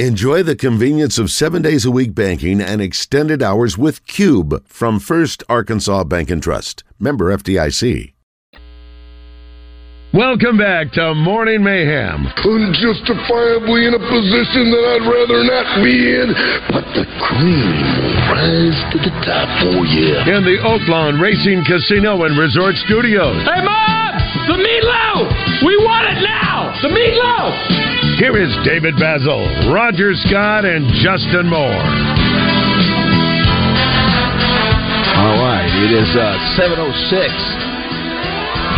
Enjoy 0.00 0.42
the 0.42 0.56
convenience 0.56 1.20
of 1.22 1.30
seven 1.30 1.62
days 1.62 1.84
a 1.84 1.90
week 1.92 2.16
banking 2.16 2.60
and 2.60 2.82
extended 2.82 3.44
hours 3.44 3.78
with 3.78 4.04
Cube 4.08 4.66
from 4.66 4.98
First 4.98 5.44
Arkansas 5.48 6.02
Bank 6.02 6.32
and 6.32 6.42
Trust. 6.42 6.82
Member 6.98 7.30
FDIC. 7.30 8.12
Welcome 10.12 10.58
back 10.58 10.90
to 10.98 11.14
Morning 11.14 11.62
Mayhem. 11.62 12.26
Unjustifiably 12.26 13.86
in 13.86 13.94
a 13.94 14.02
position 14.02 14.74
that 14.74 14.84
I'd 14.98 15.06
rather 15.06 15.46
not 15.46 15.84
be 15.86 15.94
in, 15.94 16.34
but 16.74 16.82
the 16.98 17.06
cream 17.30 17.70
will 17.94 18.18
rise 18.34 18.78
to 18.90 18.98
the 18.98 19.14
top 19.22 19.46
for 19.62 19.78
you. 19.86 20.18
In 20.26 20.42
the 20.42 20.58
Oaklawn 20.58 21.22
Racing 21.22 21.62
Casino 21.70 22.24
and 22.24 22.36
Resort 22.36 22.74
Studios. 22.90 23.46
Hey, 23.46 23.62
Mom! 23.62 24.18
The 24.50 24.58
meatloaf! 24.58 25.62
We 25.62 25.76
want 25.86 26.18
it 26.18 26.20
now! 26.26 26.74
The 26.82 26.88
meatloaf! 26.88 27.93
Here 28.24 28.40
is 28.40 28.56
David 28.64 28.96
Bazzel, 28.96 29.68
Roger 29.68 30.16
Scott, 30.16 30.64
and 30.64 30.88
Justin 31.04 31.44
Moore. 31.44 31.84
All 35.20 35.36
right, 35.44 35.68
it 35.84 35.92
is 35.92 36.08
uh, 36.16 36.32
706 36.56 37.20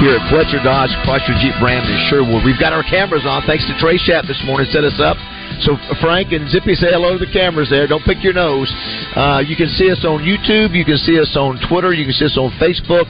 here 0.03 0.19
at 0.19 0.27
Fletcher 0.35 0.59
Dodge, 0.67 0.91
Chrysler 1.07 1.39
Jeep 1.39 1.55
Brandon 1.63 1.87
and 1.87 2.03
Sherwood. 2.11 2.43
We've 2.43 2.59
got 2.59 2.75
our 2.75 2.83
cameras 2.91 3.23
on 3.23 3.47
thanks 3.47 3.63
to 3.71 3.79
Trey 3.79 3.95
Shapp 4.03 4.27
this 4.27 4.43
morning 4.43 4.67
set 4.75 4.83
us 4.83 4.99
up. 4.99 5.15
So 5.63 5.79
Frank 6.03 6.35
and 6.35 6.51
Zippy 6.51 6.75
say 6.75 6.91
hello 6.91 7.15
to 7.15 7.23
the 7.23 7.31
cameras 7.31 7.71
there. 7.71 7.87
Don't 7.87 8.03
pick 8.03 8.27
your 8.27 8.35
nose. 8.35 8.67
Uh, 9.15 9.47
you 9.47 9.55
can 9.55 9.71
see 9.71 9.95
us 9.95 10.03
on 10.03 10.27
YouTube. 10.27 10.75
You 10.75 10.83
can 10.83 10.99
see 10.99 11.23
us 11.23 11.39
on 11.39 11.63
Twitter. 11.71 11.95
You 11.95 12.03
can 12.03 12.19
see 12.19 12.27
us 12.27 12.35
on 12.35 12.51
Facebook. 12.59 13.07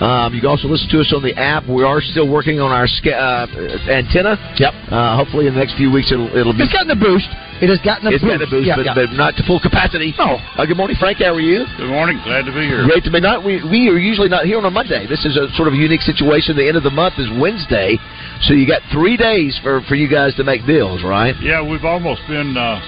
Um, 0.00 0.34
you 0.34 0.42
can 0.42 0.50
also 0.50 0.66
listen 0.66 0.90
to 0.90 0.98
us 0.98 1.12
on 1.14 1.22
the 1.22 1.34
app. 1.38 1.70
We 1.70 1.84
are 1.86 2.02
still 2.02 2.26
working 2.26 2.58
on 2.58 2.74
our 2.74 2.90
uh, 2.90 3.46
antenna. 3.86 4.34
Yep. 4.58 4.74
Uh, 4.90 5.14
hopefully, 5.14 5.46
in 5.46 5.54
the 5.54 5.60
next 5.60 5.78
few 5.78 5.92
weeks, 5.92 6.10
it'll 6.10 6.26
it'll 6.34 6.52
be. 6.52 6.66
It's 6.66 6.74
gotten 6.74 6.90
a 6.90 6.98
boost. 6.98 7.30
It 7.62 7.70
has 7.70 7.78
gotten 7.86 8.10
a 8.10 8.10
it's 8.10 8.18
boost. 8.18 8.42
It's 8.42 8.42
gotten 8.42 8.48
a 8.50 8.50
boost, 8.50 8.66
yeah, 8.66 8.74
but, 8.74 8.86
yeah. 8.90 8.98
but 8.98 9.14
not 9.14 9.38
to 9.38 9.46
full 9.46 9.62
capacity. 9.62 10.10
Oh. 10.18 10.42
Uh, 10.58 10.66
good 10.66 10.76
morning, 10.76 10.98
Frank. 10.98 11.22
How 11.22 11.30
are 11.30 11.40
you? 11.40 11.62
Good 11.78 11.88
morning. 11.94 12.18
Glad 12.26 12.50
to 12.50 12.52
be 12.52 12.66
here. 12.66 12.82
Great 12.82 13.06
to 13.06 13.12
be. 13.14 13.22
Not 13.22 13.46
we 13.46 13.62
we 13.62 13.86
are 13.86 13.98
usually 13.98 14.28
not 14.28 14.50
here 14.50 14.58
on 14.58 14.66
a 14.66 14.74
Monday. 14.74 15.06
This 15.06 15.22
is 15.22 15.38
a 15.38 15.46
sort 15.54 15.70
of 15.70 15.74
a 15.74 15.80
unique 15.80 16.02
situation. 16.02 16.58
The 16.58 16.66
end 16.66 16.76
of 16.76 16.82
the 16.82 16.90
month 16.90 17.22
is 17.22 17.30
Wednesday, 17.38 17.94
so 18.42 18.52
you 18.52 18.66
got 18.66 18.82
three 18.90 19.14
days 19.14 19.54
for 19.62 19.78
for 19.86 19.94
you 19.94 20.10
guys 20.10 20.34
to 20.36 20.44
make 20.44 20.66
deals, 20.66 21.06
right? 21.06 21.38
Yeah, 21.38 21.62
we've 21.62 21.86
almost 21.86 22.26
been. 22.26 22.58
Uh, 22.58 22.82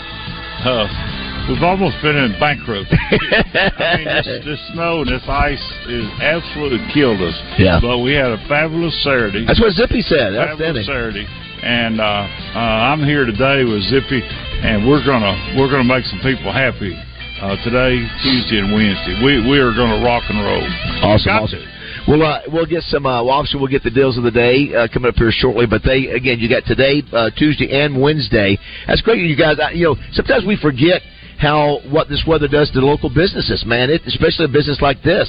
uh, 0.66 1.15
We've 1.46 1.62
almost 1.62 2.02
been 2.02 2.18
in 2.18 2.34
bankruptcy. 2.42 2.90
I 2.98 4.02
mean, 4.02 4.10
this, 4.10 4.26
this 4.42 4.58
snow 4.74 5.06
and 5.06 5.10
this 5.14 5.22
ice 5.30 5.62
is 5.86 6.10
absolutely 6.18 6.82
killed 6.90 7.22
us. 7.22 7.38
Yeah. 7.54 7.78
But 7.78 8.02
we 8.02 8.18
had 8.18 8.34
a 8.34 8.40
fabulous 8.50 8.90
Saturday. 9.06 9.46
That's 9.46 9.62
what 9.62 9.70
Zippy 9.78 10.02
said. 10.02 10.34
Fabulous 10.34 10.90
Saturday. 10.90 11.22
And 11.62 12.02
uh, 12.02 12.26
uh, 12.50 12.90
I'm 12.90 13.06
here 13.06 13.24
today 13.24 13.62
with 13.62 13.78
Zippy, 13.86 14.26
and 14.26 14.90
we're 14.90 15.06
gonna 15.06 15.38
we're 15.54 15.70
gonna 15.70 15.86
make 15.86 16.02
some 16.10 16.18
people 16.18 16.50
happy 16.50 16.98
uh, 17.38 17.54
today, 17.62 17.94
Tuesday, 18.26 18.58
and 18.58 18.74
Wednesday. 18.74 19.14
We 19.22 19.46
we 19.46 19.62
are 19.62 19.70
gonna 19.70 20.02
rock 20.02 20.26
and 20.26 20.42
roll. 20.42 20.66
Awesome, 21.06 21.30
awesome. 21.30 21.62
to. 21.62 22.10
We'll 22.10 22.26
uh, 22.26 22.42
we'll 22.50 22.66
get 22.66 22.82
some. 22.90 23.06
Uh, 23.06 23.22
well, 23.22 23.38
obviously, 23.38 23.60
we'll 23.60 23.70
get 23.70 23.82
the 23.82 23.90
deals 23.90 24.18
of 24.18 24.22
the 24.22 24.30
day 24.30 24.74
uh, 24.74 24.86
coming 24.92 25.08
up 25.08 25.16
here 25.16 25.30
shortly. 25.30 25.66
But 25.66 25.82
they 25.82 26.06
again, 26.10 26.38
you 26.38 26.50
got 26.50 26.66
today, 26.66 27.02
uh, 27.12 27.30
Tuesday, 27.38 27.70
and 27.70 28.02
Wednesday. 28.02 28.58
That's 28.86 29.00
great, 29.02 29.22
you 29.22 29.36
guys. 29.36 29.58
Uh, 29.58 29.70
you 29.70 29.86
know, 29.86 29.96
sometimes 30.12 30.44
we 30.44 30.56
forget 30.58 31.02
how 31.38 31.80
what 31.90 32.08
this 32.08 32.24
weather 32.26 32.48
does 32.48 32.70
to 32.72 32.80
local 32.80 33.08
businesses, 33.08 33.64
man. 33.66 33.90
It, 33.90 34.02
especially 34.06 34.46
a 34.46 34.48
business 34.48 34.80
like 34.80 35.02
this. 35.02 35.28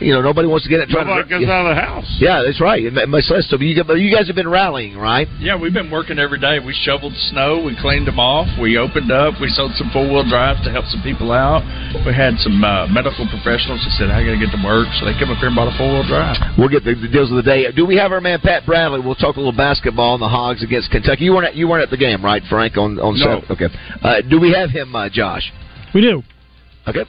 You 0.00 0.12
know, 0.12 0.20
nobody 0.20 0.48
wants 0.50 0.66
to 0.66 0.70
get 0.70 0.80
it. 0.82 0.90
Trying 0.90 1.06
Nobody 1.06 1.28
to, 1.30 1.38
gets 1.40 1.50
out 1.50 1.64
of 1.64 1.70
the 1.72 1.80
house. 1.80 2.10
Yeah, 2.18 2.42
that's 2.44 2.60
right. 2.60 2.82
It 2.82 2.92
ma- 2.92 3.06
makes. 3.06 3.30
So 3.30 3.56
you, 3.56 3.70
you 3.72 4.10
guys 4.10 4.26
have 4.26 4.34
been 4.34 4.48
rallying, 4.50 4.98
right? 4.98 5.28
Yeah, 5.38 5.54
we've 5.54 5.72
been 5.72 5.90
working 5.90 6.18
every 6.18 6.40
day. 6.42 6.58
We 6.58 6.74
shoveled 6.82 7.14
snow, 7.30 7.62
we 7.62 7.78
cleaned 7.80 8.06
them 8.06 8.18
off, 8.18 8.50
we 8.60 8.76
opened 8.76 9.12
up, 9.14 9.38
we 9.40 9.48
sold 9.48 9.72
some 9.78 9.88
four 9.94 10.04
wheel 10.04 10.26
drives 10.28 10.60
to 10.66 10.70
help 10.74 10.84
some 10.90 11.02
people 11.02 11.30
out. 11.30 11.62
We 12.04 12.12
had 12.12 12.34
some 12.42 12.58
uh, 12.62 12.86
medical 12.90 13.24
professionals 13.30 13.80
that 13.86 13.94
said, 13.96 14.10
"I 14.10 14.26
got 14.26 14.34
to 14.34 14.42
get 14.42 14.50
to 14.52 14.62
work," 14.66 14.90
so 14.98 15.06
they 15.06 15.14
come 15.16 15.30
up 15.30 15.38
here 15.38 15.48
and 15.48 15.56
bought 15.56 15.70
a 15.70 15.76
four 15.78 15.86
wheel 15.88 16.06
drive. 16.06 16.36
We'll 16.58 16.68
get 16.72 16.82
the, 16.84 16.98
the 16.98 17.08
deals 17.08 17.30
of 17.30 17.38
the 17.38 17.46
day. 17.46 17.70
Do 17.70 17.86
we 17.86 17.96
have 17.96 18.10
our 18.10 18.20
man 18.20 18.42
Pat 18.42 18.66
Bradley? 18.66 18.98
We'll 19.00 19.14
talk 19.16 19.38
a 19.38 19.40
little 19.40 19.56
basketball 19.56 20.18
on 20.18 20.20
the 20.20 20.28
Hogs 20.28 20.62
against 20.66 20.90
Kentucky. 20.90 21.24
You 21.24 21.32
weren't 21.32 21.46
at, 21.48 21.54
you 21.54 21.68
weren't 21.70 21.82
at 21.86 21.90
the 21.90 21.96
game, 22.00 22.24
right, 22.24 22.42
Frank? 22.50 22.76
On 22.76 22.98
on 22.98 23.14
No. 23.16 23.40
Saturday? 23.46 23.46
Okay. 23.54 23.68
Uh, 24.02 24.20
do 24.28 24.40
we 24.42 24.52
have 24.52 24.70
him, 24.70 24.94
uh, 24.94 25.08
Josh? 25.08 25.46
We 25.94 26.02
do. 26.02 26.22
Okay. 26.86 27.06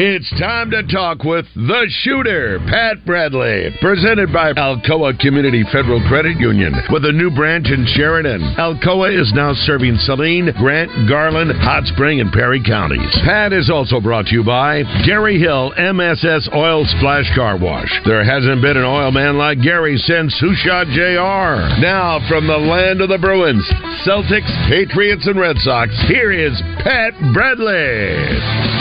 It's 0.00 0.30
time 0.38 0.70
to 0.70 0.86
talk 0.86 1.24
with 1.24 1.44
the 1.56 1.90
shooter, 2.06 2.60
Pat 2.70 3.04
Bradley, 3.04 3.74
presented 3.80 4.32
by 4.32 4.52
Alcoa 4.52 5.18
Community 5.18 5.64
Federal 5.72 5.98
Credit 6.06 6.38
Union 6.38 6.70
with 6.92 7.04
a 7.04 7.10
new 7.10 7.34
branch 7.34 7.66
in 7.66 7.84
Sheridan. 7.98 8.54
Alcoa 8.54 9.10
is 9.10 9.32
now 9.34 9.54
serving 9.66 9.96
Saline, 10.06 10.54
Grant, 10.56 10.92
Garland, 11.08 11.50
Hot 11.50 11.82
Spring, 11.90 12.20
and 12.20 12.30
Perry 12.30 12.62
counties. 12.62 13.10
Pat 13.26 13.52
is 13.52 13.70
also 13.74 13.98
brought 13.98 14.26
to 14.26 14.38
you 14.38 14.44
by 14.44 14.84
Gary 15.04 15.40
Hill 15.40 15.74
MSS 15.74 16.48
Oil 16.54 16.86
Splash 16.86 17.26
Car 17.34 17.58
Wash. 17.58 17.90
There 18.06 18.22
hasn't 18.22 18.62
been 18.62 18.76
an 18.76 18.86
oil 18.86 19.10
man 19.10 19.36
like 19.36 19.60
Gary 19.62 19.98
since 19.98 20.30
Hushot 20.38 20.94
Jr. 20.94 21.82
Now 21.82 22.22
from 22.28 22.46
the 22.46 22.54
land 22.56 23.00
of 23.00 23.08
the 23.08 23.18
Bruins, 23.18 23.66
Celtics, 24.06 24.46
Patriots, 24.70 25.26
and 25.26 25.40
Red 25.40 25.58
Sox, 25.58 25.90
here 26.06 26.30
is 26.30 26.54
Pat 26.86 27.18
Bradley. 27.34 28.77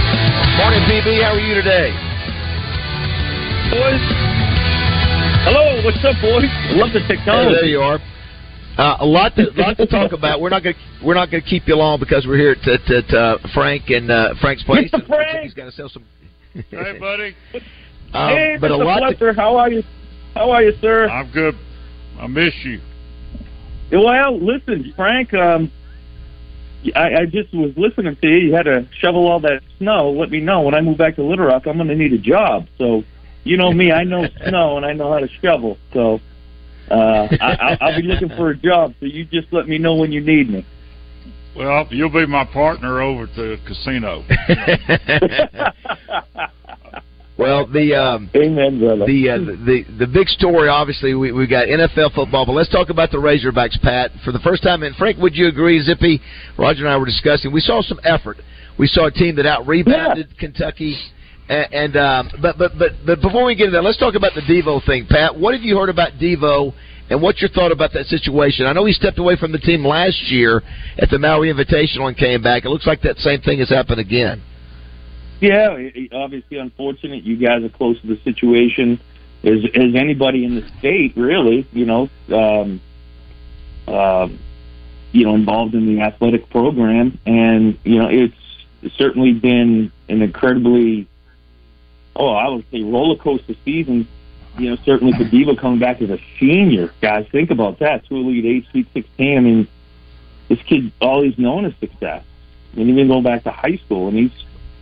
Morning, 0.57 0.81
PB. 0.89 1.21
How 1.23 1.33
are 1.33 1.39
you 1.39 1.53
today? 1.53 1.91
boys. 3.69 4.01
Hello, 5.45 5.81
what's 5.85 6.03
up, 6.03 6.15
boys? 6.21 6.49
Love 6.75 6.91
the 6.93 6.99
Hey, 7.01 7.15
technology. 7.17 7.53
there 7.55 7.65
you 7.65 7.79
are. 7.79 7.99
Uh, 8.77 8.97
a 8.99 9.05
lot 9.05 9.35
to 9.35 9.49
lot 9.55 9.77
to 9.77 9.85
talk 9.87 10.11
about. 10.13 10.41
We're 10.41 10.49
not 10.49 10.63
going 10.63 10.75
to 10.75 11.05
we're 11.05 11.13
not 11.15 11.29
going 11.31 11.43
to 11.43 11.49
keep 11.49 11.67
you 11.67 11.75
long 11.75 11.99
because 11.99 12.25
we're 12.27 12.37
here 12.37 12.51
at, 12.59 12.67
at, 12.67 12.91
at 12.91 13.13
uh, 13.13 13.37
Frank 13.53 13.89
and 13.89 14.09
uh, 14.11 14.33
Frank's 14.41 14.63
place. 14.63 14.89
Mr. 14.91 15.05
Frank! 15.07 15.43
He's 15.43 15.53
got 15.53 15.65
to 15.65 15.71
sell 15.71 15.89
some. 15.89 16.03
Hey, 16.71 16.97
buddy. 16.99 17.35
Um, 18.13 18.29
hey, 18.29 18.57
but 18.59 18.71
a 18.71 18.75
Mr. 18.75 18.85
lot. 18.85 18.99
To, 18.99 19.17
Fletcher, 19.17 19.33
how 19.33 19.57
are 19.57 19.69
you? 19.69 19.83
How 20.33 20.49
are 20.51 20.63
you, 20.63 20.73
sir? 20.81 21.07
I'm 21.07 21.31
good. 21.31 21.55
I 22.19 22.25
miss 22.27 22.53
you. 22.63 22.79
Well, 23.91 24.39
listen, 24.43 24.91
Frank. 24.95 25.33
Um, 25.33 25.71
I, 26.95 27.21
I 27.21 27.25
just 27.25 27.53
was 27.53 27.71
listening 27.75 28.15
to 28.15 28.27
you. 28.27 28.47
You 28.47 28.53
had 28.53 28.63
to 28.63 28.87
shovel 28.99 29.27
all 29.27 29.39
that 29.41 29.61
snow. 29.77 30.11
Let 30.11 30.29
me 30.29 30.39
know 30.39 30.61
when 30.61 30.73
I 30.73 30.81
move 30.81 30.97
back 30.97 31.15
to 31.15 31.23
Little 31.23 31.45
Rock. 31.45 31.67
I'm 31.67 31.77
going 31.77 31.87
to 31.89 31.95
need 31.95 32.13
a 32.13 32.17
job. 32.17 32.67
So, 32.77 33.03
you 33.43 33.57
know 33.57 33.71
me. 33.71 33.91
I 33.91 34.03
know 34.03 34.27
snow 34.47 34.77
and 34.77 34.85
I 34.85 34.93
know 34.93 35.11
how 35.11 35.19
to 35.19 35.27
shovel. 35.41 35.77
So, 35.93 36.19
uh, 36.89 37.27
I, 37.41 37.57
I'll, 37.59 37.77
I'll 37.81 38.01
be 38.01 38.07
looking 38.07 38.29
for 38.29 38.51
a 38.51 38.57
job. 38.57 38.93
So 38.99 39.05
you 39.05 39.25
just 39.25 39.51
let 39.51 39.67
me 39.67 39.77
know 39.77 39.95
when 39.95 40.11
you 40.11 40.21
need 40.21 40.49
me. 40.49 40.65
Well, 41.55 41.87
you'll 41.89 42.11
be 42.11 42.27
my 42.27 42.45
partner 42.45 43.01
over 43.01 43.23
at 43.23 43.35
the 43.35 43.59
casino. 43.65 44.23
well, 47.37 47.67
the 47.67 47.93
um, 47.93 48.29
Amen, 48.35 48.79
brother. 48.79 49.05
the, 49.05 49.29
uh, 49.29 49.37
the 49.37 49.85
the 49.99 50.07
big 50.07 50.27
story. 50.27 50.69
Obviously, 50.69 51.13
we 51.13 51.31
we 51.31 51.45
got 51.45 51.67
NFL 51.67 52.13
football, 52.15 52.45
but 52.45 52.53
let's 52.53 52.69
talk 52.69 52.89
about 52.89 53.11
the 53.11 53.17
Razorbacks, 53.17 53.79
Pat. 53.81 54.11
For 54.25 54.31
the 54.31 54.39
first 54.39 54.63
time, 54.63 54.81
and 54.81 54.95
Frank, 54.95 55.17
would 55.19 55.35
you 55.35 55.47
agree? 55.47 55.79
Zippy, 55.81 56.19
Roger 56.57 56.85
and 56.85 56.89
I 56.89 56.97
were 56.97 57.05
discussing. 57.05 57.51
We 57.51 57.61
saw 57.61 57.81
some 57.81 57.99
effort. 58.03 58.37
We 58.79 58.87
saw 58.87 59.05
a 59.05 59.11
team 59.11 59.35
that 59.35 59.45
out 59.45 59.67
rebounded 59.67 60.37
Kentucky. 60.37 60.97
And, 61.49 61.73
and 61.73 61.97
um, 61.97 62.31
but 62.41 62.57
but 62.57 62.77
but 62.77 62.91
but 63.05 63.21
before 63.21 63.45
we 63.45 63.55
get 63.55 63.65
into 63.65 63.77
that, 63.77 63.83
let's 63.83 63.97
talk 63.97 64.15
about 64.15 64.33
the 64.33 64.41
Devo 64.41 64.83
thing, 64.85 65.05
Pat. 65.07 65.37
What 65.37 65.53
have 65.53 65.63
you 65.63 65.77
heard 65.77 65.89
about 65.89 66.13
Devo, 66.13 66.73
and 67.09 67.21
what's 67.21 67.39
your 67.39 67.49
thought 67.51 67.71
about 67.71 67.93
that 67.93 68.07
situation? 68.07 68.65
I 68.65 68.73
know 68.73 68.85
he 68.85 68.93
stepped 68.93 69.19
away 69.19 69.37
from 69.37 69.51
the 69.51 69.59
team 69.59 69.85
last 69.85 70.21
year 70.23 70.61
at 70.97 71.09
the 71.09 71.19
Maui 71.19 71.53
Invitational 71.53 72.07
and 72.07 72.17
came 72.17 72.41
back. 72.41 72.65
It 72.65 72.69
looks 72.69 72.87
like 72.87 73.01
that 73.03 73.17
same 73.17 73.41
thing 73.41 73.59
has 73.59 73.69
happened 73.69 73.99
again. 73.99 74.41
Yeah, 75.39 75.77
obviously 76.13 76.57
unfortunate. 76.57 77.23
You 77.23 77.37
guys 77.37 77.63
are 77.63 77.69
close 77.69 77.99
to 78.01 78.07
the 78.07 78.19
situation 78.23 78.99
as 79.43 79.63
as 79.75 79.95
anybody 79.95 80.45
in 80.45 80.55
the 80.55 80.67
state, 80.79 81.13
really. 81.15 81.67
You 81.71 81.85
know, 81.85 82.09
um, 82.33 82.81
um, 83.87 84.39
you 85.11 85.25
know, 85.25 85.35
involved 85.35 85.75
in 85.75 85.85
the 85.85 86.01
athletic 86.01 86.49
program, 86.49 87.19
and 87.25 87.77
you 87.83 87.99
know, 87.99 88.09
it's 88.09 88.35
certainly 88.95 89.33
been 89.33 89.91
an 90.09 90.21
incredibly, 90.21 91.07
oh, 92.15 92.29
I 92.29 92.49
would 92.49 92.65
say 92.71 92.83
roller 92.83 93.15
coaster 93.17 93.55
season. 93.63 94.07
You 94.57 94.71
know, 94.71 94.77
certainly 94.85 95.13
for 95.13 95.23
Devo 95.23 95.55
coming 95.55 95.77
back 95.77 96.01
as 96.01 96.09
a 96.09 96.19
senior, 96.39 96.91
guys, 96.99 97.27
think 97.31 97.51
about 97.51 97.77
that. 97.77 98.07
Two 98.07 98.15
Elite 98.15 98.45
Eight, 98.45 98.65
Sweet 98.71 98.87
Sixteen. 98.91 99.37
I 99.37 99.41
mean, 99.41 99.67
this 100.47 100.59
kid, 100.63 100.91
all 100.99 101.21
he's 101.21 101.37
known 101.37 101.65
is 101.65 101.75
success. 101.79 102.23
And 102.75 102.89
even 102.89 103.07
going 103.07 103.23
back 103.23 103.43
to 103.43 103.51
high 103.51 103.77
school, 103.77 104.07
and 104.07 104.17
he's 104.17 104.31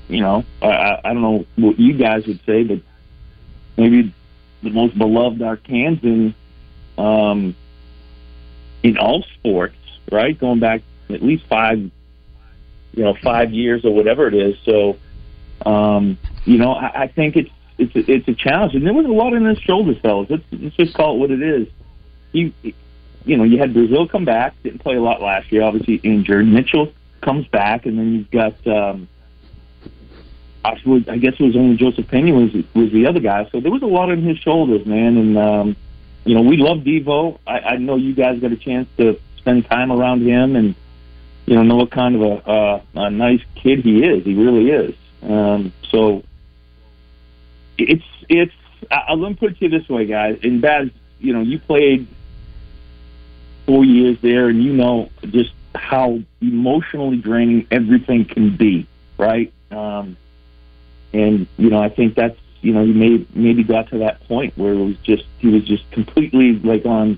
you 0.08 0.22
know, 0.22 0.46
I, 0.62 1.00
I 1.04 1.14
don't 1.14 1.22
know 1.22 1.46
what 1.56 1.80
you 1.80 1.94
guys 1.94 2.26
would 2.28 2.40
say, 2.46 2.64
but 2.64 2.80
maybe 3.78 4.14
the 4.62 4.70
most 4.70 4.98
beloved 4.98 5.40
Arkansan 5.40 6.34
um, 6.98 7.56
in 8.84 8.98
all 8.98 9.24
sports, 9.38 9.76
right? 10.12 10.38
Going 10.38 10.60
back 10.60 10.82
at 11.10 11.24
least 11.24 11.46
five, 11.48 11.80
you 11.80 13.04
know, 13.04 13.16
five 13.16 13.52
years 13.52 13.84
or 13.84 13.94
whatever 13.94 14.28
it 14.28 14.34
is. 14.36 14.58
So, 14.64 14.98
um, 15.66 16.18
you 16.46 16.58
know, 16.58 16.74
I, 16.74 17.04
I 17.04 17.08
think 17.08 17.36
it's 17.36 17.52
it's 17.78 17.96
a, 17.96 18.12
it's 18.12 18.28
a 18.28 18.34
challenge, 18.34 18.74
and 18.76 18.86
there 18.86 18.94
was 18.94 19.06
a 19.06 19.10
lot 19.10 19.34
on 19.34 19.44
his 19.44 19.60
shoulders, 19.60 19.98
fellas. 20.02 20.30
Let's, 20.30 20.44
let's 20.52 20.76
just 20.76 20.94
call 20.94 21.16
it 21.16 21.20
what 21.20 21.32
it 21.32 21.42
is. 21.42 21.68
He 22.32 22.54
you 23.26 23.38
know, 23.38 23.44
you 23.44 23.58
had 23.58 23.74
Brazile 23.74 24.08
come 24.10 24.24
back, 24.24 24.54
didn't 24.62 24.80
play 24.80 24.96
a 24.96 25.02
lot 25.02 25.20
last 25.20 25.52
year, 25.52 25.64
obviously 25.64 25.96
injured. 25.96 26.46
Mitchell 26.46 26.94
comes 27.22 27.48
back, 27.48 27.88
and 27.88 27.98
then 27.98 28.14
you've 28.14 28.32
got. 28.32 28.68
um 28.68 29.08
I 30.66 30.80
would- 30.86 31.10
I 31.10 31.18
guess 31.18 31.34
it 31.40 31.44
was 31.44 31.56
only 31.56 31.76
Joseph 31.78 32.08
Pinion 32.08 32.36
was 32.36 32.64
was 32.74 32.92
the 32.92 33.06
other 33.08 33.20
guy, 33.20 33.48
so 33.52 33.60
there 33.60 33.72
was 33.72 33.82
a 33.82 33.88
lot 33.88 34.10
on 34.10 34.22
his 34.22 34.38
shoulders, 34.40 34.86
man. 34.86 35.18
And 35.18 35.38
um, 35.38 35.76
you 36.26 36.34
know, 36.36 36.42
we 36.42 36.58
love 36.58 36.80
Devo. 36.80 37.38
I, 37.46 37.60
I 37.60 37.78
know 37.78 37.96
you 37.96 38.14
guys 38.14 38.40
got 38.40 38.52
a 38.52 38.58
chance 38.58 38.88
to 38.98 39.20
spend 39.38 39.66
time 39.70 39.92
around 39.92 40.22
him, 40.22 40.56
and 40.56 40.76
you 41.46 41.56
know, 41.56 41.64
know 41.64 41.76
what 41.76 41.92
kind 41.92 42.16
of 42.16 42.22
a, 42.22 42.50
uh, 42.50 42.82
a 42.96 43.10
nice 43.12 43.42
kid 43.56 43.80
he 43.80 44.04
is. 44.04 44.26
He 44.26 44.34
really 44.34 44.72
is. 44.72 44.96
Um, 45.22 45.72
so 45.92 46.24
it's 47.78 48.04
it's. 48.30 48.54
I, 48.92 49.16
me 49.16 49.34
put 49.36 49.52
it 49.52 49.60
to 49.60 49.66
you 49.66 49.80
this 49.80 49.88
way, 49.90 50.06
guys. 50.06 50.40
In 50.42 50.62
Baz, 50.62 50.90
you 51.20 51.34
know, 51.34 51.42
you 51.42 51.60
played 51.60 52.08
four 53.66 53.84
years 53.84 54.18
there, 54.22 54.50
and 54.50 54.64
you 54.64 54.74
know 54.74 55.10
just 55.30 55.52
how 55.74 56.20
emotionally 56.42 57.18
draining 57.18 57.68
everything 57.72 58.26
can 58.26 58.56
be, 58.56 58.88
right? 59.18 59.52
Um, 59.72 60.18
and 61.16 61.48
you 61.58 61.70
know, 61.70 61.80
I 61.82 61.90
think 61.90 62.16
that's 62.16 62.38
you 62.62 62.74
know 62.74 62.84
he 62.86 62.94
may 62.94 63.26
maybe 63.34 63.64
got 63.64 63.90
to 63.92 64.00
that 64.00 64.22
point 64.28 64.58
where 64.58 64.74
it 64.74 64.84
was 64.84 64.96
just 65.04 65.24
he 65.40 65.48
was 65.48 65.64
just 65.64 65.90
completely 65.92 66.54
like 66.54 66.86
on 66.86 67.18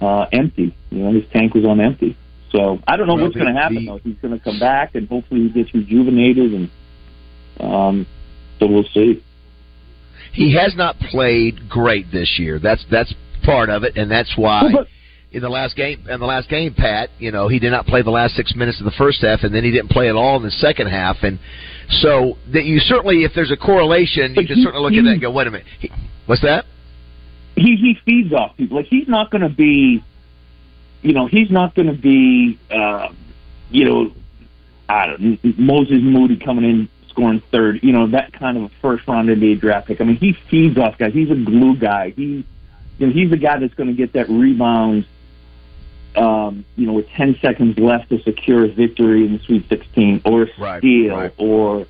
uh, 0.00 0.26
empty. 0.32 0.74
You 0.90 0.98
know, 1.04 1.12
his 1.12 1.24
tank 1.32 1.54
was 1.54 1.64
on 1.64 1.80
empty. 1.80 2.16
So 2.52 2.80
I 2.86 2.96
don't 2.96 3.06
know 3.06 3.14
Well, 3.14 3.24
what's 3.24 3.36
going 3.36 3.54
to 3.54 3.60
happen 3.60 3.84
the- 3.84 3.92
though. 3.92 4.00
He's 4.02 4.16
going 4.20 4.36
to 4.36 4.42
come 4.42 4.58
back, 4.58 4.94
and 4.94 5.08
hopefully 5.08 5.42
he 5.42 5.50
gets 5.50 5.72
rejuvenated, 5.74 6.52
and 6.52 6.70
um, 7.60 8.06
so 8.58 8.66
we'll 8.66 8.84
see. 8.94 9.22
He 10.32 10.54
has 10.56 10.74
not 10.76 10.98
played 10.98 11.68
great 11.68 12.10
this 12.12 12.38
year. 12.38 12.58
That's 12.58 12.84
that's 12.90 13.12
part 13.44 13.68
of 13.70 13.84
it, 13.84 13.96
and 13.96 14.10
that's 14.10 14.32
why 14.36 14.62
Well, 14.64 14.72
but- 14.72 14.88
in 15.32 15.42
the 15.42 15.48
last 15.48 15.76
game 15.76 16.06
in 16.08 16.20
the 16.20 16.26
last 16.26 16.48
game, 16.48 16.74
Pat, 16.74 17.10
you 17.18 17.30
know, 17.30 17.48
he 17.48 17.58
did 17.58 17.70
not 17.70 17.86
play 17.86 18.02
the 18.02 18.10
last 18.10 18.34
six 18.34 18.54
minutes 18.54 18.80
of 18.80 18.84
the 18.84 18.94
first 18.98 19.22
half, 19.22 19.40
and 19.42 19.54
then 19.54 19.64
he 19.64 19.70
didn't 19.70 19.90
play 19.90 20.08
at 20.08 20.16
all 20.16 20.36
in 20.36 20.42
the 20.42 20.50
second 20.50 20.88
half, 20.88 21.18
and 21.22 21.38
so 22.02 22.36
that 22.52 22.64
you 22.64 22.78
certainly, 22.80 23.24
if 23.24 23.32
there's 23.34 23.50
a 23.50 23.56
correlation, 23.56 24.34
you 24.34 24.46
can 24.46 24.62
certainly 24.62 24.82
look 24.82 24.98
at 24.98 25.04
that 25.04 25.12
and 25.12 25.20
go, 25.20 25.30
wait 25.30 25.46
a 25.46 25.50
minute, 25.50 25.66
he, 25.78 25.90
what's 26.26 26.42
that? 26.42 26.64
he 27.60 27.76
he 27.76 27.98
feeds 28.04 28.32
off 28.32 28.56
people. 28.56 28.76
Like 28.76 28.86
he's 28.86 29.08
not 29.08 29.30
going 29.30 29.42
to 29.42 29.48
be, 29.48 30.02
you 31.02 31.12
know, 31.12 31.26
he's 31.26 31.50
not 31.50 31.74
going 31.74 31.88
to 31.88 32.00
be, 32.00 32.58
uh, 32.70 33.08
you 33.70 33.84
know, 33.84 34.12
I 34.88 35.06
don't 35.06 35.58
Moses 35.58 35.98
Moody 36.00 36.36
coming 36.36 36.64
in 36.64 36.88
scoring 37.08 37.42
third. 37.52 37.80
You 37.82 37.92
know, 37.92 38.08
that 38.08 38.32
kind 38.32 38.56
of 38.56 38.64
a 38.64 38.70
first 38.80 39.06
round 39.06 39.28
NBA 39.28 39.60
draft 39.60 39.88
pick. 39.88 40.00
I 40.00 40.04
mean, 40.04 40.16
he 40.16 40.36
feeds 40.50 40.78
off 40.78 40.98
guys. 40.98 41.12
He's 41.12 41.30
a 41.30 41.34
glue 41.34 41.76
guy. 41.76 42.12
He, 42.16 42.44
you 42.98 43.06
know, 43.06 43.12
he's 43.12 43.30
the 43.30 43.36
guy 43.36 43.58
that's 43.58 43.74
going 43.74 43.88
to 43.88 43.94
get 43.94 44.12
that 44.14 44.28
rebound. 44.28 45.06
Um, 46.16 46.64
you 46.76 46.86
know, 46.86 46.94
with 46.94 47.08
10 47.10 47.38
seconds 47.40 47.78
left 47.78 48.08
to 48.10 48.20
secure 48.22 48.64
a 48.64 48.68
victory 48.68 49.24
in 49.24 49.34
the 49.34 49.38
Sweet 49.44 49.68
16, 49.68 50.22
or 50.24 50.42
a 50.42 50.48
Right, 50.58 50.78
steal, 50.80 51.16
right. 51.16 51.32
or 51.38 51.86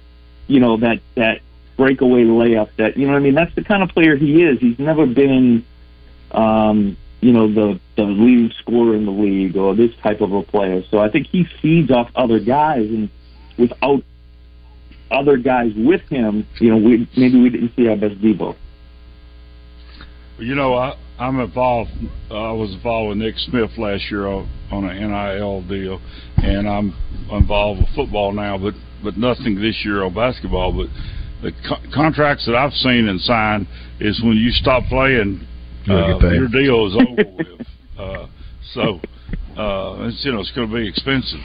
you 0.46 0.60
know 0.60 0.76
that 0.78 1.00
that 1.14 1.40
breakaway 1.78 2.24
layup 2.24 2.68
that 2.76 2.96
you 2.98 3.06
know 3.06 3.12
what 3.14 3.18
I 3.20 3.22
mean? 3.22 3.34
That's 3.34 3.54
the 3.54 3.64
kind 3.64 3.82
of 3.82 3.88
player 3.90 4.16
he 4.16 4.42
is. 4.42 4.60
He's 4.60 4.78
never 4.78 5.06
been 5.06 5.64
um 6.32 6.96
you 7.22 7.32
know 7.32 7.50
the 7.52 7.80
the 7.96 8.02
leading 8.02 8.50
scorer 8.58 8.94
in 8.94 9.06
the 9.06 9.10
league 9.12 9.56
or 9.56 9.74
this 9.74 9.94
type 10.02 10.20
of 10.20 10.32
a 10.34 10.42
player. 10.42 10.82
So 10.90 10.98
I 10.98 11.08
think 11.08 11.26
he 11.28 11.44
feeds 11.62 11.90
off 11.90 12.10
other 12.14 12.38
guys 12.40 12.86
and 12.90 13.08
without 13.56 14.02
other 15.10 15.36
guys 15.38 15.72
with 15.74 16.02
him 16.08 16.46
you 16.58 16.70
know 16.70 16.76
we 16.76 17.08
maybe 17.16 17.40
we 17.40 17.48
didn't 17.48 17.74
see 17.74 17.88
our 17.88 17.96
best 17.96 18.20
Devo. 18.20 18.54
You 20.38 20.54
know, 20.54 20.74
I, 20.74 20.96
I'm 21.20 21.38
involved. 21.38 21.90
I 22.30 22.50
was 22.52 22.72
involved 22.72 23.10
with 23.10 23.18
Nick 23.18 23.36
Smith 23.36 23.70
last 23.76 24.10
year 24.10 24.26
on, 24.26 24.48
on 24.72 24.84
an 24.88 24.96
NIL 25.10 25.62
deal, 25.68 26.00
and 26.38 26.66
I'm 26.66 26.96
involved 27.30 27.80
with 27.80 27.90
football 27.94 28.32
now, 28.32 28.56
but 28.56 28.72
but 29.04 29.18
nothing 29.18 29.60
this 29.60 29.82
year 29.84 30.02
on 30.02 30.14
basketball. 30.14 30.72
But 30.72 30.88
the 31.42 31.52
co- 31.68 31.82
contracts 31.94 32.46
that 32.46 32.54
I've 32.56 32.72
seen 32.72 33.08
and 33.08 33.20
signed 33.20 33.66
is 34.00 34.20
when 34.24 34.36
you 34.36 34.50
stop 34.50 34.84
playing, 34.88 35.46
uh, 35.88 36.18
your 36.30 36.48
deal 36.48 36.86
is 36.86 36.94
over 36.96 37.30
with. 37.36 37.66
Uh, 37.98 38.26
so 38.72 39.00
uh, 39.60 40.08
it's 40.08 40.24
you 40.24 40.32
know 40.32 40.40
it's 40.40 40.52
going 40.52 40.70
to 40.70 40.74
be 40.74 40.88
expensive. 40.88 41.40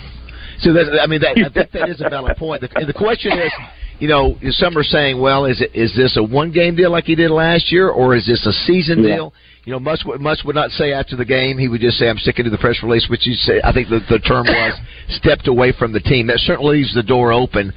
So 0.60 0.72
that 0.72 1.02
I 1.04 1.08
mean, 1.08 1.20
that, 1.20 1.38
I 1.38 1.50
think 1.54 1.72
that 1.72 1.90
is 1.90 2.00
a 2.00 2.10
valid 2.10 2.38
point. 2.38 2.62
The, 2.62 2.70
and 2.78 2.88
the 2.88 2.94
question 2.94 3.34
is, 3.34 3.52
you 4.00 4.08
know, 4.08 4.38
some 4.52 4.78
are 4.78 4.84
saying, 4.84 5.20
well, 5.20 5.44
is 5.44 5.60
it 5.60 5.72
is 5.76 5.94
this 5.98 6.16
a 6.16 6.24
one 6.24 6.54
game 6.54 6.78
deal 6.78 6.92
like 6.92 7.04
he 7.04 7.16
did 7.16 7.30
last 7.30 7.74
year, 7.74 7.90
or 7.90 8.16
is 8.16 8.26
this 8.26 8.46
a 8.46 8.54
season 8.54 9.04
Yeah. 9.04 9.16
deal? 9.16 9.34
You 9.66 9.74
know, 9.74 9.80
Muss, 9.80 10.04
would- 10.06 10.22
Muss 10.22 10.44
would 10.46 10.56
not 10.56 10.70
say 10.72 10.94
after 10.94 11.16
the 11.16 11.26
game. 11.26 11.58
He 11.58 11.68
would 11.68 11.82
just 11.82 11.98
say, 11.98 12.08
"I'm 12.08 12.20
sticking 12.20 12.46
to 12.46 12.52
the 12.52 12.58
press 12.58 12.82
release," 12.84 13.08
which 13.10 13.26
you 13.26 13.34
say. 13.34 13.60
I 13.64 13.72
think 13.74 13.90
the, 13.90 14.00
the 14.10 14.20
term 14.20 14.46
was 14.48 14.74
stepped 15.10 15.48
away 15.48 15.72
from 15.78 15.92
the 15.92 16.00
team. 16.00 16.28
That 16.28 16.38
certainly 16.40 16.78
leaves 16.78 16.94
the 16.94 17.04
door 17.04 17.34
open. 17.34 17.74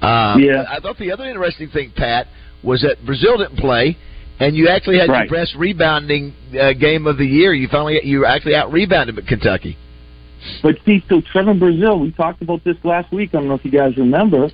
Um, 0.00 0.40
Yeah. 0.42 0.64
I 0.68 0.80
thought 0.80 0.96
the 0.98 1.10
other 1.12 1.24
interesting 1.24 1.68
thing, 1.68 1.92
Pat, 1.96 2.28
was 2.62 2.82
that 2.82 3.04
Brazile 3.04 3.38
didn't 3.38 3.56
play, 3.58 3.96
and 4.38 4.56
you 4.56 4.68
actually 4.68 4.98
had 4.98 5.08
Right. 5.08 5.28
your 5.28 5.40
best 5.40 5.54
rebounding 5.56 6.32
uh, 6.58 6.72
game 6.72 7.06
of 7.06 7.18
the 7.18 7.26
year. 7.26 7.52
You 7.52 7.68
finally 7.68 8.00
you 8.04 8.24
actually 8.26 8.54
out 8.54 8.72
rebounded 8.72 9.18
at 9.18 9.26
Kentucky. 9.26 9.76
But 10.62 10.76
see, 10.84 11.02
so 11.08 11.20
Trevon 11.20 11.58
Brazile, 11.58 12.00
we 12.00 12.12
talked 12.12 12.42
about 12.42 12.62
this 12.64 12.76
last 12.84 13.10
week. 13.12 13.30
I 13.34 13.38
don't 13.38 13.48
know 13.48 13.54
if 13.54 13.64
you 13.64 13.70
guys 13.70 13.96
remember. 13.96 14.50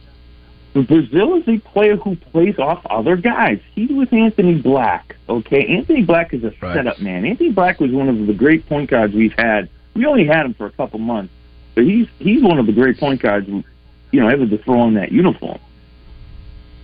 Brazile 0.75 1.41
is 1.41 1.49
a 1.49 1.59
player 1.69 1.97
who 1.97 2.15
plays 2.17 2.59
off 2.59 2.85
other 2.87 3.17
guys. 3.17 3.59
He's 3.75 3.91
with 3.91 4.13
Anthony 4.13 4.55
Black. 4.55 5.17
Okay, 5.29 5.67
Anthony 5.67 6.03
Black 6.03 6.33
is 6.33 6.45
a 6.45 6.53
Right. 6.61 6.75
setup 6.77 7.01
man. 7.01 7.25
Anthony 7.25 7.51
Black 7.51 7.81
was 7.81 7.91
one 7.91 8.09
of 8.09 8.27
the 8.27 8.33
great 8.33 8.67
point 8.69 8.89
guards 8.89 9.13
we've 9.13 9.35
had. 9.37 9.69
We 9.95 10.07
only 10.07 10.25
had 10.25 10.47
him 10.47 10.55
for 10.55 10.67
a 10.67 10.71
couple 10.71 11.01
months, 11.01 11.33
but 11.75 11.85
he's 11.85 12.07
he's 12.21 12.43
one 12.43 12.59
of 12.59 12.67
the 12.67 12.73
great 12.73 12.99
point 12.99 13.21
guards, 13.21 13.49
who, 13.49 13.65
you 14.13 14.21
know, 14.21 14.29
ever 14.29 14.47
to 14.47 14.59
throw 14.59 14.81
on 14.81 14.95
that 14.95 15.11
uniform. 15.11 15.59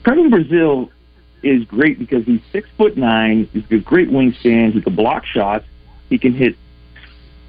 Trevon 0.05 0.31
Brazile 0.31 0.91
is 1.45 1.65
great 1.65 1.99
because 1.99 2.25
he's 2.25 2.41
six 2.51 2.69
foot 2.77 2.97
nine. 2.97 3.49
He's 3.53 3.65
got 3.67 3.85
great 3.85 4.11
wingspan. 4.11 4.73
He 4.73 4.81
can 4.83 4.97
block 4.97 5.25
shots. 5.27 5.65
He 6.09 6.19
can 6.19 6.33
hit 6.33 6.57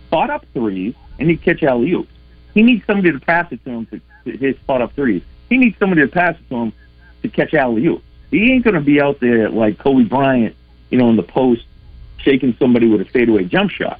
spot 0.07 0.29
up 0.29 0.45
threes, 0.53 0.93
and 1.19 1.29
he 1.29 1.37
can 1.37 1.55
catch 1.55 1.63
alley 1.63 1.91
oops. 1.93 2.09
He 2.53 2.61
needs 2.61 2.85
somebody 2.85 3.11
to 3.11 3.19
pass 3.19 3.51
it 3.51 3.63
to 3.65 3.69
him 3.71 3.85
to, 3.87 4.01
to 4.25 4.37
hit 4.37 4.59
spot 4.59 4.81
up 4.81 4.93
threes. 4.93 5.23
He 5.49 5.57
needs 5.57 5.77
somebody 5.79 6.01
to 6.01 6.07
pass 6.07 6.35
it 6.35 6.49
to 6.49 6.55
him 6.55 6.73
to 7.21 7.29
catch 7.29 7.53
alley 7.53 7.85
oops. 7.85 8.03
He 8.31 8.51
ain't 8.51 8.63
going 8.63 8.75
to 8.75 8.81
be 8.81 9.01
out 9.01 9.19
there 9.19 9.49
like 9.49 9.77
Kobe 9.77 10.03
Bryant, 10.03 10.55
you 10.89 10.97
know, 10.97 11.09
in 11.09 11.15
the 11.15 11.23
post, 11.23 11.63
shaking 12.17 12.55
somebody 12.59 12.87
with 12.87 13.01
a 13.01 13.05
fadeaway 13.05 13.45
jump 13.45 13.71
shot. 13.71 13.99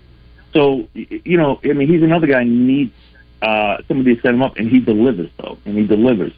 So, 0.53 0.87
you 0.93 1.37
know, 1.37 1.59
I 1.63 1.73
mean, 1.73 1.87
he's 1.87 2.03
another 2.03 2.27
guy 2.27 2.43
who 2.43 2.49
needs 2.49 2.93
uh, 3.41 3.77
somebody 3.87 4.15
to 4.15 4.21
set 4.21 4.33
him 4.33 4.41
up, 4.41 4.57
and 4.57 4.69
he 4.69 4.79
delivers 4.79 5.29
though, 5.37 5.57
and 5.65 5.77
he 5.77 5.85
delivers. 5.85 6.33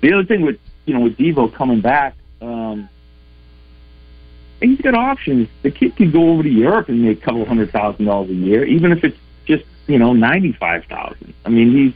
The 0.00 0.12
other 0.12 0.24
thing 0.24 0.42
with 0.42 0.58
you 0.84 0.94
know 0.94 1.00
with 1.00 1.16
Devo 1.16 1.52
coming 1.52 1.80
back, 1.80 2.14
um, 2.40 2.88
he's 4.60 4.80
got 4.80 4.94
options. 4.94 5.48
The 5.62 5.70
kid 5.70 5.96
could 5.96 6.12
go 6.12 6.30
over 6.30 6.42
to 6.42 6.48
Europe 6.48 6.88
and 6.88 7.02
make 7.02 7.22
a 7.22 7.24
couple 7.24 7.44
hundred 7.44 7.70
thousand 7.70 8.06
dollars 8.06 8.30
a 8.30 8.34
year, 8.34 8.64
even 8.64 8.92
if 8.92 9.04
it's 9.04 9.16
just 9.46 9.64
you 9.86 9.98
know 9.98 10.12
ninety 10.12 10.52
five 10.52 10.84
thousand. 10.86 11.34
I 11.44 11.50
mean, 11.50 11.70
he's 11.72 11.92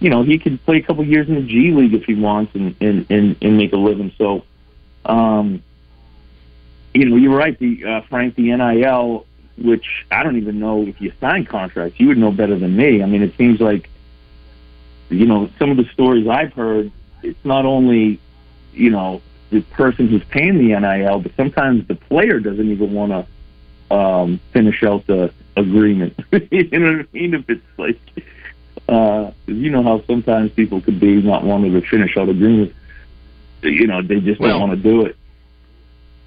you 0.00 0.10
know 0.10 0.22
he 0.22 0.38
could 0.38 0.64
play 0.64 0.78
a 0.78 0.82
couple 0.82 1.04
years 1.04 1.28
in 1.28 1.34
the 1.34 1.42
G 1.42 1.72
League 1.72 1.94
if 1.94 2.04
he 2.04 2.14
wants 2.14 2.54
and 2.54 2.74
and 2.80 3.06
and, 3.10 3.36
and 3.40 3.56
make 3.56 3.72
a 3.72 3.76
living. 3.76 4.12
So, 4.18 4.44
um, 5.04 5.62
you 6.94 7.04
know, 7.06 7.16
you're 7.16 7.36
right, 7.36 7.58
the 7.58 7.84
uh, 7.84 8.00
Frank, 8.02 8.34
the 8.36 8.54
NIL, 8.54 9.26
which 9.56 10.06
I 10.10 10.22
don't 10.22 10.36
even 10.36 10.58
know 10.58 10.82
if 10.86 11.00
you 11.00 11.12
sign 11.20 11.46
contracts. 11.46 11.98
You 11.98 12.08
would 12.08 12.18
know 12.18 12.30
better 12.30 12.58
than 12.58 12.76
me. 12.76 13.02
I 13.02 13.06
mean, 13.06 13.22
it 13.22 13.36
seems 13.36 13.60
like 13.60 13.88
you 15.10 15.26
know 15.26 15.50
some 15.58 15.70
of 15.70 15.76
the 15.76 15.88
stories 15.92 16.26
I've 16.28 16.52
heard. 16.52 16.92
It's 17.22 17.44
not 17.44 17.66
only 17.66 18.20
you 18.72 18.90
know 18.90 19.20
the 19.50 19.62
person 19.62 20.08
who's 20.08 20.24
paying 20.24 20.58
the 20.58 20.78
NIL, 20.78 21.20
but 21.20 21.32
sometimes 21.36 21.86
the 21.88 21.94
player 21.94 22.38
doesn't 22.38 22.70
even 22.70 22.92
want 22.92 23.12
to 23.12 23.94
um, 23.94 24.40
finish 24.52 24.82
out 24.82 25.06
the 25.06 25.32
agreement. 25.56 26.18
you 26.50 26.78
know 26.78 26.98
what 26.98 27.06
I 27.06 27.08
mean? 27.12 27.34
If 27.34 27.48
it's 27.48 27.78
like, 27.78 27.98
uh, 28.88 29.30
you 29.46 29.70
know 29.70 29.82
how 29.82 30.02
sometimes 30.06 30.50
people 30.52 30.80
could 30.80 30.98
be 30.98 31.20
not 31.22 31.44
wanting 31.44 31.72
to 31.72 31.80
finish 31.82 32.16
out 32.16 32.28
agreements. 32.28 32.74
You 33.62 33.86
know, 33.86 34.02
they 34.02 34.20
just 34.20 34.40
Well- 34.40 34.58
don't 34.58 34.68
want 34.68 34.82
to 34.82 34.88
do 34.88 35.04
it. 35.06 35.16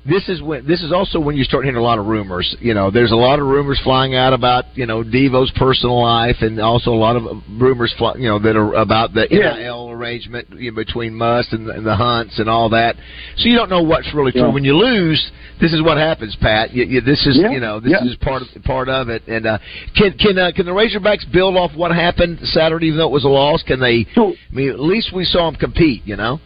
This 0.03 0.27
is 0.29 0.41
when 0.41 0.65
this 0.65 0.81
is 0.81 0.91
also 0.91 1.19
when 1.19 1.37
you 1.37 1.43
start 1.43 1.63
hearing 1.63 1.77
a 1.77 1.81
lot 1.83 1.99
of 1.99 2.07
rumors. 2.07 2.55
You 2.59 2.73
know, 2.73 2.89
there's 2.89 3.11
a 3.11 3.15
lot 3.15 3.37
of 3.39 3.45
rumors 3.45 3.79
flying 3.83 4.15
out 4.15 4.33
about 4.33 4.65
you 4.75 4.87
know 4.87 5.03
Devo's 5.03 5.51
personal 5.51 6.01
life, 6.01 6.37
and 6.41 6.59
also 6.59 6.89
a 6.91 6.97
lot 6.97 7.15
of 7.15 7.23
rumors, 7.51 7.93
fly, 7.99 8.15
you 8.15 8.27
know, 8.27 8.39
that 8.39 8.55
are 8.55 8.73
about 8.73 9.13
the 9.13 9.27
Yeah. 9.29 9.53
NIL 9.57 9.91
arrangement 9.91 10.47
you 10.57 10.71
know, 10.71 10.75
between 10.75 11.13
Muss 11.13 11.47
and, 11.51 11.69
and 11.69 11.85
the 11.85 11.95
Hunts 11.95 12.39
and 12.39 12.49
all 12.49 12.69
that. 12.69 12.95
So 13.37 13.47
you 13.47 13.55
don't 13.55 13.69
know 13.69 13.83
what's 13.83 14.11
really 14.15 14.31
true. 14.31 14.41
Yeah. 14.41 14.47
When 14.53 14.63
you 14.63 14.75
lose, 14.75 15.21
this 15.59 15.71
is 15.71 15.83
what 15.83 15.97
happens, 15.97 16.35
Pat. 16.41 16.73
You, 16.73 16.83
you, 16.85 17.01
this 17.01 17.23
is 17.27 17.37
Yeah. 17.39 17.51
you 17.51 17.59
know 17.59 17.79
this 17.79 18.01
is 18.01 18.15
part 18.21 18.41
of 18.41 18.47
part 18.63 18.89
of 18.89 19.09
it. 19.09 19.27
And 19.27 19.45
uh, 19.45 19.59
can 19.95 20.17
can 20.17 20.35
uh, 20.39 20.51
can 20.51 20.65
the 20.65 20.71
Razorbacks 20.71 21.31
build 21.31 21.55
off 21.55 21.75
what 21.75 21.91
happened 21.91 22.39
Saturday, 22.45 22.87
even 22.87 22.97
though 22.97 23.07
it 23.09 23.11
was 23.13 23.25
a 23.25 23.29
loss? 23.29 23.61
Can 23.61 23.79
they? 23.79 24.07
So 24.15 24.29
I 24.31 24.35
mean, 24.51 24.69
at 24.71 24.79
least 24.79 25.13
we 25.13 25.25
saw 25.25 25.51
them 25.51 25.59
compete. 25.59 26.01
You 26.05 26.15
know. 26.15 26.39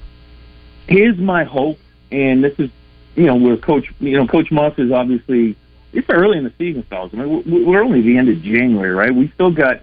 here's 0.89 1.17
my 1.17 1.45
hope, 1.45 1.77
and 2.11 2.43
this 2.43 2.53
is, 2.59 2.69
you 3.15 3.25
know, 3.25 3.35
where 3.35 3.57
Coach, 3.57 3.91
you 3.99 4.17
know, 4.17 4.27
Coach 4.27 4.51
Muss 4.51 4.73
is 4.77 4.91
obviously 4.91 5.55
it's 5.93 6.09
early 6.09 6.37
in 6.37 6.43
the 6.43 6.53
season, 6.57 6.83
fellas. 6.83 7.11
I 7.13 7.17
mean, 7.17 7.43
we- 7.45 7.63
we're 7.63 7.83
only 7.83 8.01
the 8.01 8.17
end 8.17 8.29
of 8.29 8.41
January, 8.41 8.91
right? 8.91 9.13
We 9.15 9.29
still 9.29 9.51
got 9.51 9.81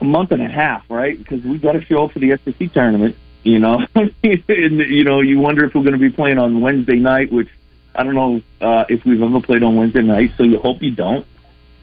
a 0.00 0.04
month 0.04 0.32
and 0.32 0.42
a 0.42 0.48
half, 0.48 0.84
right? 0.90 1.16
Because 1.16 1.42
we 1.44 1.58
got 1.58 1.72
to 1.72 1.84
show 1.84 2.04
up 2.04 2.12
for 2.12 2.18
the 2.18 2.32
SEC 2.32 2.68
tournament. 2.72 3.16
You 3.42 3.58
know, 3.58 3.84
and 3.94 4.12
you 4.48 5.04
know, 5.04 5.20
you 5.20 5.38
wonder 5.38 5.64
if 5.64 5.74
we're 5.74 5.82
going 5.82 5.92
to 5.92 5.98
be 5.98 6.10
playing 6.10 6.38
on 6.38 6.60
Wednesday 6.62 6.96
night, 6.96 7.30
which 7.30 7.48
I 7.94 8.02
don't 8.02 8.14
know 8.14 8.40
uh, 8.60 8.84
if 8.88 9.04
we've 9.04 9.22
ever 9.22 9.40
played 9.40 9.62
on 9.62 9.76
Wednesday 9.76 10.02
night. 10.02 10.32
So 10.36 10.44
you 10.44 10.58
hope 10.58 10.82
you 10.82 10.90
don't. 10.92 11.26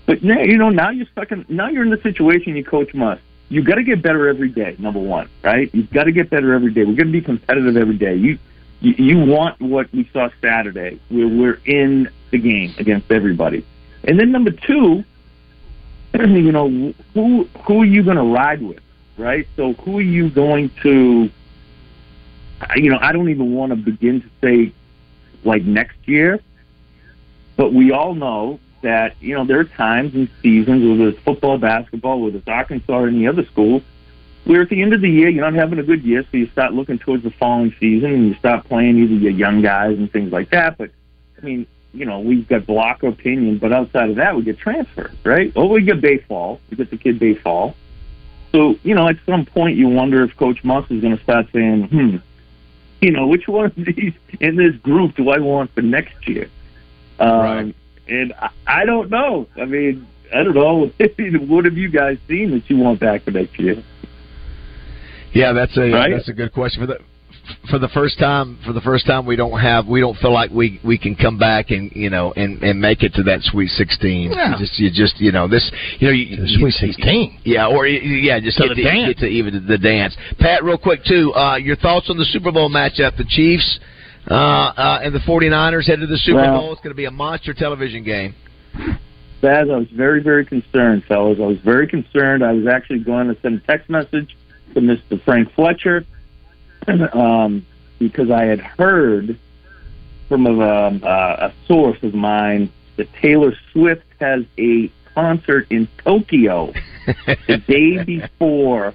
But 0.08 0.24
now, 0.24 0.42
you 0.42 0.58
know, 0.58 0.70
now 0.70 0.90
you're 0.90 1.06
stuck 1.12 1.32
in. 1.32 1.46
Now 1.50 1.70
you're 1.70 1.84
in 1.84 1.92
the 1.92 2.01
situation 2.01 2.56
you 2.56 2.63
coach 2.63 2.94
Muss. 2.94 3.20
You 3.50 3.62
got 3.63 3.75
to 3.75 3.84
get 3.84 4.01
better 4.01 4.28
every 4.28 4.50
day. 4.50 4.75
Number 4.80 5.00
one, 5.00 5.30
right? 5.44 5.70
You've 5.74 5.92
got 5.92 6.06
to 6.06 6.12
get 6.12 6.30
better 6.30 6.54
every 6.54 6.74
day. 6.74 6.84
We're 6.84 6.96
going 6.96 7.08
to 7.08 7.12
be 7.13 7.22
competitive 7.22 7.78
every 7.78 7.98
day. 7.98 8.16
You 8.16 8.40
you, 8.81 9.19
want 9.19 9.61
what 9.61 9.91
we 9.93 10.09
saw 10.11 10.29
Saturday, 10.41 11.00
where 11.09 11.27
we're 11.27 11.59
in 11.65 12.09
the 12.31 12.39
game 12.39 12.73
against 12.79 13.11
everybody. 13.11 13.65
And 14.03 14.19
then 14.19 14.31
number 14.31 14.51
two, 14.51 15.03
you 16.13 16.51
know, 16.51 16.93
who 17.13 17.43
who 17.65 17.81
are 17.81 17.85
you 17.85 18.03
going 18.03 18.17
to 18.17 18.23
ride 18.23 18.61
with, 18.61 18.81
right? 19.17 19.47
So 19.55 19.73
who 19.73 20.00
are 20.00 20.03
you 20.03 20.29
going 20.29 20.71
to, 20.81 21.29
you 22.75 22.89
know, 22.89 22.97
I 23.00 23.11
don't 23.11 23.29
even 23.29 23.53
want 23.53 23.69
to 23.71 23.75
begin 23.75 24.21
to 24.21 24.29
say 24.41 24.73
like 25.43 25.63
next 25.63 25.97
year, 26.05 26.39
but 27.55 27.73
we 27.73 27.91
all 27.91 28.15
know 28.15 28.59
that 28.81 29.15
you 29.21 29.35
know 29.35 29.45
there 29.45 29.59
are 29.59 29.65
times 29.65 30.15
and 30.15 30.27
seasons, 30.41 30.89
whether 30.89 31.09
it's 31.09 31.19
football, 31.19 31.59
basketball, 31.59 32.19
whether 32.21 32.38
it's 32.38 32.47
Arkansas 32.47 32.93
or 32.93 33.07
any 33.07 33.27
other 33.27 33.45
school, 33.45 33.83
where 34.45 34.62
at 34.62 34.69
the 34.69 34.81
end 34.81 34.93
of 34.93 35.01
the 35.01 35.10
year 35.10 35.29
you're 35.29 35.43
not 35.43 35.53
having 35.53 35.79
a 35.79 35.83
good 35.83 36.03
year, 36.03 36.24
so 36.24 36.38
you 36.38 36.48
start 36.48 36.74
looking 36.74 37.00
towards 37.00 37.24
the 37.24 37.31
following 37.31 37.75
season 37.79 38.13
and 38.13 38.27
you 38.27 38.33
start 38.36 38.65
playing 38.65 38.98
either 38.98 39.13
your 39.13 39.31
young 39.31 39.62
guys 39.62 39.98
and 39.98 40.12
things 40.12 40.31
like 40.31 40.50
that. 40.51 40.77
But 40.77 40.91
I 41.38 41.45
mean, 41.45 41.67
you 41.93 42.05
know, 42.05 42.19
we've 42.19 42.48
got 42.48 42.65
block 42.65 43.03
opinion, 43.03 43.57
but 43.57 43.71
outside 43.71 44.10
of 44.10 44.15
that, 44.15 44.36
we 44.36 44.43
get 44.43 44.57
transfers, 44.57 45.15
right? 45.24 45.51
Or 45.55 45.69
we 45.69 45.81
get 45.81 46.01
baseball, 46.01 46.60
we 46.69 46.77
get 46.77 46.89
the 46.89 46.98
kid 46.98 47.19
baseball. 47.19 47.75
So 48.51 48.77
you 48.83 48.95
know, 48.95 49.07
at 49.07 49.17
some 49.25 49.45
point, 49.45 49.77
you 49.77 49.88
wonder 49.88 50.24
if 50.24 50.36
Coach 50.38 50.63
Muss 50.63 50.89
is 50.89 51.01
going 51.01 51.17
to 51.17 51.24
start 51.24 51.48
saying, 51.53 51.88
"Hmm, 51.88 52.17
you 53.00 53.12
know, 53.12 53.27
which 53.27 53.48
one 53.48 53.65
of 53.65 53.75
these 53.75 54.13
in 54.39 54.55
this 54.55 54.75
group 54.77 55.15
do 55.15 55.29
I 55.29 55.39
want 55.39 55.74
for 55.74 55.81
next 55.81 56.27
year?" 56.27 56.50
Um, 57.19 57.39
Right. 57.39 57.75
And 58.07 58.33
I, 58.33 58.50
I 58.67 58.86
don't 58.86 59.10
know. 59.10 59.48
I 59.55 59.65
mean, 59.65 60.05
I 60.33 60.43
don't 60.43 60.55
know. 60.55 60.88
what 61.45 61.65
have 61.65 61.77
you 61.77 61.89
guys 61.89 62.17
seen 62.27 62.51
that 62.51 62.69
you 62.69 62.77
want 62.77 63.00
back 63.00 63.24
for 63.24 63.31
next 63.31 63.57
year? 63.60 63.81
Yeah, 65.33 65.53
that's 65.53 65.75
a 65.77 65.89
Right? 65.91 66.11
that's 66.13 66.29
a 66.29 66.33
good 66.33 66.53
question 66.53 66.81
for 66.81 66.88
the 66.88 67.00
for 67.69 67.79
the 67.79 67.88
first 67.89 68.19
time 68.19 68.59
for 68.65 68.71
the 68.71 68.81
first 68.81 69.05
time 69.05 69.25
we 69.25 69.35
don't 69.35 69.59
have 69.59 69.88
we 69.88 70.00
don't 70.00 70.15
feel 70.19 70.31
like 70.31 70.51
we 70.51 70.79
we 70.83 70.97
can 70.97 71.15
come 71.15 71.38
back 71.39 71.71
and 71.71 71.91
you 71.93 72.09
know 72.09 72.31
and 72.35 72.61
and 72.63 72.79
make 72.79 73.01
it 73.03 73.13
to 73.13 73.23
that 73.23 73.41
sweet 73.43 73.69
16 73.69 74.31
Yeah. 74.31 74.51
you 74.51 74.57
just 74.59 74.79
you 74.79 74.89
just 74.91 75.19
you 75.19 75.31
know 75.31 75.47
this 75.47 75.69
you 76.00 76.07
know 76.07 76.13
you, 76.13 76.35
The 76.38 76.47
you- 76.47 76.59
Sweet 76.59 76.73
16. 76.95 77.39
yeah 77.43 77.67
or 77.67 77.88
yeah 77.88 78.39
just 78.39 78.57
To 78.57 78.67
get 78.67 78.75
the 78.75 78.83
to, 78.83 78.83
dance. 78.83 79.07
get 79.07 79.17
to 79.19 79.25
even 79.27 79.65
the 79.67 79.77
dance 79.77 80.15
Pat 80.39 80.63
real 80.63 80.77
quick 80.77 81.03
too 81.03 81.33
uh 81.33 81.55
your 81.57 81.75
thoughts 81.77 82.09
on 82.09 82.17
the 82.17 82.25
Super 82.25 82.51
Bowl 82.51 82.69
matchup 82.69 83.17
the 83.17 83.25
Chiefs 83.27 83.79
uh, 84.29 84.33
uh 84.33 85.00
and 85.03 85.13
the 85.15 85.19
49ers 85.19 85.88
head 85.88 86.00
to 86.00 86.07
the 86.07 86.17
Super 86.17 86.38
Well- 86.41 86.59
Bowl 86.59 86.71
it's 86.73 86.81
going 86.81 86.91
to 86.93 86.97
be 86.97 87.05
a 87.05 87.11
monster 87.11 87.53
television 87.53 88.03
game 88.03 88.35
Baz, 89.41 89.67
I 89.71 89.75
was 89.77 89.88
very, 89.95 90.21
very 90.21 90.45
concerned, 90.45 91.03
fellas. 91.07 91.39
I 91.41 91.47
was 91.47 91.57
very 91.65 91.88
concerned. 91.88 92.43
I 92.43 92.51
was 92.51 92.67
actually 92.67 93.00
going 93.00 93.27
to 93.27 93.35
send 93.41 93.59
a 93.59 93.65
text 93.65 93.89
message 93.89 94.38
to 94.74 94.82
Mr. 94.82 95.22
Frank 95.24 95.54
Fletcher 95.54 96.06
um, 97.13 97.66
because 98.00 98.32
I 98.32 98.46
had 98.46 98.60
heard 98.60 99.38
from 100.28 100.48
a, 100.48 100.88
um, 100.88 101.01
uh, 101.04 101.08
a 101.50 101.54
source 101.68 102.01
of 102.04 102.13
mine 102.13 102.72
that 102.98 103.12
Taylor 103.16 103.54
Swift 103.72 104.06
has 104.20 104.46
a 104.58 104.92
concert 105.13 105.68
in 105.70 105.88
Tokyo 106.04 106.74
the 107.48 107.58
day 107.68 108.04
before 108.04 108.94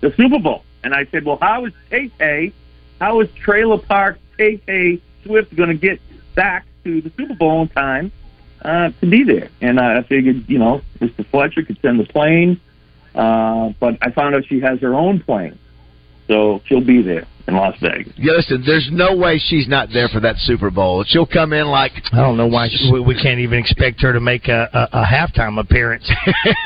the 0.00 0.12
Super 0.16 0.38
Bowl. 0.38 0.64
And 0.82 0.94
I 0.94 1.06
said, 1.06 1.24
well, 1.24 1.38
how 1.40 1.66
is 1.66 1.72
Tay 1.90 2.08
Tay, 2.18 2.52
how 3.00 3.20
is 3.20 3.28
Trailer 3.32 3.78
Park 3.78 4.18
Tay 4.36 4.56
Tay 4.58 5.00
Swift 5.24 5.54
going 5.54 5.68
to 5.70 5.74
get 5.74 6.00
back 6.34 6.64
to 6.84 7.00
the 7.00 7.10
Super 7.16 7.34
Bowl 7.34 7.62
in 7.62 7.68
time 7.68 8.12
uh, 8.62 8.90
to 9.00 9.06
be 9.06 9.24
there? 9.24 9.50
And 9.60 9.78
I 9.78 10.02
figured, 10.02 10.48
you 10.48 10.58
know, 10.58 10.82
Mr. 11.00 11.26
Fletcher 11.26 11.62
could 11.62 11.78
send 11.82 12.00
the 12.00 12.04
plane, 12.04 12.60
uh, 13.18 13.72
but 13.80 13.98
I 14.00 14.10
found 14.12 14.34
out 14.34 14.44
she 14.48 14.60
has 14.60 14.80
her 14.80 14.94
own 14.94 15.20
plane. 15.20 15.58
So 16.28 16.60
she'll 16.66 16.84
be 16.84 17.00
there 17.02 17.26
in 17.48 17.54
Las 17.56 17.74
Vegas. 17.80 18.12
yeah 18.18 18.32
listen 18.32 18.62
there's 18.66 18.90
no 18.92 19.16
way 19.16 19.38
she's 19.38 19.66
not 19.66 19.88
there 19.90 20.08
for 20.08 20.20
that 20.20 20.36
Super 20.36 20.70
Bowl 20.70 21.02
she'll 21.08 21.24
come 21.24 21.54
in 21.54 21.66
like 21.66 21.92
I 22.12 22.16
don't 22.18 22.36
know 22.36 22.46
why 22.46 22.68
she, 22.68 22.90
we, 22.92 23.00
we 23.00 23.14
can't 23.14 23.40
even 23.40 23.58
expect 23.58 24.02
her 24.02 24.12
to 24.12 24.20
make 24.20 24.48
a, 24.48 24.68
a, 24.92 24.98
a 25.00 25.04
halftime 25.06 25.58
appearance 25.58 26.06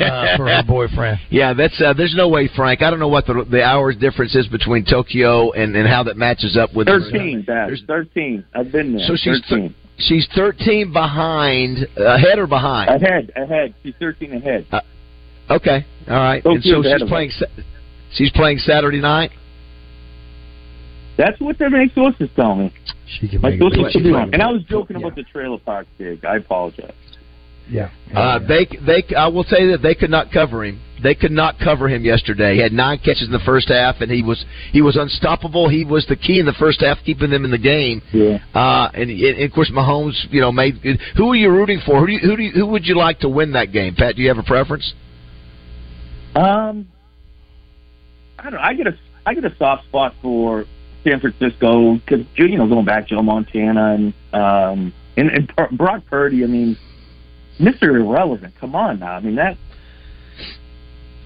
uh, 0.00 0.37
for 0.37 0.49
her 0.49 0.64
boyfriend. 0.66 1.21
Yeah, 1.30 1.54
that's 1.54 1.80
uh, 1.80 1.92
there's 1.92 2.16
no 2.16 2.28
way, 2.28 2.50
Frank. 2.56 2.82
I 2.82 2.90
don't 2.90 2.99
know 2.99 3.06
what 3.06 3.26
the 3.26 3.47
the 3.49 3.62
hours 3.62 3.94
difference 3.97 4.35
is 4.35 4.49
between 4.49 4.85
Tokyo 4.85 5.52
and 5.52 5.76
and 5.76 5.87
how 5.87 6.02
that 6.02 6.16
matches 6.16 6.56
up 6.56 6.75
with 6.75 6.88
13, 6.88 7.44
Baz. 7.47 7.68
There's- 7.68 7.82
13. 7.87 8.44
I've 8.52 8.73
been 8.73 8.97
there. 8.97 9.06
So 9.06 9.14
she's 9.14 9.40
13. 9.49 9.73
she's 9.99 10.26
13 10.35 10.92
behind, 10.92 11.87
ahead 11.97 12.40
or 12.40 12.49
behind? 12.49 12.90
ahead, 12.90 13.30
ahead. 13.37 13.75
She's 13.85 13.94
13 14.00 14.32
ahead. 14.35 14.66
Okay, 15.50 15.84
all 16.08 16.14
right. 16.16 16.44
And 16.44 16.62
so 16.62 16.82
she's 16.82 17.02
playing. 17.08 17.30
Sa- 17.30 17.46
She's 18.14 18.30
playing 18.32 18.58
Saturday 18.58 19.00
night. 19.00 19.30
That's 21.16 21.38
what 21.40 21.58
the 21.58 21.68
my 21.70 21.87
sources 21.94 22.28
tell 22.37 22.54
me. 22.54 22.72
She 23.06 23.28
can 23.28 23.40
My 23.40 23.56
sources 23.58 23.80
it. 23.87 23.92
could 23.92 24.02
be 24.02 24.11
wrong. 24.12 24.30
And 24.32 24.42
I 24.42 24.50
was 24.50 24.62
joking 24.64 24.99
Yeah. 25.00 25.06
about 25.06 25.16
the 25.16 25.22
trailer 25.25 25.58
park 25.58 25.87
gig. 25.99 26.25
I 26.25 26.37
apologize. 26.37 26.92
Yeah. 27.70 27.88
Uh, 28.14 28.38
they 28.38 28.66
they 28.84 29.04
I 29.14 29.28
will 29.28 29.44
say 29.44 29.66
that 29.70 29.82
they 29.82 29.94
could 29.94 30.11
not 30.11 30.30
cover 30.32 30.64
him. 30.64 30.80
They 31.02 31.14
could 31.14 31.32
not 31.32 31.58
cover 31.58 31.88
him 31.88 32.04
yesterday. 32.04 32.54
He 32.56 32.61
had 32.61 32.72
nine 32.72 32.99
catches 32.99 33.22
in 33.26 33.32
the 33.32 33.40
first 33.40 33.68
half, 33.68 34.00
and 34.00 34.11
he 34.11 34.22
was 34.22 34.44
he 34.72 34.82
was 34.82 34.96
unstoppable. 34.96 35.68
He 35.68 35.84
was 35.84 36.04
the 36.06 36.16
key 36.16 36.38
in 36.38 36.46
the 36.46 36.52
first 36.54 36.80
half, 36.82 36.99
keeping 37.04 37.30
them 37.30 37.44
in 37.44 37.50
the 37.50 37.58
game. 37.58 38.02
Yeah. 38.12 38.38
Uh, 38.54 38.88
and, 38.94 39.11
and 39.11 39.40
of 39.42 39.52
course, 39.52 39.70
Mahomes, 39.75 40.14
you 40.30 40.40
know, 40.40 40.52
made. 40.52 40.75
Who 41.16 41.30
are 41.32 41.37
you 41.37 41.50
rooting 41.50 41.80
for? 41.84 41.99
Who 42.00 42.06
do 42.06 42.12
you, 42.12 42.18
who 42.20 42.37
do 42.37 42.42
you, 42.42 42.50
who 42.52 42.66
would 42.66 42.87
you 42.87 42.96
like 42.96 43.20
to 43.20 43.28
win 43.28 43.52
that 43.52 43.72
game? 43.72 43.94
Pat, 43.94 44.16
do 44.16 44.22
you 44.22 44.28
have 44.28 44.38
a 44.38 44.42
preference? 44.42 44.92
Um, 46.34 46.88
I 48.38 48.44
don't 48.44 48.54
know. 48.54 48.60
I 48.60 48.74
get 48.74 48.86
a 48.86 48.96
I 49.26 49.34
get 49.34 49.44
a 49.44 49.54
soft 49.56 49.84
spot 49.84 50.14
for 50.22 50.64
San 51.04 51.20
Francisco 51.20 51.94
because 51.96 52.24
you 52.36 52.56
know 52.58 52.66
going 52.68 52.84
back 52.84 53.08
Joe 53.08 53.22
Montana 53.22 53.94
and 53.94 54.14
um 54.32 54.92
and, 55.16 55.30
and 55.30 55.76
Brock 55.76 56.02
Purdy. 56.08 56.42
I 56.42 56.46
mean, 56.46 56.76
Mister 57.58 57.96
Irrelevant. 57.96 58.54
Come 58.60 58.74
on 58.74 59.00
now. 59.00 59.12
I 59.12 59.20
mean 59.20 59.36
that 59.36 59.56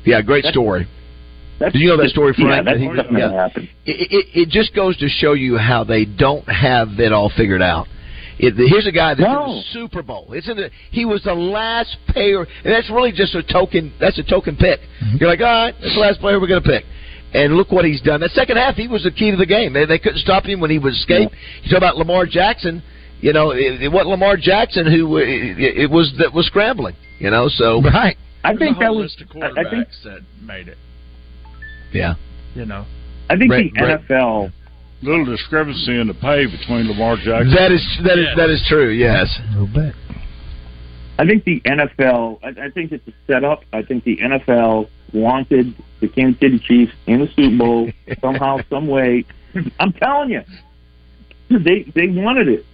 Yeah, 0.04 0.22
great 0.22 0.42
That's- 0.42 0.54
story. 0.54 0.88
that's 1.58 1.72
Did 1.72 1.80
you 1.80 1.88
know 1.88 1.96
that 1.98 2.10
story, 2.10 2.34
Yeah, 2.36 2.44
Frank? 2.46 2.64
that's 2.66 2.78
He- 2.80 2.86
definitely 2.86 3.20
yeah. 3.20 3.32
happen. 3.32 3.68
It, 3.86 4.12
it, 4.12 4.40
it 4.42 4.48
just 4.50 4.74
goes 4.74 4.96
to 4.98 5.08
show 5.08 5.32
you 5.32 5.56
how 5.56 5.84
they 5.84 6.04
don't 6.04 6.46
have 6.48 6.98
it 7.00 7.12
all 7.12 7.30
figured 7.34 7.62
out. 7.62 7.86
It, 8.38 8.54
here's 8.68 8.86
a 8.86 8.92
guy 8.92 9.14
that's 9.14 9.26
in 9.26 9.32
No. 9.32 9.56
the 9.56 9.62
Super 9.72 10.02
Bowl. 10.02 10.28
It's 10.32 10.48
in 10.48 10.56
the, 10.58 10.70
he 10.90 11.04
was 11.06 11.22
the 11.22 11.34
last 11.34 11.96
player, 12.08 12.40
and 12.42 12.72
that's 12.74 12.90
really 12.90 13.10
just 13.12 13.34
a 13.34 13.42
token. 13.42 13.94
That's 13.98 14.18
a 14.18 14.22
token 14.22 14.56
pick. 14.56 14.80
Mm-hmm. 14.80 15.16
You're 15.20 15.28
like, 15.30 15.40
all 15.40 15.46
right, 15.46 15.74
that's 15.80 15.94
the 15.94 16.00
last 16.00 16.20
player 16.20 16.38
we're 16.38 16.46
going 16.48 16.62
to 16.62 16.68
pick. 16.68 16.84
And 17.34 17.54
look 17.54 17.72
what 17.72 17.84
he's 17.84 18.00
done. 18.02 18.20
That 18.20 18.30
second 18.30 18.56
half, 18.58 18.74
he 18.76 18.88
was 18.88 19.02
the 19.04 19.10
key 19.10 19.30
to 19.30 19.36
the 19.36 19.46
game. 19.46 19.72
They, 19.72 19.84
they 19.86 19.98
couldn't 19.98 20.18
stop 20.20 20.44
him 20.44 20.60
when 20.60 20.70
he 20.70 20.78
would 20.78 20.92
escape. 20.92 21.30
You 21.62 21.70
talk 21.70 21.78
about 21.78 21.96
Lamar 21.96 22.26
Jackson. 22.26 22.82
You 23.20 23.32
know, 23.32 23.50
it, 23.52 23.82
it 23.82 23.88
wasn't 23.90 24.10
Lamar 24.10 24.36
Jackson 24.36 24.86
who 24.86 25.16
it, 25.16 25.26
it 25.58 25.90
was 25.90 26.14
that 26.18 26.32
was 26.34 26.46
scrambling. 26.46 26.94
You 27.18 27.30
know, 27.30 27.48
so 27.48 27.80
Right. 27.82 28.16
I 28.44 28.50
There's 28.54 28.58
think 28.60 28.78
that 28.80 28.94
was. 28.94 29.16
list 29.18 29.22
of 29.22 29.42
I, 29.42 29.46
I 29.46 29.52
think 29.70 29.86
quarterbacks 29.88 30.02
that 30.04 30.20
made 30.42 30.68
it. 30.68 30.76
yeah. 31.92 32.14
You 32.54 32.66
know, 32.66 32.84
I 33.30 33.36
think 33.36 33.50
Right, 33.50 33.70
the 33.74 33.82
right. 33.82 34.08
NFL. 34.08 34.52
Little 35.02 35.24
discrepancy 35.26 36.00
in 36.00 36.06
the 36.08 36.14
pay 36.14 36.46
between 36.46 36.88
Lamar 36.88 37.16
Jackson. 37.16 37.50
That 37.54 37.70
is 37.70 37.84
that 38.04 38.18
is 38.18 38.26
that 38.36 38.50
is 38.50 38.64
true. 38.66 38.90
Yes. 38.90 39.28
A 39.50 39.52
little 39.52 39.66
bit. 39.66 39.94
I 41.18 41.26
think 41.26 41.44
the 41.44 41.60
NFL. 41.62 42.38
I, 42.42 42.66
I 42.66 42.70
think 42.70 42.92
it's 42.92 43.06
a 43.08 43.12
setup. 43.26 43.62
I 43.72 43.82
think 43.82 44.04
the 44.04 44.16
NFL 44.18 44.88
wanted 45.12 45.74
the 46.00 46.08
Kansas 46.08 46.40
City 46.40 46.58
Chiefs 46.58 46.92
in 47.06 47.20
the 47.20 47.28
Super 47.36 47.56
Bowl 47.56 47.90
somehow, 48.20 48.58
some 48.70 48.86
way. 48.86 49.24
I'm 49.80 49.92
telling 49.92 50.30
you, 50.30 50.42
they 51.50 51.90
they 51.94 52.08
wanted 52.08 52.48
it. 52.48 52.66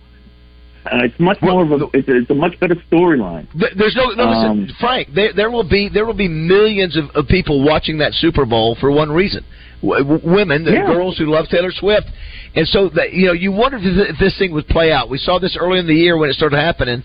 Uh, 0.85 1.05
it's 1.05 1.19
much 1.21 1.38
more 1.43 1.62
of 1.62 1.71
a. 1.71 1.87
It's 1.93 2.09
a, 2.09 2.17
it's 2.17 2.31
a 2.31 2.35
much 2.35 2.59
better 2.59 2.75
storyline. 2.91 3.47
Th- 3.52 3.73
There's 3.76 3.95
no, 3.95 4.07
no 4.11 4.25
listen, 4.31 4.69
Um, 4.71 4.76
Frank. 4.81 5.09
There, 5.14 5.33
there 5.33 5.50
will 5.50 5.69
be 5.69 5.88
there 5.88 6.05
will 6.07 6.14
be 6.14 6.26
millions 6.29 6.97
of, 6.97 7.05
of 7.14 7.29
people 7.29 7.64
watching 7.64 7.99
that 7.99 8.12
Super 8.14 8.45
Bowl 8.45 8.76
for 8.81 8.91
one 8.91 9.11
reason: 9.12 9.45
w- 9.82 10.20
women, 10.24 10.64
the 10.64 10.72
Yeah. 10.72 10.86
girls 10.86 11.18
who 11.18 11.26
love 11.26 11.48
Taylor 11.48 11.70
Swift, 11.72 12.06
and 12.54 12.66
so 12.68 12.88
that 12.90 13.12
you 13.12 13.26
know 13.26 13.32
you 13.32 13.52
wondered 13.52 13.80
if, 13.84 14.18
this 14.18 14.36
thing 14.38 14.52
would 14.52 14.68
play 14.68 14.92
out. 14.92 15.08
We 15.10 15.18
saw 15.18 15.38
this 15.38 15.56
early 15.58 15.78
in 15.78 15.86
the 15.86 15.94
year 15.94 16.16
when 16.16 16.30
it 16.30 16.34
started 16.34 16.56
happening, 16.58 17.02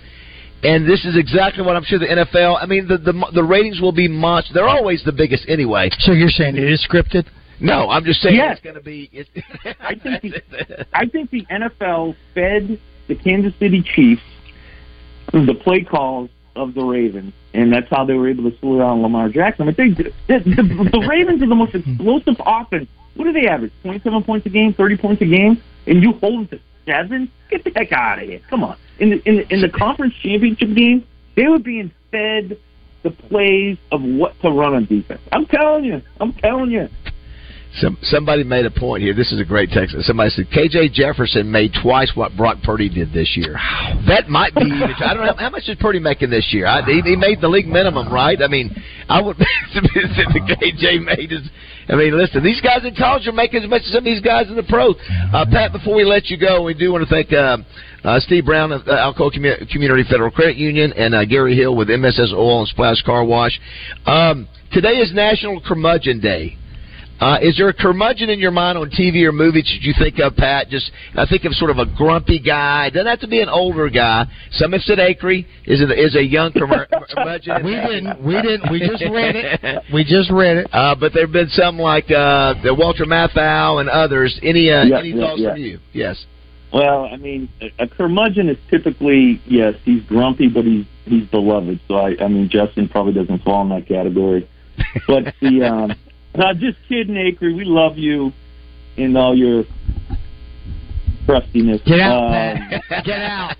and 0.63 0.87
this 0.87 1.03
is 1.05 1.15
exactly 1.17 1.63
what 1.63 1.75
I'm 1.75 1.83
sure 1.83 1.99
the 1.99 2.05
NFL. 2.07 2.57
I 2.61 2.65
mean, 2.65 2.87
the 2.87 2.97
the, 2.97 3.13
the 3.33 3.43
ratings 3.43 3.81
will 3.81 3.91
be 3.91 4.07
monster. 4.07 4.53
They're 4.53 4.67
always 4.69 5.03
the 5.03 5.11
biggest 5.11 5.45
anyway. 5.47 5.89
So 5.99 6.11
you're 6.11 6.29
saying 6.29 6.55
it 6.57 6.63
is 6.63 6.85
scripted? 6.89 7.25
No, 7.59 7.89
I'm 7.89 8.03
just 8.05 8.21
saying 8.21 8.35
Yes. 8.35 8.57
it's 8.57 8.61
going 8.61 8.75
to 8.75 8.81
be. 8.81 9.09
It's, 9.11 9.29
I 9.81 9.95
think 9.95 10.21
the, 10.21 10.85
I 10.93 11.05
think 11.07 11.31
the 11.31 11.43
NFL 11.51 12.15
fed 12.35 12.79
the 13.07 13.15
Kansas 13.15 13.53
City 13.59 13.81
Chiefs 13.95 14.21
the 15.33 15.55
play 15.63 15.81
calls 15.83 16.29
of 16.57 16.73
the 16.73 16.83
Ravens, 16.83 17.33
and 17.53 17.71
that's 17.71 17.89
how 17.89 18.05
they 18.05 18.13
were 18.13 18.27
able 18.27 18.49
to 18.49 18.57
slow 18.59 18.79
down 18.79 19.01
Lamar 19.01 19.29
Jackson. 19.29 19.65
But 19.65 19.77
they, 19.77 19.89
the, 19.89 20.13
the, 20.27 20.89
the 20.91 20.99
Ravens 21.09 21.41
are 21.41 21.47
the 21.47 21.55
most 21.55 21.75
explosive 21.75 22.35
offense. 22.45 22.89
What 23.15 23.25
do 23.25 23.33
they 23.33 23.47
average? 23.47 23.71
Twenty-seven 23.81 24.23
points 24.23 24.45
a 24.45 24.49
game, 24.49 24.73
thirty 24.73 24.97
points 24.97 25.21
a 25.21 25.25
game, 25.25 25.61
and 25.85 26.01
you 26.01 26.13
hold 26.13 26.39
them 26.39 26.47
to 26.47 26.59
seven? 26.85 27.31
Get 27.49 27.63
the 27.63 27.71
heck 27.75 27.91
out 27.91 28.19
of 28.19 28.27
here! 28.27 28.41
Come 28.49 28.63
on. 28.63 28.77
In 28.99 29.11
the 29.11 29.29
in 29.29 29.37
the, 29.37 29.53
in 29.53 29.61
the 29.61 29.69
conference 29.69 30.13
championship 30.21 30.75
game, 30.75 31.07
they 31.35 31.47
were 31.47 31.59
being 31.59 31.91
fed 32.11 32.57
the 33.03 33.11
plays 33.11 33.77
of 33.91 34.01
what 34.01 34.39
to 34.41 34.49
run 34.49 34.73
on 34.73 34.85
defense. 34.85 35.21
I'm 35.31 35.45
telling 35.45 35.85
you. 35.85 36.01
I'm 36.19 36.33
telling 36.33 36.71
you. 36.71 36.89
Some, 37.79 37.97
somebody 38.01 38.43
made 38.43 38.65
a 38.65 38.71
point 38.71 39.03
here. 39.03 39.13
This 39.13 39.31
is 39.31 39.39
a 39.39 39.45
great 39.45 39.69
text. 39.69 39.95
Somebody 40.01 40.31
said 40.31 40.47
KJ 40.49 40.93
Jefferson 40.93 41.51
made 41.51 41.71
twice 41.81 42.11
what 42.15 42.35
Brock 42.35 42.57
Purdy 42.63 42.89
did 42.89 43.13
this 43.13 43.37
year. 43.37 43.53
That 44.07 44.29
might 44.29 44.55
be. 44.55 44.61
I 44.99 45.13
don't 45.13 45.25
know 45.25 45.35
how 45.37 45.49
much 45.49 45.63
is 45.67 45.77
Purdy 45.79 45.99
making 45.99 46.29
this 46.29 46.47
year. 46.51 46.65
I, 46.65 46.81
he, 46.81 47.01
he 47.01 47.15
made 47.15 47.39
the 47.39 47.47
league 47.47 47.67
minimum, 47.67 48.11
right? 48.11 48.41
I 48.41 48.47
mean, 48.47 48.75
I 49.07 49.21
would. 49.21 49.37
the 49.73 50.57
KJ 50.61 51.03
made 51.03 51.31
is. 51.31 51.47
I 51.89 51.95
mean, 51.95 52.17
listen, 52.17 52.43
these 52.43 52.59
guys 52.59 52.83
in 52.83 52.95
college 52.95 53.27
are 53.27 53.31
making 53.31 53.63
as 53.63 53.69
much 53.69 53.83
as 53.83 53.89
some 53.89 53.99
of 53.99 54.03
these 54.03 54.21
guys 54.21 54.47
in 54.49 54.55
the 54.55 54.63
pros. 54.63 54.95
Uh, 55.33 55.45
Pat, 55.49 55.71
before 55.71 55.95
we 55.95 56.03
let 56.03 56.25
you 56.27 56.37
go, 56.37 56.63
we 56.63 56.73
do 56.73 56.91
want 56.91 57.07
to 57.07 57.09
thank. 57.09 57.31
Uh, 57.31 57.57
uh, 58.03 58.19
Steve 58.21 58.45
Brown 58.45 58.71
of 58.71 58.87
uh, 58.87 58.91
Alcoa 58.91 59.35
Commu- 59.35 59.69
Community 59.69 60.03
Federal 60.09 60.31
Credit 60.31 60.55
Union 60.55 60.93
and 60.93 61.13
uh, 61.13 61.25
Gary 61.25 61.57
Hill 61.57 61.75
with 61.75 61.89
MSS 61.89 62.31
Oil 62.33 62.59
and 62.59 62.67
Splash 62.69 63.01
Car 63.01 63.25
Wash. 63.25 63.59
Um, 64.05 64.47
today 64.71 64.97
is 64.99 65.13
National 65.13 65.59
Curmudgeon 65.59 66.21
Day. 66.21 66.57
Uh, 67.19 67.37
is 67.41 67.57
there 67.57 67.67
a 67.69 67.73
curmudgeon 67.73 68.29
in 68.29 68.39
your 68.39 68.51
mind 68.51 68.77
on 68.77 68.89
TV 68.91 69.23
or 69.23 69.31
movies 69.31 69.63
that 69.63 69.81
you 69.81 69.93
think 69.97 70.19
of, 70.19 70.35
Pat? 70.35 70.69
Just 70.69 70.91
I 71.15 71.25
think 71.25 71.45
of 71.45 71.53
sort 71.53 71.71
of 71.71 71.79
a 71.79 71.85
grumpy 71.85 72.39
guy. 72.39 72.89
Doesn't 72.89 73.07
have 73.07 73.19
to 73.21 73.27
be 73.27 73.41
an 73.41 73.49
older 73.49 73.89
guy. 73.89 74.25
Some 74.51 74.73
have 74.73 74.81
said 74.81 74.99
Acree 74.99 75.45
is 75.65 75.81
a, 75.81 75.91
is 75.91 76.15
a 76.15 76.23
young 76.23 76.51
curmudgeon. 76.53 77.65
We 77.65 77.75
didn't. 77.75 78.23
We 78.23 78.41
didn't. 78.41 78.71
We 78.71 78.79
just 78.79 79.03
read 79.11 79.35
it. 79.35 79.83
We 79.93 80.03
just 80.03 80.29
read 80.31 80.57
it. 80.57 80.67
Uh, 80.71 80.95
but 80.99 81.13
there 81.13 81.25
have 81.25 81.33
been 81.33 81.49
some 81.49 81.79
like 81.79 82.05
uh, 82.05 82.53
the 82.63 82.75
Walter 82.77 83.05
Matthau 83.05 83.79
and 83.79 83.89
others. 83.89 84.39
Any 84.43 84.69
uh, 84.69 84.83
Yeah, 84.83 84.99
any 84.99 85.09
yeah, 85.09 85.21
thoughts 85.21 85.41
yeah. 85.41 85.51
from 85.53 85.61
you? 85.61 85.79
Yes. 85.93 86.25
Well, 86.73 87.05
I 87.05 87.15
mean, 87.15 87.49
a, 87.61 87.83
a 87.83 87.87
curmudgeon 87.87 88.49
is 88.49 88.57
typically 88.69 89.41
yes, 89.45 89.75
he's 89.85 90.03
grumpy, 90.03 90.49
but 90.49 90.65
he's 90.65 90.85
he's 91.05 91.27
beloved. 91.29 91.79
So 91.87 91.95
I, 91.95 92.15
I 92.19 92.27
mean, 92.27 92.49
Justin 92.49 92.89
probably 92.89 93.13
doesn't 93.13 93.43
fall 93.43 93.63
in 93.63 93.69
that 93.69 93.87
category. 93.87 94.47
But 95.07 95.33
the 95.41 95.63
um, 95.63 95.95
no, 96.37 96.53
just 96.53 96.77
kidding, 96.87 97.15
Acree. 97.15 97.55
We 97.55 97.65
love 97.65 97.97
you 97.97 98.31
and 98.97 99.17
all 99.17 99.35
your 99.35 99.63
crustiness. 101.25 101.81
Get 101.85 101.99
out, 101.99 102.23
Um, 102.25 102.31
Pat. 102.31 102.83
Get 103.05 103.21
out. 103.21 103.55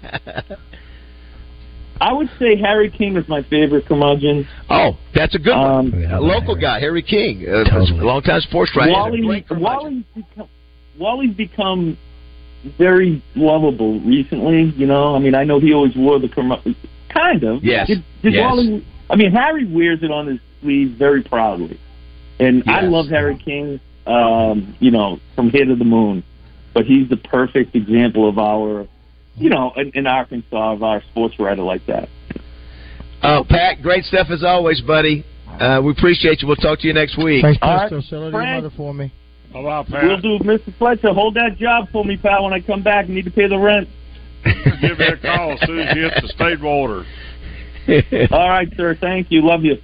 I 2.00 2.14
would 2.14 2.30
say 2.40 2.56
Harry 2.56 2.92
King 2.92 3.18
is 3.18 3.28
my 3.28 3.42
favorite 3.44 3.88
curmudgeon. 3.88 4.48
Oh, 4.70 4.98
that's 5.16 5.34
a 5.34 5.40
good 5.40 5.54
Um, 5.54 5.92
one. 5.92 6.06
A 6.12 6.20
local 6.22 6.56
guy, 6.56 6.80
Harry 6.80 7.02
King, 7.02 7.44
uh, 7.50 7.64
longtime 7.96 8.42
sports 8.42 8.72
writer. 8.76 8.92
Wally, 8.92 9.22
Great 9.22 9.48
curmudgeon. 9.48 9.64
Wally's 9.64 10.04
become, 10.16 10.48
Wally's 11.00 11.34
become 11.36 11.98
very 12.78 13.24
lovable 13.36 14.00
recently. 14.02 14.72
You 14.78 14.86
know, 14.86 15.16
I 15.16 15.20
mean, 15.20 15.34
I 15.34 15.44
know 15.44 15.60
he 15.60 15.74
always 15.74 15.96
wore 15.96 16.20
the 16.20 16.30
curmudgeon, 16.30 16.76
kind 17.10 17.44
of. 17.44 17.64
Yes, 17.64 17.88
Did, 17.88 18.04
did 18.22 18.34
yes. 18.34 18.42
Wally? 18.44 18.86
I 19.10 19.16
mean, 19.16 19.32
Harry 19.32 19.66
wears 19.66 20.04
it 20.04 20.12
on 20.12 20.28
his 20.28 20.40
sleeve 20.62 20.92
very 21.00 21.24
proudly, 21.24 21.80
and 22.40 22.64
I 22.68 22.82
love 22.82 23.08
Harry 23.08 23.38
King. 23.38 23.80
Um, 24.06 24.76
you 24.80 24.90
know, 24.90 25.20
from 25.36 25.50
here 25.50 25.66
to 25.66 25.76
the 25.76 25.84
moon, 25.84 26.24
but 26.74 26.86
he's 26.86 27.10
the 27.10 27.18
perfect 27.18 27.76
example 27.76 28.30
of 28.30 28.40
our, 28.40 28.88
you 29.36 29.50
know, 29.50 29.74
in, 29.76 29.92
in 29.96 30.08
Arkansas 30.08 30.74
of 30.74 30.82
our 30.82 31.04
sports 31.12 31.38
writer 31.40 31.62
like 31.62 31.86
that. 31.88 32.08
Oh, 33.22 33.44
Pat, 33.50 33.82
great 33.82 34.06
stuff 34.06 34.28
as 34.30 34.46
always, 34.46 34.80
buddy. 34.80 35.26
Uh, 35.60 35.82
we 35.84 35.92
appreciate 35.92 36.42
you. 36.42 36.48
We'll 36.48 36.56
talk 36.56 36.80
to 36.80 36.88
you 36.88 36.94
next 36.94 37.18
week. 37.18 37.42
Thanks, 37.42 37.60
All 37.62 37.76
right, 37.76 37.90
Presto. 37.90 38.10
Sell 38.10 38.20
it 38.28 38.32
to 38.32 38.32
your 38.32 38.42
Frank. 38.42 38.64
mother 38.64 38.76
for 38.78 38.94
me. 38.94 39.12
How 39.52 39.60
about 39.62 39.90
We'll 39.90 40.22
do, 40.22 40.40
Mr. 40.40 40.78
Fletcher. 40.78 41.14
Hold 41.14 41.36
that 41.36 41.58
job 41.58 41.90
for 41.92 42.06
me, 42.06 42.16
pal. 42.18 42.44
When 42.44 42.54
I 42.54 42.60
come 42.60 42.84
back, 42.84 43.06
I 43.06 43.10
need 43.10 43.26
to 43.26 43.32
pay 43.32 43.48
the 43.48 43.58
rent. 43.58 43.90
Give 44.82 44.98
me 45.00 45.06
a 45.08 45.18
call 45.18 45.54
as 45.54 45.60
soon 45.68 45.80
as 45.80 45.96
you 45.96 46.04
hit 46.04 46.14
the 46.22 46.28
state 46.30 46.62
border. 46.62 47.06
All 48.32 48.50
right, 48.50 48.68
sir. 48.78 48.96
Thank 49.00 49.32
you. 49.32 49.42
Love 49.42 49.64
you. 49.64 49.78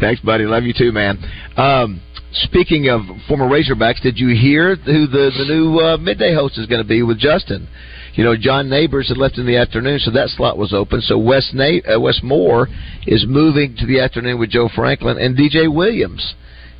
Thanks, 0.00 0.20
buddy. 0.20 0.44
Love 0.44 0.64
you 0.64 0.74
too, 0.76 0.92
man. 0.92 1.18
Um, 1.56 2.02
speaking 2.32 2.88
of 2.88 3.00
former 3.28 3.48
Razorbacks, 3.48 4.02
did 4.02 4.18
you 4.18 4.28
hear 4.28 4.76
who 4.76 5.06
the 5.06 5.30
the 5.36 5.44
new 5.48 5.78
uh, 5.78 5.96
midday 5.96 6.34
host 6.34 6.58
is 6.58 6.66
going 6.66 6.82
to 6.82 6.88
be 6.88 7.02
with 7.02 7.18
Justin? 7.18 7.66
You 8.14 8.24
know, 8.24 8.36
John 8.36 8.68
Neighbors 8.68 9.08
had 9.08 9.18
left 9.18 9.38
in 9.38 9.46
the 9.46 9.56
afternoon, 9.56 9.98
so 9.98 10.10
that 10.10 10.28
slot 10.30 10.56
was 10.56 10.72
open. 10.72 11.00
So 11.00 11.18
Wes 11.18 11.50
Na- 11.52 11.94
uh, 11.94 12.00
Wes 12.00 12.20
Moore 12.22 12.68
is 13.06 13.24
moving 13.26 13.76
to 13.78 13.86
the 13.86 14.00
afternoon 14.00 14.38
with 14.38 14.50
Joe 14.50 14.68
Franklin, 14.74 15.18
and 15.18 15.36
DJ 15.36 15.72
Williams 15.72 16.34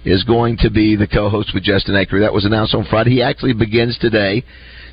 is 0.04 0.22
going 0.24 0.56
to 0.58 0.70
be 0.70 0.94
the 0.94 1.06
co-host 1.06 1.50
with 1.52 1.64
Justin 1.64 1.94
Acree. 1.94 2.20
That 2.20 2.32
was 2.32 2.44
announced 2.44 2.74
on 2.74 2.86
Friday. 2.88 3.10
He 3.10 3.22
actually 3.22 3.54
begins 3.54 3.98
today. 3.98 4.44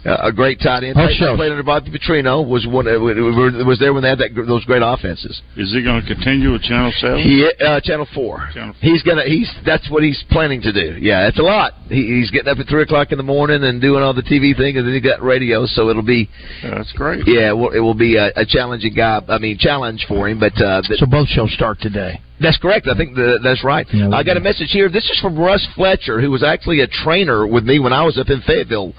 Uh, 0.05 0.17
a 0.21 0.31
great 0.33 0.59
tight 0.59 0.83
end. 0.83 0.97
Oh, 0.97 1.05
Played- 1.05 1.15
sure. 1.17 1.35
Played 1.37 1.51
under 1.51 1.63
Bobby 1.63 1.89
Petrino. 1.89 2.45
Was 2.45 2.67
one. 2.67 2.87
Uh, 2.87 2.99
was 2.99 3.79
there 3.79 3.93
when 3.93 4.03
they 4.03 4.09
had 4.09 4.19
that, 4.19 4.35
those 4.35 4.65
great 4.65 4.81
offenses. 4.83 5.41
Is 5.55 5.71
he 5.71 5.81
going 5.81 6.01
to 6.01 6.07
continue 6.07 6.51
with 6.51 6.63
Channel 6.63 6.91
7? 6.99 7.19
He 7.19 7.49
uh, 7.65 7.79
Channel 7.81 8.07
Four. 8.13 8.49
Channel 8.53 8.73
4. 8.81 8.89
He's 8.91 9.01
gonna. 9.03 9.23
He's 9.23 9.49
that's 9.65 9.89
what 9.89 10.03
he's 10.03 10.21
planning 10.29 10.61
to 10.63 10.73
do. 10.73 10.97
Yeah, 10.99 11.27
it's 11.29 11.39
a 11.39 11.43
lot. 11.43 11.71
He, 11.87 12.19
he's 12.19 12.31
getting 12.31 12.49
up 12.51 12.57
at 12.59 12.67
three 12.67 12.83
o'clock 12.83 13.11
in 13.13 13.17
the 13.17 13.23
morning 13.23 13.63
and 13.63 13.79
doing 13.81 14.03
all 14.03 14.13
the 14.13 14.23
TV 14.23 14.55
thing, 14.57 14.77
and 14.77 14.85
then 14.85 14.93
he 14.93 14.99
got 14.99 15.21
radio. 15.23 15.65
So 15.65 15.89
it'll 15.89 16.01
be. 16.03 16.29
Yeah, 16.61 16.75
that's 16.75 16.91
great. 16.93 17.23
Yeah, 17.25 17.49
it 17.51 17.57
will, 17.57 17.71
it 17.71 17.79
will 17.79 17.93
be 17.95 18.17
a, 18.17 18.27
a 18.35 18.45
challenging 18.45 18.93
guy. 18.93 19.21
I 19.29 19.37
mean, 19.37 19.57
challenge 19.57 20.05
for 20.07 20.27
him. 20.27 20.37
But 20.39 20.59
uh, 20.61 20.81
but 20.87 20.97
So 20.97 21.05
both 21.05 21.29
shows 21.29 21.53
start 21.53 21.79
today. 21.79 22.19
that's 22.41 22.57
correct. 22.57 22.87
I 22.91 22.97
think 22.97 23.15
the, 23.15 23.39
that's 23.41 23.63
right. 23.63 23.87
Yeah, 23.93 24.09
I 24.11 24.23
got 24.23 24.35
a 24.35 24.41
message 24.41 24.71
here. 24.71 24.89
This 24.89 25.09
is 25.09 25.17
from 25.21 25.39
Russ 25.39 25.65
Fletcher, 25.75 26.19
who 26.19 26.29
was 26.29 26.43
actually 26.43 26.81
a 26.81 26.87
trainer 26.87 27.47
with 27.47 27.63
me 27.63 27.79
when 27.79 27.93
I 27.93 28.03
was 28.03 28.17
up 28.17 28.29
in 28.29 28.41
Fayetteville. 28.41 28.93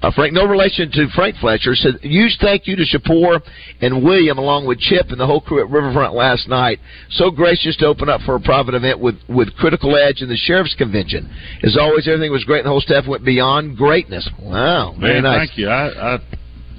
Uh, 0.00 0.12
Frank, 0.12 0.32
no 0.32 0.46
relation 0.46 0.90
to 0.92 1.08
Frank 1.14 1.36
Fletcher, 1.40 1.74
said 1.74 1.94
huge 2.02 2.38
thank 2.40 2.68
you 2.68 2.76
to 2.76 2.84
Shapur 2.84 3.40
and 3.80 4.04
William, 4.04 4.38
along 4.38 4.66
with 4.66 4.78
Chip 4.78 5.10
and 5.10 5.18
the 5.18 5.26
whole 5.26 5.40
crew 5.40 5.60
at 5.60 5.68
Riverfront 5.68 6.14
last 6.14 6.48
night. 6.48 6.78
So 7.10 7.32
gracious 7.32 7.76
to 7.78 7.86
open 7.86 8.08
up 8.08 8.20
for 8.20 8.36
a 8.36 8.40
private 8.40 8.74
event 8.74 9.00
with 9.00 9.16
with 9.28 9.54
Critical 9.56 9.96
Edge 9.96 10.22
and 10.22 10.30
the 10.30 10.36
Sheriff's 10.36 10.74
Convention. 10.76 11.28
As 11.64 11.76
always, 11.76 12.06
everything 12.06 12.30
was 12.30 12.44
great, 12.44 12.58
and 12.60 12.66
the 12.66 12.70
whole 12.70 12.80
staff 12.80 13.08
went 13.08 13.24
beyond 13.24 13.76
greatness. 13.76 14.28
Wow, 14.40 14.94
very 15.00 15.14
Man, 15.14 15.24
nice. 15.24 15.48
thank 15.48 15.58
you. 15.58 15.68
I, 15.68 16.14
I 16.14 16.18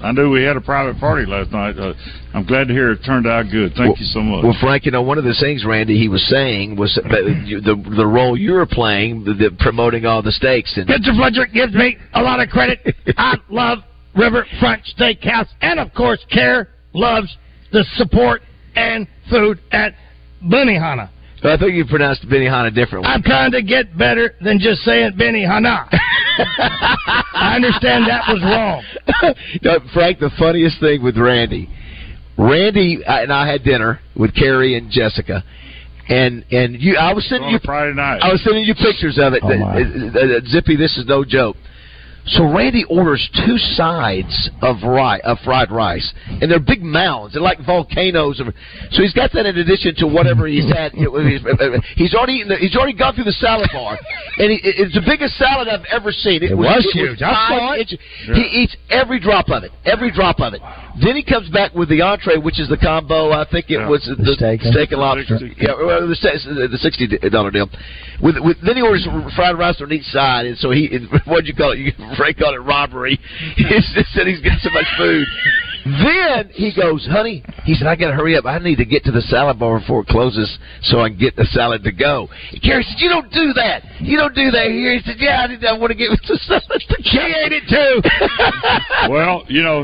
I 0.02 0.12
knew 0.14 0.30
we 0.30 0.44
had 0.44 0.56
a 0.56 0.62
private 0.62 0.98
party 1.00 1.26
last 1.26 1.52
night. 1.52 1.78
Uh, 1.78 1.94
I'm 2.34 2.46
glad 2.46 2.68
to 2.70 2.74
hear 2.74 2.92
it 2.92 3.00
turned 3.06 3.28
out 3.28 3.48
good. 3.52 3.74
Thank 3.76 4.00
you 4.00 4.06
so 4.06 4.22
much. 4.22 4.44
Well, 4.44 4.56
Frank, 4.62 4.86
you 4.86 4.92
know, 4.92 5.02
one 5.02 5.18
of 5.18 5.26
the 5.26 5.36
things 5.40 5.66
Randy 5.66 5.98
he 5.98 6.08
was 6.08 6.26
saying 6.30 6.76
was 6.78 6.96
that 6.96 7.04
the 7.66 7.96
the 7.98 8.08
role 8.08 8.38
you 8.38 8.54
were 8.54 8.66
playing, 8.66 9.24
the, 9.26 9.34
the 9.34 9.58
promoting 9.60 10.06
all 10.06 10.22
the 10.22 10.32
steaks. 10.32 10.78
and 10.78 10.88
Mr. 10.88 11.16
Fletcher 11.16 11.48
gives 11.48 11.74
me 11.74 11.98
a 12.14 12.22
lot 12.22 12.40
of 12.40 12.50
credit. 12.50 12.96
I 13.18 13.36
love 13.50 13.80
Riverfront 14.16 14.84
Steakhouse, 14.98 15.48
and 15.62 15.80
of 15.80 15.94
course, 15.94 16.24
Care 16.32 16.70
loves 16.94 17.36
the 17.72 17.84
support 17.96 18.42
and 18.76 19.08
food 19.30 19.60
at 19.72 19.94
Benihana. 20.44 21.10
I 21.44 21.56
think 21.58 21.74
you 21.74 21.86
pronounced 21.86 22.28
Benihana 22.28 22.74
differently. 22.74 23.10
I'm 23.10 23.24
trying 23.24 23.52
to 23.52 23.62
get 23.62 23.98
better 23.98 24.36
than 24.42 24.60
just 24.60 24.82
saying 24.82 25.14
Benihana. 25.14 25.88
I 27.34 27.54
understand 27.56 28.06
that 28.08 28.24
was 28.28 28.42
wrong. 28.42 29.36
no, 29.64 29.80
Frank, 29.94 30.20
the 30.20 30.32
funniest 30.38 30.80
thing 30.80 31.04
with 31.04 31.18
Randy, 31.18 31.70
Randy 32.38 33.00
and 33.06 33.32
I 33.32 33.50
had 33.50 33.64
dinner 33.64 34.00
with 34.16 34.34
Carrie 34.36 34.78
and 34.78 34.90
Jessica, 34.90 35.44
and 36.08 36.46
and 36.52 36.82
you, 36.82 36.96
I 36.98 37.14
was 37.14 37.28
sending 37.28 37.50
you 37.50 37.60
Friday 37.64 37.94
night. 37.94 38.20
I 38.22 38.32
was 38.32 38.42
sending 38.44 38.64
you 38.64 38.76
pictures 38.76 39.20
of 39.22 39.34
it. 39.34 39.42
Oh, 39.44 39.58
my. 39.58 39.76
Uh, 39.76 39.80
uh, 39.80 40.38
uh, 40.38 40.40
Zippy, 40.48 40.76
this 40.76 40.98
is 40.98 41.06
no 41.06 41.26
joke. 41.26 41.58
So 42.30 42.44
Randy 42.46 42.86
orders 42.90 43.28
two 43.46 43.58
sides 43.58 44.50
of 44.62 44.84
rice, 44.84 45.22
of 45.24 45.40
fried 45.44 45.72
rice, 45.72 46.14
and 46.28 46.50
they're 46.50 46.60
big 46.60 46.84
mounds. 46.84 47.34
They're 47.34 47.42
like 47.42 47.58
volcanoes. 47.66 48.40
Of, 48.40 48.48
so 48.92 49.02
he's 49.02 49.14
got 49.14 49.32
that 49.34 49.46
in 49.46 49.58
addition 49.58 49.96
to 49.98 50.08
whatever 50.08 50.46
he's 50.46 50.70
had. 50.72 50.94
he's, 50.94 52.14
already 52.14 52.34
eaten 52.34 52.50
the, 52.50 52.58
he's 52.60 52.76
already 52.76 52.94
gone 52.94 53.16
through 53.16 53.24
the 53.26 53.34
salad 53.34 53.70
bar, 53.74 53.98
and 54.38 54.52
he, 54.52 54.60
it's 54.64 54.94
the 54.94 55.02
biggest 55.06 55.38
salad 55.38 55.68
I've 55.68 55.86
ever 55.92 56.12
seen. 56.12 56.44
It 56.44 56.56
was 56.56 56.88
huge. 56.94 57.22
I 57.22 57.48
saw 57.50 57.74
it. 57.74 57.80
inches. 57.82 58.00
He 58.26 58.62
eats 58.62 58.78
every 58.90 59.20
drop 59.20 59.50
of 59.50 59.64
it. 59.64 59.72
Every 59.86 60.12
drop 60.12 60.40
of 60.40 60.54
it. 60.54 60.62
Then 61.02 61.16
he 61.16 61.24
comes 61.24 61.50
back 61.50 61.74
with 61.74 61.88
the 61.90 62.02
entree, 62.02 62.38
which 62.38 62.60
is 62.60 62.68
the 62.68 62.78
combo. 62.78 63.32
I 63.32 63.46
think 63.50 63.70
it 63.70 63.80
Yeah. 63.80 63.88
was 63.88 64.04
the, 64.04 64.34
steak. 64.34 64.62
steak 64.62 64.92
and 64.92 65.00
lobster. 65.00 65.38
Sixty. 65.38 65.56
Yeah, 65.62 65.74
well, 65.80 66.08
the, 66.08 66.68
the 66.72 66.78
sixty 66.78 67.08
dollar 67.30 67.52
deal. 67.52 67.70
With, 68.22 68.36
with 68.40 68.58
then 68.66 68.76
he 68.76 68.82
orders 68.82 69.08
fried 69.36 69.58
rice 69.58 69.80
on 69.82 69.92
each 69.94 70.04
side, 70.12 70.46
and 70.46 70.58
so 70.58 70.72
he 70.72 70.90
what'd 71.26 71.48
you 71.48 71.56
call 71.56 71.72
it? 71.72 71.80
You, 71.80 71.92
Frank 72.18 72.38
called 72.38 72.56
it 72.56 72.60
robbery. 72.60 73.20
He 73.56 73.64
just 73.64 73.94
said 74.14 74.28
he's 74.28 74.42
got 74.42 74.60
so 74.62 74.70
much 74.72 74.86
food. 74.98 75.26
Then 75.90 76.50
he 76.54 76.74
goes, 76.76 77.08
honey, 77.10 77.44
he 77.64 77.74
said, 77.74 77.88
I 77.88 77.96
got 77.96 78.10
to 78.10 78.16
hurry 78.16 78.38
up. 78.38 78.46
I 78.46 78.60
need 78.60 78.78
to 78.78 78.86
get 78.86 79.04
to 79.06 79.12
the 79.12 79.22
salad 79.22 79.60
bar 79.60 79.80
before 79.80 80.02
it 80.02 80.08
closes 80.08 80.58
so 80.84 81.00
I 81.02 81.10
can 81.10 81.18
get 81.18 81.36
the 81.36 81.46
salad 81.46 81.84
to 81.84 81.92
go. 81.92 82.28
Carrie 82.64 82.84
said, 82.84 83.00
you 83.00 83.10
don't 83.10 83.32
do 83.32 83.54
that. 83.54 83.84
You 84.00 84.18
don't 84.18 84.36
do 84.36 84.52
that 84.52 84.68
here. 84.68 84.94
He 84.94 85.02
said, 85.06 85.16
yeah, 85.20 85.44
I, 85.44 85.48
did, 85.48 85.66
I 85.66 85.78
want 85.78 85.92
to 85.92 85.98
get 85.98 86.10
the 86.28 86.40
salad 86.44 86.64
to 86.68 86.96
She 87.04 87.18
ate 87.18 87.54
it 87.54 87.66
too. 87.68 89.10
well, 89.12 89.44
you 89.48 89.64
know, 89.64 89.84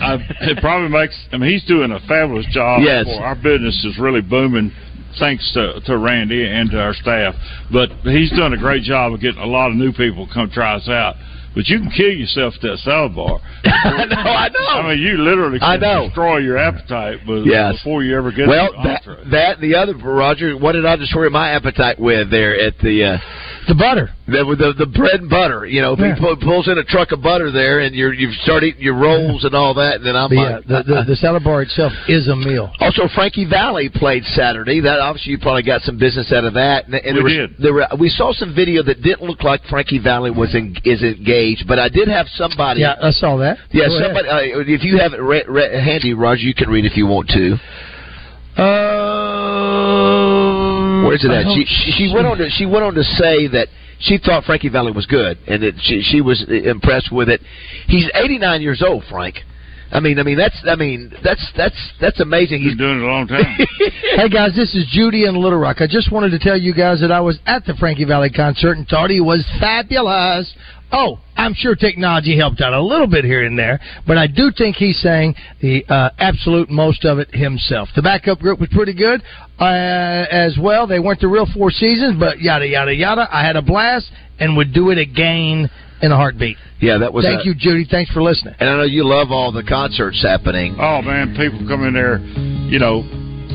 I, 0.00 0.18
it 0.50 0.58
probably 0.58 0.88
makes. 0.88 1.16
I 1.32 1.38
mean, 1.38 1.50
he's 1.50 1.64
doing 1.64 1.92
a 1.92 2.00
fabulous 2.06 2.46
job. 2.52 2.82
Yes. 2.82 3.04
For 3.04 3.22
our 3.22 3.36
business 3.36 3.84
is 3.84 3.98
really 3.98 4.22
booming, 4.22 4.72
thanks 5.18 5.50
to 5.54 5.80
to 5.86 5.98
Randy 5.98 6.46
and 6.46 6.70
to 6.70 6.78
our 6.78 6.94
staff. 6.94 7.34
But 7.72 7.90
he's 8.02 8.30
done 8.30 8.52
a 8.52 8.58
great 8.58 8.82
job 8.82 9.12
of 9.12 9.20
getting 9.20 9.40
a 9.40 9.46
lot 9.46 9.70
of 9.70 9.76
new 9.76 9.92
people 9.92 10.26
to 10.26 10.32
come 10.32 10.50
try 10.50 10.76
us 10.76 10.88
out. 10.88 11.16
But 11.56 11.66
you 11.68 11.80
can 11.80 11.90
kill 11.90 12.12
yourself 12.12 12.52
at 12.56 12.60
that 12.60 12.78
salad 12.84 13.16
bar. 13.16 13.40
I 13.64 14.04
know, 14.04 14.16
I 14.16 14.48
know. 14.50 14.88
I 14.88 14.94
mean, 14.94 15.02
you 15.02 15.16
literally 15.16 15.58
I 15.62 15.78
can 15.78 15.80
know. 15.80 16.04
destroy 16.06 16.36
your 16.38 16.58
appetite 16.58 17.20
but 17.26 17.44
Yes. 17.46 17.76
before 17.78 18.04
you 18.04 18.14
ever 18.16 18.30
get 18.30 18.46
well, 18.46 18.70
to 18.70 18.76
the 18.76 18.82
that, 18.84 19.08
entree. 19.08 19.30
that 19.30 19.58
and 19.58 19.62
the 19.64 19.74
other, 19.74 19.96
Roger, 19.96 20.54
what 20.58 20.72
did 20.72 20.84
I 20.84 20.96
destroy 20.96 21.30
my 21.30 21.48
appetite 21.50 21.98
with 21.98 22.30
there 22.30 22.54
at 22.60 22.76
the... 22.78 23.04
Uh, 23.04 23.18
the 23.68 23.74
butter. 23.74 24.10
The, 24.26 24.42
the 24.58 24.84
the 24.84 24.86
bread 24.86 25.20
and 25.20 25.30
butter, 25.30 25.66
you 25.66 25.80
know, 25.80 25.92
if 25.92 25.98
Yeah. 26.00 26.14
he 26.14 26.20
pu- 26.20 26.36
pulls 26.36 26.66
in 26.68 26.78
a 26.78 26.84
truck 26.84 27.12
of 27.12 27.22
butter 27.22 27.50
there, 27.50 27.80
and 27.80 27.94
you're 27.94 28.12
you 28.12 28.32
start 28.42 28.62
eating 28.64 28.82
your 28.82 28.94
rolls 28.98 29.44
and 29.44 29.54
all 29.54 29.74
that, 29.74 29.96
and 29.96 30.04
then 30.06 30.16
I'm 30.16 30.30
The, 30.30 30.36
like, 30.36 30.54
uh, 30.54 30.60
the, 30.66 30.82
the, 30.82 31.04
the 31.08 31.16
salad 31.16 31.44
bar 31.44 31.62
itself 31.62 31.92
is 32.08 32.28
a 32.28 32.34
meal. 32.36 32.72
Also, 32.80 33.06
Frankie 33.14 33.44
Valli 33.44 33.88
played 33.88 34.24
Saturday. 34.34 34.80
That 34.80 34.98
obviously 35.00 35.32
you 35.32 35.38
probably 35.38 35.62
got 35.62 35.82
some 35.82 35.98
business 35.98 36.32
out 36.32 36.44
of 36.44 36.54
that. 36.54 36.86
And, 36.86 36.94
and 36.94 37.04
We 37.04 37.12
there 37.14 37.24
was, 37.24 37.32
did. 37.32 37.50
There 37.58 37.74
were, 37.74 37.86
we 37.98 38.08
saw 38.08 38.32
some 38.32 38.54
video 38.54 38.82
that 38.84 39.02
didn't 39.02 39.22
look 39.26 39.42
like 39.42 39.62
Frankie 39.70 39.98
Valli 39.98 40.30
was 40.30 40.54
in, 40.54 40.76
is 40.84 41.02
engaged, 41.02 41.66
but 41.68 41.78
I 41.78 41.88
did 41.88 42.08
have 42.08 42.26
somebody. 42.34 42.80
Yeah, 42.80 42.96
I 43.00 43.10
saw 43.10 43.36
that. 43.38 43.58
Yeah, 43.70 43.88
Go 43.88 43.98
somebody. 44.00 44.28
Uh, 44.28 44.60
if 44.66 44.82
you 44.82 44.98
have 44.98 45.12
it 45.12 45.20
re- 45.20 45.44
re- 45.48 45.80
handy, 45.82 46.14
Roger, 46.14 46.42
you 46.42 46.54
can 46.54 46.68
read 46.68 46.84
if 46.84 46.96
you 46.96 47.06
want 47.06 47.28
to. 47.30 47.56
Uh, 48.56 49.25
Where's 51.06 51.24
it 51.24 51.30
I 51.30 51.42
She, 51.54 51.64
she 51.64 51.90
she 51.92 52.14
went 52.14 52.26
on 52.26 52.38
to 52.38 52.50
she 52.50 52.66
went 52.66 52.84
on 52.84 52.94
to 52.94 53.02
say 53.02 53.46
that 53.48 53.68
she 54.00 54.18
thought 54.18 54.44
Frankie 54.44 54.68
Valli 54.68 54.92
was 54.92 55.06
good 55.06 55.38
and 55.46 55.62
that 55.62 55.74
she 55.80 56.02
she 56.02 56.20
was 56.20 56.44
impressed 56.48 57.12
with 57.12 57.28
it. 57.28 57.40
He's 57.86 58.08
89 58.14 58.62
years 58.62 58.82
old, 58.86 59.04
Frank. 59.10 59.36
I 59.92 60.00
mean, 60.00 60.18
I 60.18 60.24
mean 60.24 60.36
that's 60.36 60.60
I 60.68 60.74
mean 60.74 61.12
that's 61.22 61.52
that's 61.56 61.92
that's 62.00 62.20
amazing. 62.20 62.60
He's 62.60 62.72
He's 62.72 62.78
doing 62.78 62.98
it 62.98 63.02
a 63.02 63.06
long 63.06 63.26
time. 63.26 63.44
Hey 64.16 64.28
guys, 64.30 64.56
this 64.56 64.74
is 64.74 64.86
Judy 64.90 65.26
in 65.26 65.34
Little 65.34 65.58
Rock. 65.58 65.80
I 65.80 65.86
just 65.86 66.10
wanted 66.10 66.30
to 66.30 66.38
tell 66.38 66.56
you 66.56 66.72
guys 66.74 67.00
that 67.00 67.12
I 67.12 67.20
was 67.20 67.38
at 67.46 67.66
the 67.66 67.74
Frankie 67.74 68.04
Valli 68.04 68.30
concert 68.30 68.78
and 68.78 68.88
thought 68.88 69.10
he 69.10 69.20
was 69.20 69.44
fabulous. 69.60 70.52
Oh, 70.92 71.18
I'm 71.36 71.52
sure 71.54 71.74
technology 71.74 72.36
helped 72.38 72.60
out 72.60 72.72
a 72.72 72.80
little 72.80 73.08
bit 73.08 73.24
here 73.24 73.44
and 73.44 73.58
there, 73.58 73.80
but 74.06 74.16
I 74.16 74.26
do 74.28 74.50
think 74.56 74.76
he 74.76 74.92
sang 74.92 75.34
the 75.60 75.84
uh, 75.88 76.10
absolute 76.18 76.70
most 76.70 77.04
of 77.04 77.18
it 77.18 77.34
himself. 77.34 77.88
The 77.96 78.02
backup 78.02 78.38
group 78.38 78.60
was 78.60 78.68
pretty 78.72 78.94
good 78.94 79.20
uh, 79.58 79.64
as 79.64 80.56
well. 80.60 80.86
They 80.86 81.00
weren't 81.00 81.20
the 81.20 81.28
real 81.28 81.46
Four 81.52 81.70
Seasons, 81.70 82.18
but 82.18 82.40
yada 82.40 82.66
yada 82.66 82.94
yada. 82.94 83.28
I 83.30 83.44
had 83.44 83.56
a 83.56 83.62
blast 83.62 84.10
and 84.38 84.56
would 84.56 84.72
do 84.72 84.90
it 84.90 84.98
again 84.98 85.68
in 86.02 86.12
a 86.12 86.16
heartbeat. 86.16 86.56
yeah, 86.80 86.98
that 86.98 87.12
was. 87.12 87.24
Thank 87.24 87.40
a- 87.40 87.48
you, 87.48 87.54
Judy. 87.54 87.86
Thanks 87.90 88.10
for 88.12 88.22
listening. 88.22 88.54
And 88.60 88.68
I 88.68 88.76
know 88.76 88.84
you 88.84 89.04
love 89.04 89.32
all 89.32 89.50
the 89.50 89.64
concerts 89.64 90.22
happening. 90.22 90.76
Oh 90.78 91.02
man, 91.02 91.34
people 91.36 91.66
come 91.66 91.84
in 91.84 91.94
there, 91.94 92.18
you 92.70 92.78
know, 92.78 93.02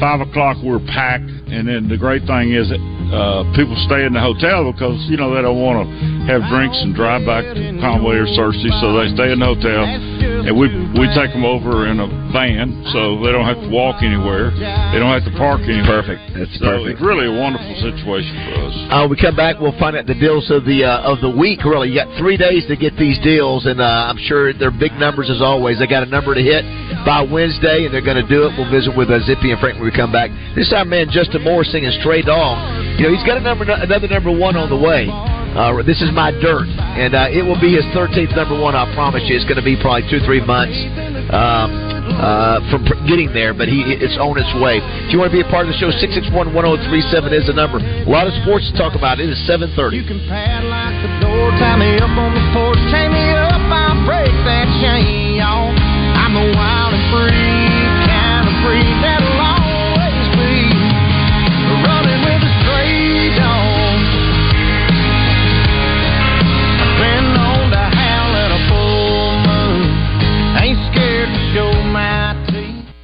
five 0.01 0.19
o'clock 0.19 0.57
we're 0.65 0.81
packed, 0.89 1.29
and 1.53 1.69
then 1.69 1.85
the 1.87 1.97
great 1.97 2.25
thing 2.25 2.51
is 2.51 2.67
that 2.73 2.81
uh, 3.13 3.43
people 3.53 3.75
stay 3.85 4.03
in 4.07 4.13
the 4.17 4.23
hotel 4.23 4.71
because 4.73 4.97
you 5.07 5.15
know 5.15 5.29
they 5.35 5.41
don't 5.45 5.61
want 5.61 5.85
to 5.85 5.87
have 6.25 6.41
drinks 6.49 6.79
and 6.81 6.95
drive 6.97 7.21
back 7.27 7.45
to 7.45 7.61
Conway 7.79 8.17
or 8.17 8.25
Searcy, 8.33 8.71
so 8.81 8.97
they 8.97 9.13
stay 9.13 9.29
in 9.31 9.39
the 9.39 9.45
hotel, 9.45 9.83
and 9.85 10.51
we 10.57 10.65
we 10.97 11.05
take 11.13 11.29
them 11.35 11.45
over 11.45 11.85
in 11.91 11.99
a 12.01 12.07
van, 12.33 12.71
so 12.95 13.19
they 13.21 13.29
don't 13.35 13.45
have 13.45 13.59
to 13.61 13.69
walk 13.69 14.01
anywhere, 14.01 14.49
they 14.91 14.97
don't 14.97 15.11
have 15.13 15.27
to 15.27 15.35
park 15.37 15.61
anywhere. 15.67 16.01
Perfect. 16.01 16.21
That's 16.33 16.55
So 16.57 16.65
perfect. 16.65 16.97
it's 16.97 17.03
really 17.03 17.27
a 17.29 17.35
wonderful 17.37 17.75
situation 17.83 18.31
for 18.49 18.55
us. 18.71 18.75
Uh, 18.89 19.05
we 19.11 19.19
come 19.19 19.35
back, 19.35 19.59
we'll 19.59 19.75
find 19.77 19.93
out 19.99 20.07
the 20.07 20.15
deals 20.17 20.49
of 20.49 20.63
the 20.65 20.87
uh, 20.87 21.05
of 21.05 21.19
the 21.21 21.29
week. 21.29 21.61
Really, 21.67 21.91
you 21.93 21.99
got 21.99 22.09
three 22.17 22.39
days 22.39 22.65
to 22.71 22.75
get 22.79 22.95
these 22.97 23.19
deals, 23.21 23.67
and 23.67 23.77
uh, 23.83 24.09
I'm 24.09 24.17
sure 24.17 24.49
they're 24.55 24.71
big 24.73 24.95
numbers 24.97 25.29
as 25.29 25.43
always. 25.43 25.77
They 25.77 25.87
got 25.87 26.01
a 26.07 26.09
number 26.09 26.33
to 26.33 26.41
hit 26.41 26.63
by 27.05 27.25
Wednesday, 27.25 27.85
and 27.85 27.93
they're 27.93 28.05
going 28.05 28.21
to 28.21 28.27
do 28.27 28.45
it. 28.45 28.53
We'll 28.57 28.69
visit 28.69 28.95
with 28.95 29.09
uh, 29.09 29.19
Zippy 29.25 29.51
and 29.51 29.59
Frank 29.59 29.77
when 29.77 29.85
we 29.85 29.95
come 29.95 30.11
back. 30.11 30.29
This 30.55 30.69
time, 30.69 30.89
man, 30.89 31.09
Justin 31.09 31.43
Moore 31.43 31.63
singing 31.63 31.91
"Stray 32.01 32.21
Dog." 32.21 32.57
You 32.99 33.09
know, 33.09 33.11
he's 33.13 33.25
got 33.25 33.37
a 33.37 33.43
number 33.43 33.65
another 33.65 34.07
number 34.07 34.31
one 34.31 34.55
on 34.55 34.69
the 34.69 34.77
way. 34.77 35.09
Uh, 35.51 35.83
this 35.83 35.99
is 35.99 36.07
my 36.15 36.31
dirt, 36.31 36.63
and 36.95 37.11
uh, 37.11 37.27
it 37.27 37.43
will 37.43 37.59
be 37.59 37.75
his 37.75 37.83
13th 37.91 38.31
number 38.39 38.55
one. 38.55 38.71
I 38.71 38.87
promise 38.95 39.27
you, 39.27 39.35
it's 39.35 39.43
going 39.43 39.59
to 39.59 39.65
be 39.65 39.75
probably 39.75 40.07
two, 40.07 40.23
three 40.23 40.39
months 40.39 40.79
um, 41.27 41.75
uh, 42.15 42.63
from 42.71 42.87
getting 43.03 43.35
there, 43.35 43.51
but 43.51 43.67
he 43.67 43.83
it's 43.83 44.15
on 44.15 44.39
its 44.39 44.47
way. 44.63 44.79
If 44.79 45.11
you 45.11 45.19
want 45.19 45.27
to 45.27 45.35
be 45.35 45.43
a 45.43 45.51
part 45.51 45.67
of 45.67 45.75
the 45.75 45.79
show, 45.79 45.91
661-1037 45.91 47.35
is 47.35 47.51
the 47.51 47.55
number. 47.57 47.83
A 47.83 48.07
lot 48.07 48.31
of 48.31 48.33
sports 48.47 48.71
to 48.71 48.73
talk 48.79 48.95
about. 48.95 49.19
It 49.19 49.27
is 49.27 49.39
7:30. 49.43 49.99
You 49.99 50.07
can 50.07 50.23
padlock 50.31 50.95
the 51.03 51.11
door, 51.19 51.51
tie 51.59 51.75
me 51.75 51.99
up 51.99 52.15
on 52.15 52.31
the 52.31 52.45
porch, 52.55 52.79
chain 52.87 53.11
me 53.11 53.35
up, 53.35 53.59
I'll 53.59 54.07
break 54.07 54.31
that 54.47 54.71
chain, 54.79 55.35
y'all. 55.35 55.90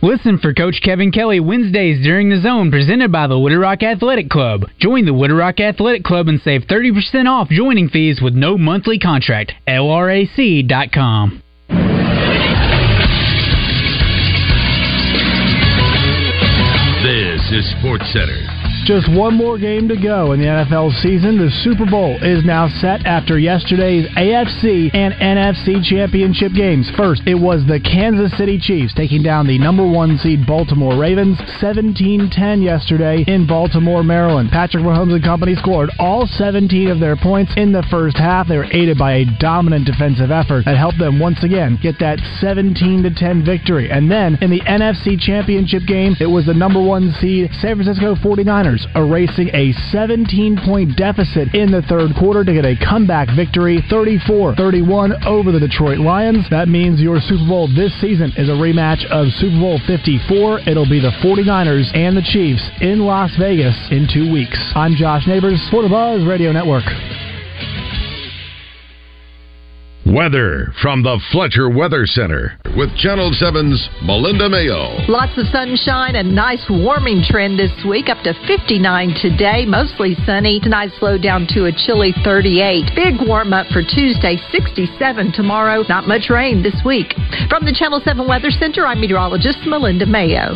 Listen 0.08 0.40
for 0.40 0.54
Coach 0.54 0.82
Kevin 0.84 1.12
Kelly 1.12 1.40
Wednesdays 1.40 2.04
during 2.04 2.30
the 2.30 2.40
zone 2.42 2.72
presented 2.72 3.12
by 3.12 3.28
the 3.28 3.36
Little 3.36 3.60
Rock 3.60 3.84
Athletic 3.84 4.30
Club. 4.30 4.66
Join 4.80 5.06
the 5.06 5.12
Little 5.12 5.38
Rock 5.38 5.60
Athletic 5.60 6.04
Club 6.04 6.28
and 6.28 6.40
save 6.42 6.62
30% 6.64 7.28
off 7.28 7.50
joining 7.50 7.90
fees 7.90 8.22
with 8.22 8.34
no 8.34 8.58
monthly 8.58 9.00
contract. 9.00 9.54
LRAC.com. 9.68 11.44
Sports 17.76 18.06
Center. 18.14 18.67
Just 18.88 19.12
one 19.12 19.36
more 19.36 19.60
game 19.60 19.90
to 19.90 20.00
go 20.00 20.32
in 20.32 20.40
the 20.40 20.48
NFL 20.48 20.96
season. 21.04 21.38
The 21.38 21.52
Super 21.60 21.84
Bowl 21.86 22.16
is 22.24 22.46
now 22.46 22.70
set 22.80 23.06
after 23.06 23.38
yesterday's 23.38 24.08
AFC 24.16 24.96
and 24.96 25.14
NFC 25.16 25.84
championship 25.84 26.54
games. 26.56 26.90
First, 26.96 27.24
it 27.28 27.36
was 27.36 27.68
the 27.68 27.82
Kansas 27.84 28.32
City 28.38 28.58
Chiefs 28.58 28.94
taking 28.96 29.22
down 29.22 29.46
the 29.46 29.60
number 29.60 29.86
one 29.86 30.18
seed 30.18 30.48
Baltimore 30.48 30.96
Ravens 30.98 31.38
17 31.60 32.30
10 32.32 32.62
yesterday 32.62 33.26
in 33.28 33.46
Baltimore, 33.46 34.04
Maryland. 34.04 34.52
Patrick 34.56 34.86
Mahomes 34.86 35.16
and 35.16 35.24
company 35.24 35.56
scored 35.56 35.92
all 36.00 36.26
17 36.26 36.88
of 36.88 37.02
their 37.02 37.18
points 37.18 37.52
in 37.58 37.74
the 37.74 37.84
first 37.92 38.16
half. 38.16 38.48
They 38.48 38.56
were 38.56 38.72
aided 38.72 38.98
by 38.98 39.16
a 39.16 39.26
dominant 39.38 39.84
defensive 39.86 40.32
effort 40.32 40.64
that 40.64 40.78
helped 40.78 40.98
them 40.98 41.20
once 41.20 41.44
again 41.44 41.78
get 41.84 42.00
that 42.00 42.20
17 42.40 43.04
10 43.04 43.44
victory. 43.44 43.92
And 43.92 44.10
then 44.10 44.38
in 44.40 44.50
the 44.50 44.62
NFC 44.62 45.20
championship 45.20 45.84
game, 45.86 46.16
it 46.22 46.32
was 46.32 46.46
the 46.46 46.54
number 46.54 46.82
one 46.82 47.12
seed 47.20 47.52
San 47.60 47.76
Francisco 47.76 48.16
49ers 48.16 48.77
erasing 48.96 49.50
a 49.54 49.72
17 49.92 50.60
point 50.66 50.96
deficit 50.98 51.56
in 51.56 51.72
the 51.72 51.82
third 51.90 52.12
quarter 52.20 52.44
to 52.44 52.54
get 52.54 52.66
a 52.66 52.76
comeback 52.78 53.30
victory 53.36 53.82
34 53.90 54.56
31 54.56 55.26
over 55.26 55.52
the 55.52 55.60
Detroit 55.60 56.00
Lions. 56.00 56.46
That 56.50 56.68
means 56.68 57.02
your 57.02 57.20
Super 57.20 57.48
Bowl 57.48 57.68
this 57.68 57.94
season 58.02 58.34
is 58.38 58.50
a 58.50 58.60
rematch 58.60 59.06
of 59.10 59.32
Super 59.42 59.60
Bowl 59.60 59.80
54. 59.88 60.70
It'll 60.70 60.90
be 60.90 61.02
the 61.02 61.16
49ers 61.24 61.90
and 61.96 62.16
the 62.16 62.26
Chiefs 62.26 62.64
in 62.82 63.00
Las 63.00 63.32
Vegas 63.40 63.76
in 63.90 64.08
two 64.12 64.32
weeks. 64.32 64.60
I'm 64.76 64.96
Josh 64.96 65.26
Neighbors 65.26 65.66
for 65.72 65.82
the 65.82 65.90
Buzz 65.90 66.26
Radio 66.26 66.52
Network. 66.52 66.86
Weather 70.14 70.72
from 70.82 71.04
the 71.04 71.20
Fletcher 71.34 71.68
Weather 71.68 72.06
Center 72.06 72.56
with 72.78 72.96
Channel 72.96 73.36
7's 73.36 73.90
Melinda 74.04 74.48
Mayo. 74.48 75.04
Lots 75.12 75.38
of 75.38 75.48
sunshine, 75.52 76.16
a 76.16 76.24
nice 76.24 76.64
warming 76.70 77.24
trend 77.28 77.60
this 77.60 77.76
week, 77.84 78.08
up 78.08 78.24
to 78.24 78.32
59 78.48 78.80
today, 79.20 79.66
mostly 79.68 80.16
sunny. 80.26 80.62
Tonight 80.62 80.92
slow 80.98 81.18
down 81.18 81.46
to 81.52 81.66
a 81.66 81.74
chilly 81.76 82.16
38. 82.24 82.96
Big 82.96 83.28
warm 83.28 83.52
up 83.52 83.68
for 83.68 83.84
Tuesday, 83.84 84.40
67 84.50 85.34
tomorrow. 85.34 85.84
Not 85.90 86.08
much 86.08 86.30
rain 86.30 86.64
this 86.64 86.80
week. 86.86 87.12
From 87.50 87.66
the 87.66 87.76
Channel 87.76 88.00
7 88.00 88.26
Weather 88.26 88.52
Center, 88.52 88.88
I'm 88.88 89.02
meteorologist 89.02 89.60
Melinda 89.68 90.06
Mayo. 90.06 90.56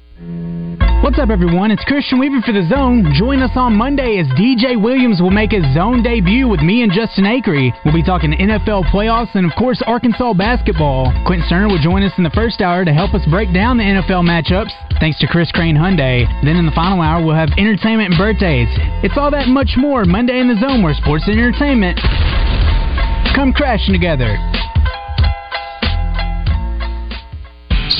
What's 0.21 1.17
up, 1.17 1.29
everyone? 1.29 1.71
It's 1.71 1.83
Christian 1.85 2.19
Weaver 2.19 2.45
for 2.45 2.53
The 2.53 2.61
Zone. 2.69 3.11
Join 3.17 3.41
us 3.41 3.49
on 3.55 3.73
Monday 3.73 4.21
as 4.21 4.27
DJ 4.37 4.79
Williams 4.79 5.19
will 5.19 5.31
make 5.33 5.49
his 5.49 5.65
zone 5.73 6.03
debut 6.03 6.47
with 6.47 6.59
me 6.59 6.83
and 6.83 6.91
Justin 6.91 7.25
Acree. 7.25 7.73
We'll 7.83 7.93
be 7.93 8.03
talking 8.03 8.29
NFL 8.29 8.85
playoffs 8.93 9.33
and, 9.33 9.49
of 9.49 9.57
course, 9.57 9.81
Arkansas 9.87 10.33
basketball. 10.33 11.11
Quentin 11.25 11.47
Sterner 11.47 11.69
will 11.69 11.81
join 11.81 12.03
us 12.03 12.13
in 12.19 12.23
the 12.23 12.29
first 12.37 12.61
hour 12.61 12.85
to 12.85 12.93
help 12.93 13.15
us 13.15 13.25
break 13.31 13.51
down 13.51 13.77
the 13.77 13.83
NFL 13.83 14.21
matchups, 14.21 14.69
thanks 14.99 15.17
to 15.19 15.27
Chris 15.27 15.51
Crane 15.51 15.75
Hyundai. 15.75 16.29
Then 16.45 16.55
in 16.55 16.67
the 16.67 16.77
final 16.77 17.01
hour, 17.01 17.25
we'll 17.25 17.33
have 17.33 17.49
entertainment 17.57 18.13
and 18.13 18.17
birthdays. 18.19 18.69
It's 19.01 19.17
all 19.17 19.31
that 19.31 19.47
much 19.47 19.73
more 19.77 20.05
Monday 20.05 20.39
in 20.39 20.47
The 20.47 20.59
Zone, 20.61 20.83
where 20.83 20.93
sports 20.93 21.23
and 21.25 21.33
entertainment 21.33 21.97
come 23.33 23.53
crashing 23.53 23.93
together. 23.93 24.37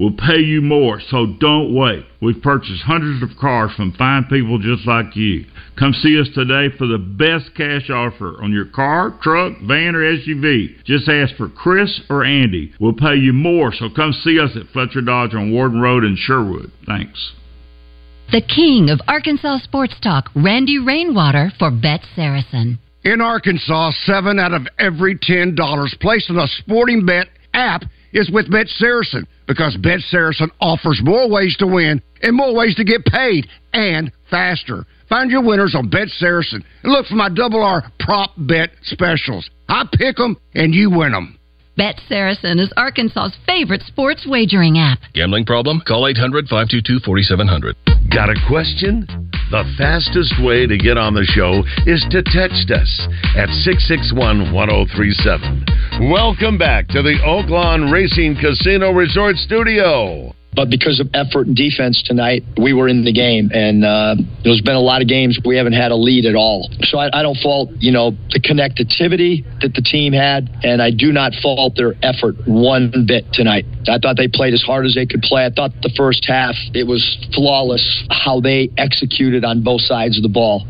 We'll 0.00 0.16
pay 0.16 0.38
you 0.38 0.62
more, 0.62 0.98
so 0.98 1.26
don't 1.38 1.74
wait. 1.74 2.06
We've 2.22 2.40
purchased 2.40 2.84
hundreds 2.84 3.22
of 3.22 3.36
cars 3.38 3.70
from 3.76 3.92
fine 3.92 4.24
people 4.24 4.58
just 4.58 4.86
like 4.86 5.14
you. 5.14 5.44
Come 5.78 5.92
see 5.92 6.18
us 6.18 6.28
today 6.34 6.74
for 6.78 6.86
the 6.86 6.96
best 6.96 7.54
cash 7.54 7.90
offer 7.90 8.42
on 8.42 8.50
your 8.50 8.64
car, 8.64 9.14
truck, 9.20 9.60
van, 9.62 9.94
or 9.94 10.00
SUV. 10.00 10.82
Just 10.84 11.06
ask 11.06 11.36
for 11.36 11.50
Chris 11.50 12.00
or 12.08 12.24
Andy. 12.24 12.72
We'll 12.80 12.94
pay 12.94 13.16
you 13.16 13.34
more, 13.34 13.74
so 13.74 13.90
come 13.94 14.14
see 14.14 14.40
us 14.40 14.52
at 14.56 14.72
Fletcher 14.72 15.02
Dodge 15.02 15.34
on 15.34 15.52
Warden 15.52 15.82
Road 15.82 16.04
in 16.04 16.16
Sherwood. 16.16 16.72
Thanks. 16.86 17.32
The 18.32 18.40
king 18.40 18.88
of 18.88 19.00
Arkansas 19.06 19.58
sports 19.64 19.96
talk, 20.02 20.30
Randy 20.34 20.78
Rainwater 20.78 21.52
for 21.58 21.70
Bet 21.70 22.00
Saracen. 22.16 22.78
In 23.04 23.20
Arkansas, 23.20 23.90
seven 24.06 24.38
out 24.38 24.54
of 24.54 24.66
every 24.78 25.18
ten 25.20 25.54
dollars 25.54 25.94
placed 26.00 26.30
on 26.30 26.38
a 26.38 26.46
sporting 26.46 27.04
bet 27.04 27.26
app 27.52 27.82
is 28.12 28.30
with 28.30 28.50
Bet 28.50 28.68
Saracen 28.68 29.26
because 29.46 29.76
Bet 29.76 30.00
Saracen 30.00 30.50
offers 30.60 31.00
more 31.02 31.28
ways 31.28 31.56
to 31.58 31.66
win 31.66 32.02
and 32.22 32.36
more 32.36 32.54
ways 32.54 32.74
to 32.76 32.84
get 32.84 33.04
paid 33.04 33.46
and 33.72 34.12
faster. 34.30 34.84
Find 35.08 35.30
your 35.30 35.42
winners 35.42 35.74
on 35.74 35.88
Bet 35.88 36.08
Saracen 36.08 36.64
and 36.82 36.92
look 36.92 37.06
for 37.06 37.14
my 37.14 37.28
double 37.28 37.62
R 37.62 37.90
prop 37.98 38.30
bet 38.36 38.70
specials. 38.82 39.48
I 39.68 39.84
pick 39.92 40.20
'em 40.20 40.36
and 40.54 40.74
you 40.74 40.90
win 40.90 41.14
'em. 41.14 41.36
Bet 41.76 42.00
Saracen 42.08 42.58
is 42.58 42.72
Arkansas's 42.76 43.36
favorite 43.46 43.82
sports 43.82 44.26
wagering 44.26 44.78
app. 44.78 44.98
Gambling 45.14 45.46
problem? 45.46 45.80
Call 45.80 46.06
800 46.06 46.48
522 46.48 47.00
4700. 47.00 47.76
Got 48.10 48.28
a 48.28 48.34
question? 48.46 49.29
The 49.50 49.64
fastest 49.76 50.34
way 50.44 50.64
to 50.68 50.78
get 50.78 50.96
on 50.96 51.12
the 51.12 51.24
show 51.24 51.64
is 51.84 52.06
to 52.10 52.22
text 52.22 52.70
us 52.70 53.08
at 53.34 53.50
661 53.66 54.52
1037. 54.54 56.08
Welcome 56.08 56.56
back 56.56 56.86
to 56.94 57.02
the 57.02 57.18
Oaklawn 57.26 57.90
Racing 57.90 58.36
Casino 58.36 58.92
Resort 58.92 59.34
Studio. 59.38 60.32
But 60.52 60.68
because 60.68 60.98
of 60.98 61.08
effort 61.14 61.46
and 61.46 61.54
defense 61.56 62.02
tonight, 62.04 62.42
we 62.60 62.72
were 62.72 62.88
in 62.88 63.04
the 63.04 63.12
game, 63.12 63.50
and 63.54 63.84
uh, 63.84 64.16
there's 64.42 64.60
been 64.60 64.74
a 64.74 64.80
lot 64.80 65.00
of 65.00 65.06
games 65.06 65.38
we 65.44 65.56
haven't 65.56 65.74
had 65.74 65.92
a 65.92 65.96
lead 65.96 66.26
at 66.26 66.34
all. 66.34 66.68
So 66.82 66.98
I, 66.98 67.20
I 67.20 67.22
don't 67.22 67.38
fault, 67.38 67.70
you 67.78 67.92
know, 67.92 68.10
the 68.30 68.40
connectivity 68.40 69.44
that 69.60 69.74
the 69.74 69.82
team 69.82 70.12
had, 70.12 70.50
and 70.64 70.82
I 70.82 70.90
do 70.90 71.12
not 71.12 71.34
fault 71.40 71.74
their 71.76 71.94
effort 72.02 72.34
one 72.46 73.06
bit 73.06 73.26
tonight. 73.32 73.64
I 73.88 73.98
thought 73.98 74.16
they 74.16 74.26
played 74.26 74.52
as 74.52 74.62
hard 74.62 74.86
as 74.86 74.94
they 74.94 75.06
could 75.06 75.22
play. 75.22 75.46
I 75.46 75.50
thought 75.50 75.70
the 75.82 75.92
first 75.96 76.26
half 76.26 76.56
it 76.74 76.84
was 76.84 77.00
flawless 77.32 78.04
how 78.10 78.40
they 78.40 78.70
executed 78.76 79.44
on 79.44 79.62
both 79.62 79.82
sides 79.82 80.16
of 80.16 80.24
the 80.24 80.28
ball. 80.28 80.66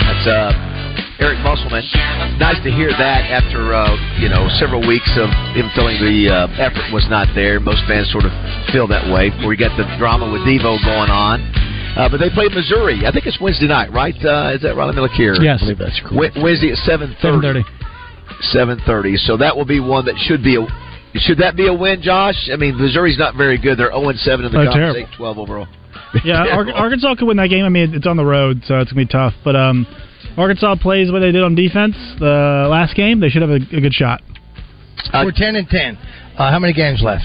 That's 0.00 0.26
uh, 0.26 0.81
Eric 1.22 1.38
Musselman. 1.46 1.86
Nice 2.42 2.58
to 2.66 2.70
hear 2.74 2.90
that 2.90 3.30
after 3.30 3.70
uh, 3.70 3.94
you 4.18 4.26
know 4.28 4.50
several 4.58 4.82
weeks 4.82 5.06
of 5.14 5.30
him 5.54 5.70
feeling 5.78 5.94
the 6.02 6.26
uh, 6.26 6.50
effort 6.58 6.90
was 6.90 7.06
not 7.06 7.30
there. 7.38 7.60
Most 7.62 7.86
fans 7.86 8.10
sort 8.10 8.26
of 8.26 8.34
feel 8.74 8.90
that 8.90 9.06
way. 9.06 9.30
We 9.46 9.54
got 9.54 9.70
the 9.78 9.86
drama 10.02 10.26
with 10.26 10.42
Devo 10.42 10.82
going 10.82 11.14
on. 11.14 11.38
Uh, 11.94 12.08
but 12.10 12.18
they 12.18 12.30
played 12.32 12.50
Missouri. 12.56 13.06
I 13.06 13.12
think 13.12 13.26
it's 13.30 13.38
Wednesday 13.38 13.68
night, 13.68 13.92
right? 13.92 14.16
Uh, 14.18 14.56
is 14.56 14.62
that 14.66 14.74
right? 14.74 14.86
Let 14.90 14.96
me 14.96 15.02
look 15.04 15.12
here. 15.14 15.34
Yes. 15.38 15.60
I 15.62 15.70
believe 15.70 15.78
that's 15.78 16.00
correct. 16.02 16.34
Wednesday 16.42 16.72
at 16.72 16.78
seven 16.82 17.14
thirty. 17.22 17.62
Seven 18.50 18.80
thirty. 18.86 19.14
So 19.16 19.36
that 19.36 19.54
will 19.56 19.68
be 19.68 19.78
one 19.78 20.04
that 20.06 20.16
should 20.26 20.42
be 20.42 20.56
a. 20.56 20.66
Should 21.14 21.38
that 21.38 21.54
be 21.54 21.68
a 21.68 21.74
win, 21.74 22.00
Josh? 22.02 22.48
I 22.50 22.56
mean, 22.56 22.80
Missouri's 22.80 23.18
not 23.18 23.36
very 23.36 23.58
good. 23.60 23.78
They're 23.78 23.92
zero 23.92 24.10
seven 24.16 24.46
in 24.46 24.52
the 24.52 24.58
Oh, 24.58 24.64
conference, 24.64 24.74
terrible. 24.74 25.00
eight 25.00 25.16
twelve 25.16 25.38
overall. 25.38 25.68
Yeah, 26.24 26.46
Ar- 26.50 26.72
Arkansas 26.74 27.14
could 27.16 27.28
win 27.28 27.36
that 27.36 27.48
game. 27.50 27.64
I 27.64 27.68
mean, 27.68 27.94
it's 27.94 28.06
on 28.06 28.16
the 28.16 28.24
road, 28.24 28.62
so 28.66 28.80
it's 28.80 28.90
gonna 28.90 29.04
be 29.04 29.12
tough. 29.12 29.34
But 29.44 29.54
um, 29.54 29.86
Arkansas 30.36 30.76
plays 30.76 31.10
what 31.12 31.20
they 31.20 31.30
did 31.32 31.42
on 31.42 31.54
defense 31.54 31.94
the 32.18 32.66
last 32.70 32.94
game. 32.96 33.20
They 33.20 33.28
should 33.28 33.42
have 33.42 33.50
a, 33.50 33.60
a 33.76 33.80
good 33.80 33.92
shot. 33.92 34.22
We're 35.12 35.32
ten 35.32 35.56
and 35.56 35.68
ten. 35.68 35.96
Uh, 36.38 36.50
how 36.50 36.58
many 36.58 36.72
games 36.72 37.02
left? 37.02 37.24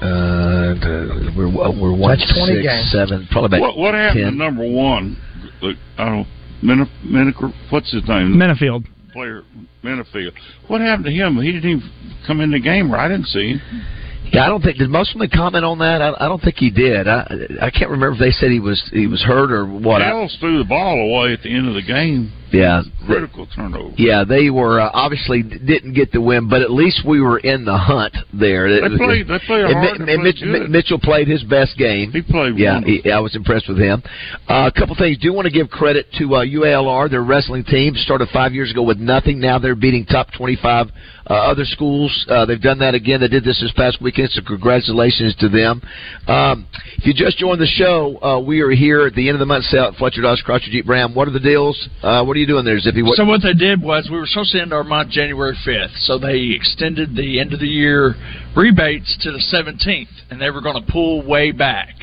Uh, 0.00 0.74
we're 1.36 1.48
we're 1.48 1.92
one 1.96 2.16
That's 2.18 2.32
20 2.36 2.52
six, 2.54 2.62
games. 2.66 2.90
seven, 2.92 3.28
probably 3.30 3.58
about 3.58 3.60
What, 3.60 3.76
what 3.78 3.94
happened 3.94 4.24
10. 4.24 4.32
to 4.32 4.38
number 4.38 4.68
one? 4.70 5.16
Look, 5.62 5.76
I 5.98 6.04
don't. 6.06 6.28
Min- 6.62 6.88
Min- 7.04 7.34
what's 7.70 7.92
his 7.92 8.02
name? 8.08 8.34
Menifield. 8.34 8.86
Player 9.12 9.42
Menifield. 9.82 10.32
What 10.68 10.80
happened 10.80 11.06
to 11.06 11.12
him? 11.12 11.36
He 11.40 11.52
didn't 11.52 11.70
even 11.70 11.90
come 12.26 12.40
in 12.40 12.50
the 12.50 12.60
game. 12.60 12.90
Right? 12.90 13.04
I 13.06 13.08
didn't 13.08 13.26
see 13.28 13.52
him. 13.54 13.60
Yeah, 14.36 14.44
I 14.44 14.48
don't 14.48 14.60
think 14.60 14.76
did 14.76 14.90
Musselman 14.90 15.30
comment 15.30 15.64
on 15.64 15.78
that. 15.78 16.02
I, 16.02 16.12
I 16.20 16.28
don't 16.28 16.42
think 16.42 16.56
he 16.56 16.70
did. 16.70 17.08
I 17.08 17.24
I 17.62 17.70
can't 17.70 17.90
remember 17.90 18.12
if 18.12 18.20
they 18.20 18.30
said 18.32 18.50
he 18.50 18.60
was 18.60 18.82
he 18.92 19.06
was 19.06 19.22
hurt 19.22 19.50
or 19.50 19.64
what. 19.64 20.02
I, 20.02 20.10
Ellis 20.10 20.36
threw 20.38 20.58
the 20.58 20.68
ball 20.68 20.92
away 21.00 21.32
at 21.32 21.40
the 21.40 21.54
end 21.54 21.68
of 21.68 21.74
the 21.74 21.82
game. 21.82 22.30
Yeah, 22.52 22.82
Critical 23.06 23.46
turnover. 23.54 23.94
yeah, 23.96 24.24
they 24.24 24.50
were 24.50 24.80
uh, 24.80 24.90
obviously 24.92 25.42
didn't 25.42 25.94
get 25.94 26.12
the 26.12 26.20
win, 26.20 26.48
but 26.48 26.62
at 26.62 26.70
least 26.70 27.02
we 27.06 27.20
were 27.20 27.38
in 27.38 27.64
the 27.64 27.76
hunt 27.76 28.16
there. 28.32 28.68
They 28.68 28.96
played. 28.96 29.28
They 29.28 29.38
played 29.46 29.64
and 29.64 29.74
hard. 29.74 29.96
And 29.98 30.06
played 30.06 30.18
Mitch, 30.20 30.40
good. 30.40 30.70
Mitchell 30.70 30.98
played 31.00 31.28
his 31.28 31.42
best 31.44 31.76
game. 31.76 32.12
He 32.12 32.22
played. 32.22 32.58
Yeah, 32.58 32.80
he, 32.80 33.10
I 33.10 33.20
was 33.20 33.34
impressed 33.36 33.68
with 33.68 33.78
him. 33.78 34.02
Uh, 34.48 34.70
a 34.74 34.78
couple 34.78 34.94
things. 34.96 35.18
Do 35.18 35.32
want 35.32 35.46
to 35.46 35.52
give 35.52 35.68
credit 35.68 36.06
to 36.18 36.34
uh, 36.36 36.44
UALR. 36.44 37.10
Their 37.10 37.22
wrestling 37.22 37.64
team 37.64 37.94
started 37.94 38.28
five 38.32 38.52
years 38.52 38.70
ago 38.70 38.82
with 38.82 38.98
nothing. 38.98 39.40
Now 39.40 39.58
they're 39.58 39.74
beating 39.74 40.04
top 40.06 40.28
25 40.36 40.86
uh, 41.28 41.34
other 41.34 41.64
schools. 41.64 42.26
Uh, 42.28 42.46
they've 42.46 42.60
done 42.60 42.78
that 42.78 42.94
again. 42.94 43.20
They 43.20 43.28
did 43.28 43.44
this 43.44 43.60
this 43.60 43.72
past 43.76 44.00
weekend, 44.00 44.30
so 44.30 44.42
congratulations 44.46 45.34
to 45.40 45.48
them. 45.48 45.82
Um, 46.28 46.66
if 46.98 47.06
you 47.06 47.14
just 47.14 47.38
joined 47.38 47.60
the 47.60 47.66
show, 47.66 48.18
uh, 48.22 48.40
we 48.40 48.60
are 48.60 48.70
here 48.70 49.06
at 49.06 49.14
the 49.14 49.28
end 49.28 49.34
of 49.34 49.40
the 49.40 49.46
month 49.46 49.64
sale 49.64 49.86
at 49.86 49.94
Fletcher 49.96 50.22
Dodge 50.22 50.42
Jeep 50.70 50.88
Ram. 50.88 51.14
What 51.14 51.28
are 51.28 51.32
the 51.32 51.40
deals? 51.40 51.88
Uh, 52.02 52.24
what 52.24 52.35
are 52.36 52.40
you 52.40 52.46
doing 52.46 52.64
there, 52.64 52.78
Zippy? 52.78 53.02
What, 53.02 53.16
So 53.16 53.24
what 53.24 53.42
they 53.42 53.54
did 53.54 53.82
was 53.82 54.08
we 54.10 54.18
were 54.18 54.26
supposed 54.26 54.52
to 54.52 54.60
end 54.60 54.72
our 54.72 54.84
month 54.84 55.10
January 55.10 55.56
fifth, 55.64 55.96
so 56.00 56.18
they 56.18 56.52
extended 56.54 57.16
the 57.16 57.40
end 57.40 57.54
of 57.54 57.60
the 57.60 57.66
year 57.66 58.14
rebates 58.54 59.16
to 59.22 59.32
the 59.32 59.40
seventeenth, 59.40 60.10
and 60.30 60.40
they 60.40 60.50
were 60.50 60.60
going 60.60 60.82
to 60.82 60.92
pull 60.92 61.26
way 61.26 61.50
back. 61.50 61.94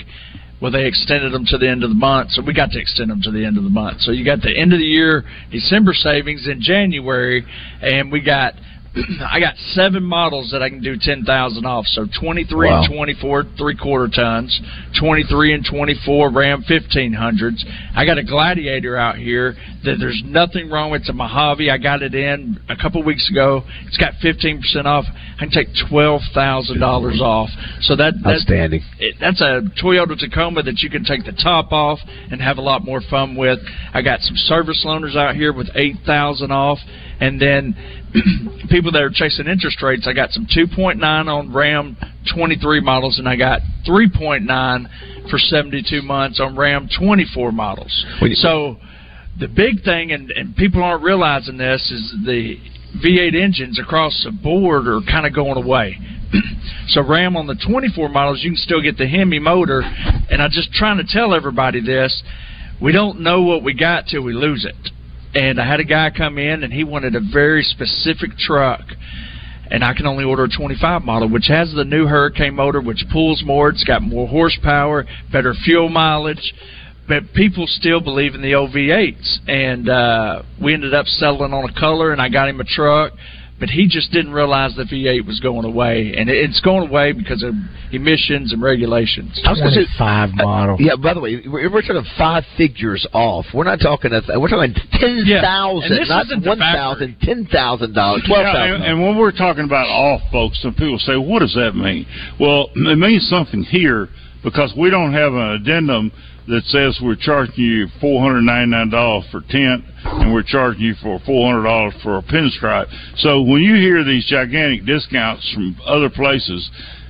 Well, 0.59 0.71
they 0.71 0.87
extended 0.87 1.33
them 1.33 1.45
to 1.47 1.57
the 1.57 1.69
end 1.69 1.83
of 1.83 1.89
the 1.89 1.95
month, 1.95 2.31
so 2.31 2.41
we 2.41 2.53
got 2.53 2.71
to 2.71 2.79
extend 2.79 3.11
them 3.11 3.21
to 3.21 3.31
the 3.31 3.45
end 3.45 3.57
of 3.57 3.63
the 3.63 3.69
month. 3.69 4.01
So 4.01 4.11
you 4.11 4.25
got 4.25 4.41
the 4.41 4.57
end 4.57 4.73
of 4.73 4.79
the 4.79 4.85
year 4.85 5.23
December 5.51 5.93
savings 5.93 6.47
in 6.47 6.61
January, 6.61 7.45
and 7.81 8.11
we 8.11 8.21
got 8.21 8.53
I 9.31 9.39
got 9.39 9.55
seven 9.73 10.03
models 10.03 10.51
that 10.51 10.61
I 10.61 10.69
can 10.69 10.81
do 10.81 10.95
ten 10.99 11.23
thousand 11.23 11.65
off. 11.65 11.85
So 11.87 12.05
twenty 12.19 12.43
three 12.43 12.69
Wow. 12.69 12.83
and 12.83 12.93
twenty 12.93 13.15
four 13.19 13.43
three 13.57 13.75
quarter 13.75 14.07
tons, 14.13 14.59
twenty 14.99 15.23
three 15.23 15.53
and 15.53 15.65
twenty 15.65 15.95
four 16.05 16.31
Ram 16.31 16.63
fifteen 16.67 17.13
hundreds. 17.13 17.65
I 17.95 18.05
got 18.05 18.17
a 18.19 18.23
Gladiator 18.23 18.95
out 18.95 19.17
here 19.17 19.55
that 19.83 19.95
there's 19.99 20.21
nothing 20.25 20.69
wrong 20.69 20.91
with. 20.91 21.01
It's 21.01 21.09
a 21.09 21.13
Mojave. 21.13 21.69
I 21.71 21.77
got 21.77 22.03
it 22.03 22.13
in 22.13 22.59
a 22.69 22.75
couple 22.75 23.03
weeks 23.03 23.29
ago. 23.31 23.63
It's 23.87 23.97
got 23.97 24.13
fifteen 24.21 24.59
percent 24.61 24.85
off. 24.87 25.05
I 25.07 25.39
can 25.39 25.49
take 25.49 25.67
twelve 25.89 26.21
thousand 26.33 26.79
dollars 26.79 27.19
off. 27.19 27.49
So 27.81 27.95
that 27.95 28.13
that- 28.23 28.33
Outstanding. 28.35 28.81
it, 28.99 29.15
that's 29.19 29.41
a 29.41 29.61
Toyota 29.81 30.17
Tacoma 30.17 30.61
that 30.63 30.79
you 30.81 30.89
can 30.91 31.03
take 31.03 31.25
the 31.25 31.31
top 31.33 31.71
off 31.71 31.97
and 32.31 32.39
have 32.41 32.57
a 32.57 32.61
lot 32.61 32.85
more 32.85 33.01
fun 33.09 33.35
with. 33.35 33.57
I 33.93 34.03
got 34.03 34.21
some 34.21 34.35
service 34.35 34.83
loaners 34.85 35.15
out 35.17 35.35
here 35.35 35.51
with 35.51 35.69
eight 35.75 35.95
thousand 36.05 36.51
off, 36.51 36.77
and 37.23 37.39
then 37.39 37.73
people 38.69 38.91
that 38.91 39.01
are 39.01 39.09
chasing 39.09 39.47
interest 39.47 39.81
rates. 39.81 40.05
I 40.07 40.13
got 40.13 40.31
some 40.31 40.45
two 40.53 40.67
point 40.67 40.99
nine 40.99 41.29
on 41.29 41.53
Ram 41.53 41.95
twenty 42.35 42.57
three 42.57 42.81
models, 42.81 43.17
and 43.17 43.29
I 43.29 43.37
got 43.37 43.61
three 43.85 44.11
point 44.13 44.43
nine 44.43 44.89
for 45.29 45.39
seventy 45.39 45.81
two 45.87 46.01
months 46.01 46.41
on 46.41 46.57
Ram 46.57 46.89
twenty 46.99 47.25
four 47.33 47.53
models. 47.53 48.05
So 48.33 48.77
the 49.39 49.47
big 49.47 49.83
thing, 49.83 50.11
and, 50.11 50.31
and 50.31 50.55
people 50.55 50.83
aren't 50.83 51.03
realizing 51.03 51.57
this, 51.57 51.89
is 51.91 52.13
the 52.25 52.57
V8 53.03 53.41
engines 53.41 53.79
across 53.79 54.23
the 54.23 54.31
board 54.31 54.87
are 54.87 55.01
kind 55.09 55.25
of 55.25 55.33
going 55.33 55.57
away. 55.57 55.97
so 56.89 57.01
Ram 57.01 57.35
on 57.35 57.47
the 57.47 57.55
24 57.55 58.09
models, 58.09 58.43
you 58.43 58.51
can 58.51 58.57
still 58.57 58.81
get 58.81 58.97
the 58.97 59.07
Hemi 59.07 59.39
motor, 59.39 59.81
and 59.81 60.41
I'm 60.41 60.51
just 60.51 60.73
trying 60.73 60.97
to 60.97 61.05
tell 61.07 61.33
everybody 61.33 61.81
this: 61.81 62.21
we 62.81 62.91
don't 62.91 63.21
know 63.21 63.41
what 63.43 63.63
we 63.63 63.73
got 63.73 64.07
till 64.07 64.23
we 64.23 64.33
lose 64.33 64.65
it. 64.65 64.92
And 65.35 65.59
I 65.59 65.67
had 65.67 65.79
a 65.79 65.83
guy 65.83 66.11
come 66.15 66.37
in, 66.37 66.63
and 66.63 66.71
he 66.71 66.83
wanted 66.83 67.15
a 67.15 67.19
very 67.19 67.63
specific 67.63 68.37
truck. 68.37 68.81
And 69.71 69.83
I 69.83 69.93
can 69.93 70.05
only 70.05 70.23
order 70.23 70.43
a 70.43 70.49
25 70.49 71.03
model, 71.03 71.29
which 71.29 71.47
has 71.47 71.73
the 71.73 71.85
new 71.85 72.05
Hurricane 72.05 72.53
motor, 72.53 72.81
which 72.81 73.03
pulls 73.11 73.43
more. 73.43 73.69
It's 73.69 73.83
got 73.83 74.01
more 74.01 74.27
horsepower, 74.27 75.05
better 75.31 75.53
fuel 75.53 75.89
mileage 75.89 76.53
but 77.07 77.33
people 77.33 77.65
still 77.67 77.99
believe 77.99 78.33
in 78.33 78.41
the 78.41 78.53
OV8s. 78.53 79.39
And 79.47 79.89
uh, 79.89 80.43
we 80.61 80.73
ended 80.73 80.93
up 80.93 81.05
settling 81.05 81.53
on 81.53 81.69
a 81.69 81.79
color, 81.79 82.11
and 82.11 82.21
I 82.21 82.29
got 82.29 82.47
him 82.47 82.59
a 82.59 82.63
truck. 82.63 83.13
But 83.63 83.69
he 83.69 83.87
just 83.87 84.11
didn't 84.11 84.33
realize 84.33 84.75
the 84.75 84.83
V8 84.83 85.25
was 85.25 85.39
going 85.39 85.63
away, 85.63 86.13
and 86.17 86.29
it's 86.29 86.59
going 86.59 86.89
away 86.89 87.13
because 87.13 87.43
of 87.43 87.53
emissions 87.93 88.51
and 88.51 88.61
regulations. 88.61 89.39
I 89.45 89.51
was 89.51 89.59
gonna 89.61 89.71
say- 89.71 89.87
five 89.97 90.31
model. 90.33 90.75
Yeah, 90.81 90.97
by 90.97 91.13
the 91.13 91.21
way, 91.21 91.41
we're, 91.47 91.71
we're 91.71 91.81
talking 91.81 92.03
five 92.17 92.43
figures 92.57 93.07
off. 93.13 93.45
We're 93.53 93.63
not 93.63 93.79
talking. 93.79 94.11
A, 94.11 94.37
we're 94.37 94.49
talking 94.49 94.75
ten 94.91 95.23
Yeah, 95.25 95.39
thousand, 95.39 95.97
and 95.97 96.09
not 96.09 96.25
one 96.45 96.59
thousand, 96.59 97.15
ten 97.21 97.45
thousand 97.45 97.93
dollars, 97.93 98.23
twelve 98.27 98.43
Yeah, 98.43 98.75
and, 98.75 98.83
and 98.83 99.01
when 99.01 99.15
we're 99.15 99.31
talking 99.31 99.63
about 99.63 99.87
off, 99.87 100.19
folks, 100.29 100.61
some 100.61 100.73
people 100.73 100.99
say, 100.99 101.15
"What 101.15 101.39
does 101.39 101.53
that 101.53 101.73
mean?" 101.73 102.05
Well, 102.41 102.67
it 102.75 102.97
means 102.97 103.25
something 103.29 103.63
here 103.63 104.09
because 104.43 104.73
we 104.77 104.89
don't 104.89 105.13
have 105.13 105.31
an 105.31 105.51
addendum 105.51 106.11
that 106.49 106.65
says 106.65 106.99
we're 107.01 107.15
charging 107.15 107.63
you 107.63 107.87
four 108.01 108.21
hundred 108.21 108.41
ninety 108.41 108.71
nine 108.71 108.89
dollars 108.89 109.23
for 109.31 109.39
tent 109.49 109.85
and 110.03 110.33
we're 110.33 110.43
charging 110.43 110.81
you 110.81 110.95
for 111.01 111.19
four 111.25 111.51
hundred 111.51 111.63
dollars 111.63 111.93
for 112.03 112.17
a 112.17 112.21
pinstripe. 112.21 112.87
So 113.17 113.41
when 113.41 113.61
you 113.61 113.75
hear 113.75 114.03
these 114.03 114.25
gigantic 114.27 114.85
discounts 114.85 115.51
from 115.53 115.77
other 115.85 116.09
places. 116.09 116.69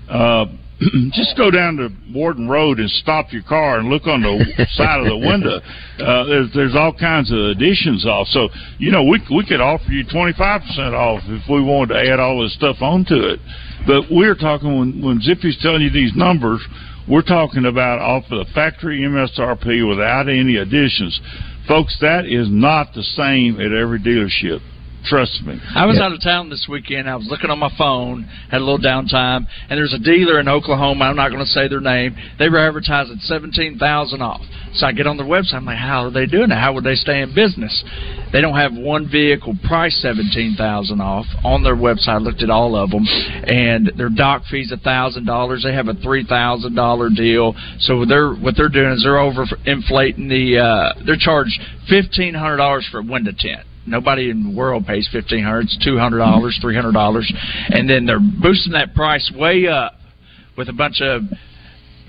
Uh, 0.09 0.45
just 1.11 1.37
go 1.37 1.51
down 1.51 1.77
to 1.77 1.89
Warden 2.13 2.47
Road 2.47 2.79
and 2.79 2.89
stop 2.89 3.31
your 3.31 3.43
car 3.43 3.79
and 3.79 3.89
look 3.89 4.07
on 4.07 4.21
the 4.21 4.65
side 4.73 4.99
of 4.99 5.07
the 5.07 5.17
window. 5.17 5.59
Uh, 5.99 6.23
there's, 6.25 6.53
there's 6.53 6.75
all 6.75 6.93
kinds 6.93 7.31
of 7.31 7.37
additions 7.37 8.05
off. 8.05 8.27
So, 8.27 8.49
you 8.79 8.91
know, 8.91 9.03
we, 9.03 9.21
we 9.33 9.45
could 9.45 9.61
offer 9.61 9.89
you 9.91 10.03
25% 10.05 10.93
off 10.93 11.21
if 11.25 11.49
we 11.49 11.61
wanted 11.61 11.93
to 11.93 12.11
add 12.11 12.19
all 12.19 12.41
this 12.41 12.53
stuff 12.55 12.77
onto 12.81 13.15
it. 13.15 13.39
But 13.85 14.03
we're 14.11 14.35
talking, 14.35 14.79
when, 14.79 15.01
when 15.01 15.21
Zippy's 15.21 15.57
telling 15.61 15.81
you 15.81 15.89
these 15.89 16.13
numbers, 16.15 16.61
we're 17.07 17.21
talking 17.21 17.65
about 17.65 17.99
off 17.99 18.23
of 18.31 18.47
the 18.47 18.53
factory 18.53 19.01
MSRP 19.01 19.87
without 19.87 20.29
any 20.29 20.55
additions. 20.55 21.19
Folks, 21.67 21.97
that 22.01 22.25
is 22.25 22.47
not 22.49 22.93
the 22.93 23.03
same 23.03 23.59
at 23.59 23.71
every 23.71 23.99
dealership. 23.99 24.59
Trust 25.05 25.43
me. 25.43 25.59
I 25.75 25.85
was 25.85 25.99
out 25.99 26.13
of 26.13 26.21
town 26.21 26.49
this 26.49 26.65
weekend. 26.69 27.09
I 27.09 27.17
was 27.17 27.27
looking 27.27 27.49
on 27.49 27.59
my 27.59 27.71
phone, 27.77 28.23
had 28.49 28.61
a 28.61 28.63
little 28.63 28.79
downtime, 28.79 29.45
and 29.69 29.77
there's 29.77 29.93
a 29.93 29.99
dealer 29.99 30.39
in 30.39 30.47
Oklahoma. 30.47 31.03
I'm 31.03 31.17
not 31.17 31.27
going 31.29 31.43
to 31.43 31.51
say 31.51 31.67
their 31.67 31.81
name. 31.81 32.15
They 32.39 32.47
were 32.47 32.59
advertising 32.59 33.17
seventeen 33.19 33.77
thousand 33.77 34.21
off. 34.21 34.41
So 34.75 34.87
I 34.87 34.93
get 34.93 35.05
on 35.05 35.17
their 35.17 35.25
website. 35.25 35.55
I'm 35.55 35.65
like, 35.65 35.77
how 35.77 36.05
are 36.05 36.09
they 36.09 36.25
doing 36.25 36.49
that? 36.49 36.59
How 36.59 36.73
would 36.73 36.85
they 36.85 36.95
stay 36.95 37.21
in 37.21 37.35
business? 37.35 37.83
They 38.31 38.39
don't 38.39 38.55
have 38.55 38.73
one 38.73 39.09
vehicle 39.11 39.57
price 39.67 39.99
seventeen 40.01 40.55
thousand 40.57 41.01
off 41.01 41.25
on 41.43 41.63
their 41.63 41.75
website. 41.75 42.07
I 42.07 42.17
looked 42.17 42.41
at 42.41 42.49
all 42.49 42.73
of 42.77 42.89
them, 42.89 43.05
and 43.05 43.91
their 43.97 44.09
dock 44.09 44.43
fees 44.49 44.71
a 44.71 44.77
thousand 44.77 45.25
dollars. 45.25 45.63
They 45.63 45.73
have 45.73 45.89
a 45.89 45.95
three 45.95 46.25
thousand 46.25 46.75
dollar 46.75 47.09
deal. 47.09 47.55
So 47.79 48.05
they're 48.05 48.33
what 48.33 48.55
they're 48.55 48.69
doing 48.69 48.93
is 48.93 49.03
they're 49.03 49.19
over 49.19 49.45
inflating 49.65 50.29
the. 50.29 50.59
Uh, 50.59 51.03
they're 51.05 51.17
charged 51.19 51.59
fifteen 51.89 52.33
hundred 52.33 52.57
dollars 52.57 52.87
for 52.89 52.99
a 52.99 53.03
window 53.03 53.31
tent. 53.37 53.67
Nobody 53.85 54.29
in 54.29 54.43
the 54.51 54.55
world 54.57 54.85
pays 54.85 55.07
fifteen 55.11 55.43
hundred. 55.43 55.65
It's 55.65 55.77
two 55.83 55.97
hundred 55.97 56.19
dollars, 56.19 56.57
three 56.61 56.75
hundred 56.75 56.93
dollars, 56.93 57.31
and 57.69 57.89
then 57.89 58.05
they're 58.05 58.19
boosting 58.19 58.73
that 58.73 58.93
price 58.95 59.31
way 59.35 59.67
up 59.67 59.93
with 60.57 60.69
a 60.69 60.73
bunch 60.73 61.01
of 61.01 61.23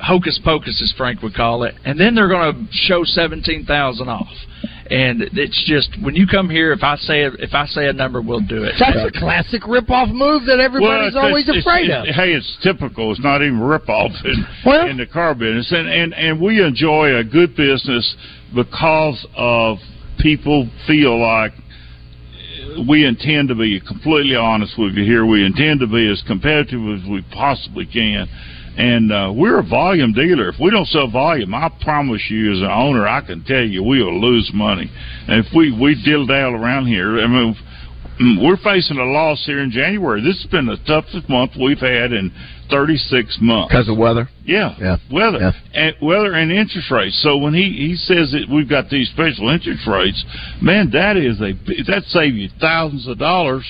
hocus 0.00 0.38
pocus, 0.44 0.80
as 0.82 0.92
Frank 0.96 1.22
would 1.22 1.34
call 1.34 1.62
it, 1.64 1.74
and 1.84 1.98
then 1.98 2.14
they're 2.14 2.28
going 2.28 2.54
to 2.54 2.72
show 2.72 3.02
seventeen 3.04 3.64
thousand 3.64 4.08
off. 4.08 4.28
And 4.90 5.22
it's 5.32 5.64
just 5.66 5.96
when 6.02 6.14
you 6.14 6.26
come 6.26 6.50
here, 6.50 6.70
if 6.72 6.82
I 6.82 6.96
say 6.96 7.22
if 7.24 7.54
I 7.54 7.64
say 7.66 7.86
a 7.88 7.92
number, 7.92 8.20
we'll 8.20 8.40
do 8.46 8.64
it. 8.64 8.74
That's 8.78 9.16
a 9.16 9.18
classic 9.18 9.66
rip-off 9.66 10.10
move 10.10 10.44
that 10.46 10.60
everybody's 10.60 11.14
Well, 11.14 11.24
always 11.24 11.48
it's- 11.48 11.64
afraid 11.64 11.88
it's- 11.88 12.08
of. 12.10 12.14
Hey, 12.14 12.32
it's 12.34 12.58
typical. 12.62 13.10
It's 13.10 13.20
not 13.20 13.40
even 13.42 13.60
rip 13.60 13.88
off 13.88 14.12
in, 14.24 14.44
in 14.90 14.96
the 14.98 15.06
car 15.06 15.34
business, 15.34 15.72
and, 15.72 15.88
and 15.88 16.12
and 16.14 16.40
we 16.40 16.62
enjoy 16.62 17.16
a 17.16 17.24
good 17.24 17.56
business 17.56 18.14
because 18.54 19.26
of 19.36 19.78
people 20.18 20.68
feel 20.86 21.18
like 21.20 21.52
we 22.88 23.06
intend 23.06 23.48
to 23.48 23.54
be 23.54 23.80
completely 23.80 24.36
honest 24.36 24.74
with 24.78 24.94
you 24.94 25.04
here. 25.04 25.24
We 25.26 25.44
intend 25.44 25.80
to 25.80 25.86
be 25.86 26.10
as 26.10 26.22
competitive 26.26 26.80
as 26.80 27.08
we 27.08 27.24
possibly 27.32 27.86
can. 27.86 28.28
And 28.76 29.12
uh, 29.12 29.32
we're 29.34 29.60
a 29.60 29.62
volume 29.62 30.12
dealer. 30.12 30.48
If 30.48 30.56
we 30.60 30.70
don't 30.70 30.88
sell 30.88 31.08
volume, 31.08 31.54
I 31.54 31.70
promise 31.80 32.22
you, 32.28 32.52
as 32.52 32.58
an 32.58 32.70
owner, 32.70 33.06
I 33.06 33.20
can 33.20 33.44
tell 33.44 33.62
you 33.62 33.84
we 33.84 34.02
will 34.02 34.20
lose 34.20 34.50
money. 34.52 34.90
And 35.28 35.46
if 35.46 35.52
we 35.54 35.70
we 35.70 35.94
dill 36.04 36.26
dal 36.26 36.54
around 36.54 36.86
here, 36.86 37.20
I 37.20 37.26
mean, 37.28 37.56
mm, 38.20 38.42
we're 38.42 38.56
facing 38.56 38.98
a 38.98 39.04
loss 39.04 39.44
here 39.46 39.60
in 39.60 39.70
January. 39.70 40.22
This 40.22 40.42
has 40.42 40.50
been 40.50 40.66
the 40.66 40.78
toughest 40.88 41.28
month 41.28 41.52
we've 41.54 41.78
had 41.78 42.12
in 42.12 42.32
36 42.70 43.38
months 43.40 43.68
Because 43.72 43.88
of 43.88 43.96
weather. 43.96 44.28
Yeah, 44.44 44.74
Yeah. 44.80 44.96
weather 45.10 45.38
Yeah. 45.38 45.52
and 45.74 45.94
weather 46.02 46.32
and 46.32 46.52
interest 46.52 46.90
rates. 46.90 47.16
So 47.22 47.36
when 47.38 47.54
he 47.54 47.70
he 47.70 47.96
says 47.96 48.32
that 48.32 48.48
we've 48.48 48.68
got 48.68 48.90
these 48.90 49.08
special 49.10 49.48
interest 49.48 49.86
rates, 49.86 50.24
man, 50.60 50.90
that 50.90 51.16
is 51.16 51.40
a 51.40 51.52
that 51.86 52.04
save 52.08 52.34
you 52.34 52.48
thousands 52.60 53.06
of 53.06 53.18
dollars 53.18 53.64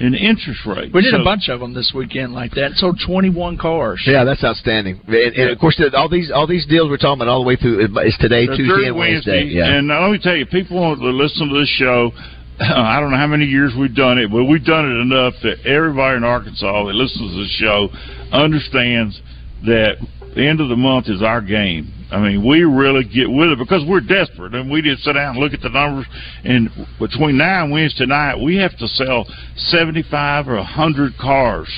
in 0.00 0.14
interest 0.14 0.64
rates. 0.66 0.92
We 0.92 1.02
did 1.02 1.10
So- 1.12 1.20
a 1.20 1.24
bunch 1.24 1.48
of 1.48 1.60
them 1.60 1.72
this 1.74 1.92
weekend 1.94 2.34
like 2.34 2.52
that. 2.54 2.76
Sold 2.76 3.00
twenty 3.00 3.30
one 3.30 3.56
cars. 3.56 4.02
Yeah, 4.06 4.24
that's 4.24 4.44
outstanding. 4.44 5.00
And, 5.06 5.14
and 5.16 5.50
of 5.50 5.58
course, 5.58 5.80
all 5.94 6.08
these 6.08 6.30
all 6.30 6.46
these 6.46 6.66
deals 6.66 6.90
we're 6.90 6.98
talking 6.98 7.22
about 7.22 7.28
all 7.28 7.42
the 7.42 7.48
way 7.48 7.56
through 7.56 7.80
is 7.80 8.16
today, 8.18 8.46
They're 8.46 8.56
Tuesday, 8.56 8.86
and 8.88 8.96
Wednesday. 8.96 9.40
Wednesday, 9.44 9.56
Yeah. 9.56 9.72
And 9.74 9.88
let 9.88 10.10
me 10.10 10.18
tell 10.18 10.36
you, 10.36 10.46
people 10.46 10.78
want 10.80 11.00
to 11.00 11.06
listen 11.06 11.48
to 11.48 11.58
this 11.58 11.68
show. 11.70 12.12
I 12.60 12.98
don't 12.98 13.12
know 13.12 13.16
how 13.16 13.28
many 13.28 13.44
years 13.44 13.72
we've 13.78 13.94
done 13.94 14.18
it, 14.18 14.32
but 14.32 14.44
we've 14.44 14.64
done 14.64 14.84
it 14.84 14.98
enough 14.98 15.34
that 15.44 15.64
everybody 15.64 16.16
in 16.16 16.24
Arkansas 16.24 16.86
that 16.86 16.94
listens 16.94 17.30
to 17.30 17.38
the 17.38 17.48
show 17.58 17.88
understands 18.32 19.20
that 19.64 19.96
the 20.34 20.44
end 20.44 20.60
of 20.60 20.68
the 20.68 20.76
month 20.76 21.08
is 21.08 21.22
our 21.22 21.40
game. 21.40 21.92
I 22.10 22.18
mean, 22.18 22.44
we 22.44 22.64
really 22.64 23.04
get 23.04 23.30
with 23.30 23.50
it 23.50 23.58
because 23.58 23.84
we're 23.86 24.00
desperate, 24.00 24.54
and 24.54 24.68
we 24.70 24.82
just 24.82 25.04
sit 25.04 25.12
down 25.12 25.36
and 25.36 25.38
look 25.38 25.52
at 25.52 25.60
the 25.60 25.68
numbers. 25.68 26.06
And 26.42 26.68
between 26.98 27.36
now 27.36 27.62
and 27.62 27.72
Wednesday 27.72 28.06
night, 28.06 28.42
we 28.42 28.56
have 28.56 28.76
to 28.78 28.88
sell 28.88 29.26
seventy-five 29.54 30.48
or 30.48 30.56
a 30.56 30.64
hundred 30.64 31.16
cars, 31.16 31.68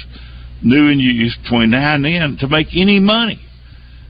new 0.62 0.88
and 0.88 1.00
used, 1.00 1.42
between 1.42 1.70
now 1.70 1.94
and 1.94 2.04
then 2.06 2.38
to 2.40 2.48
make 2.48 2.68
any 2.74 3.00
money. 3.00 3.44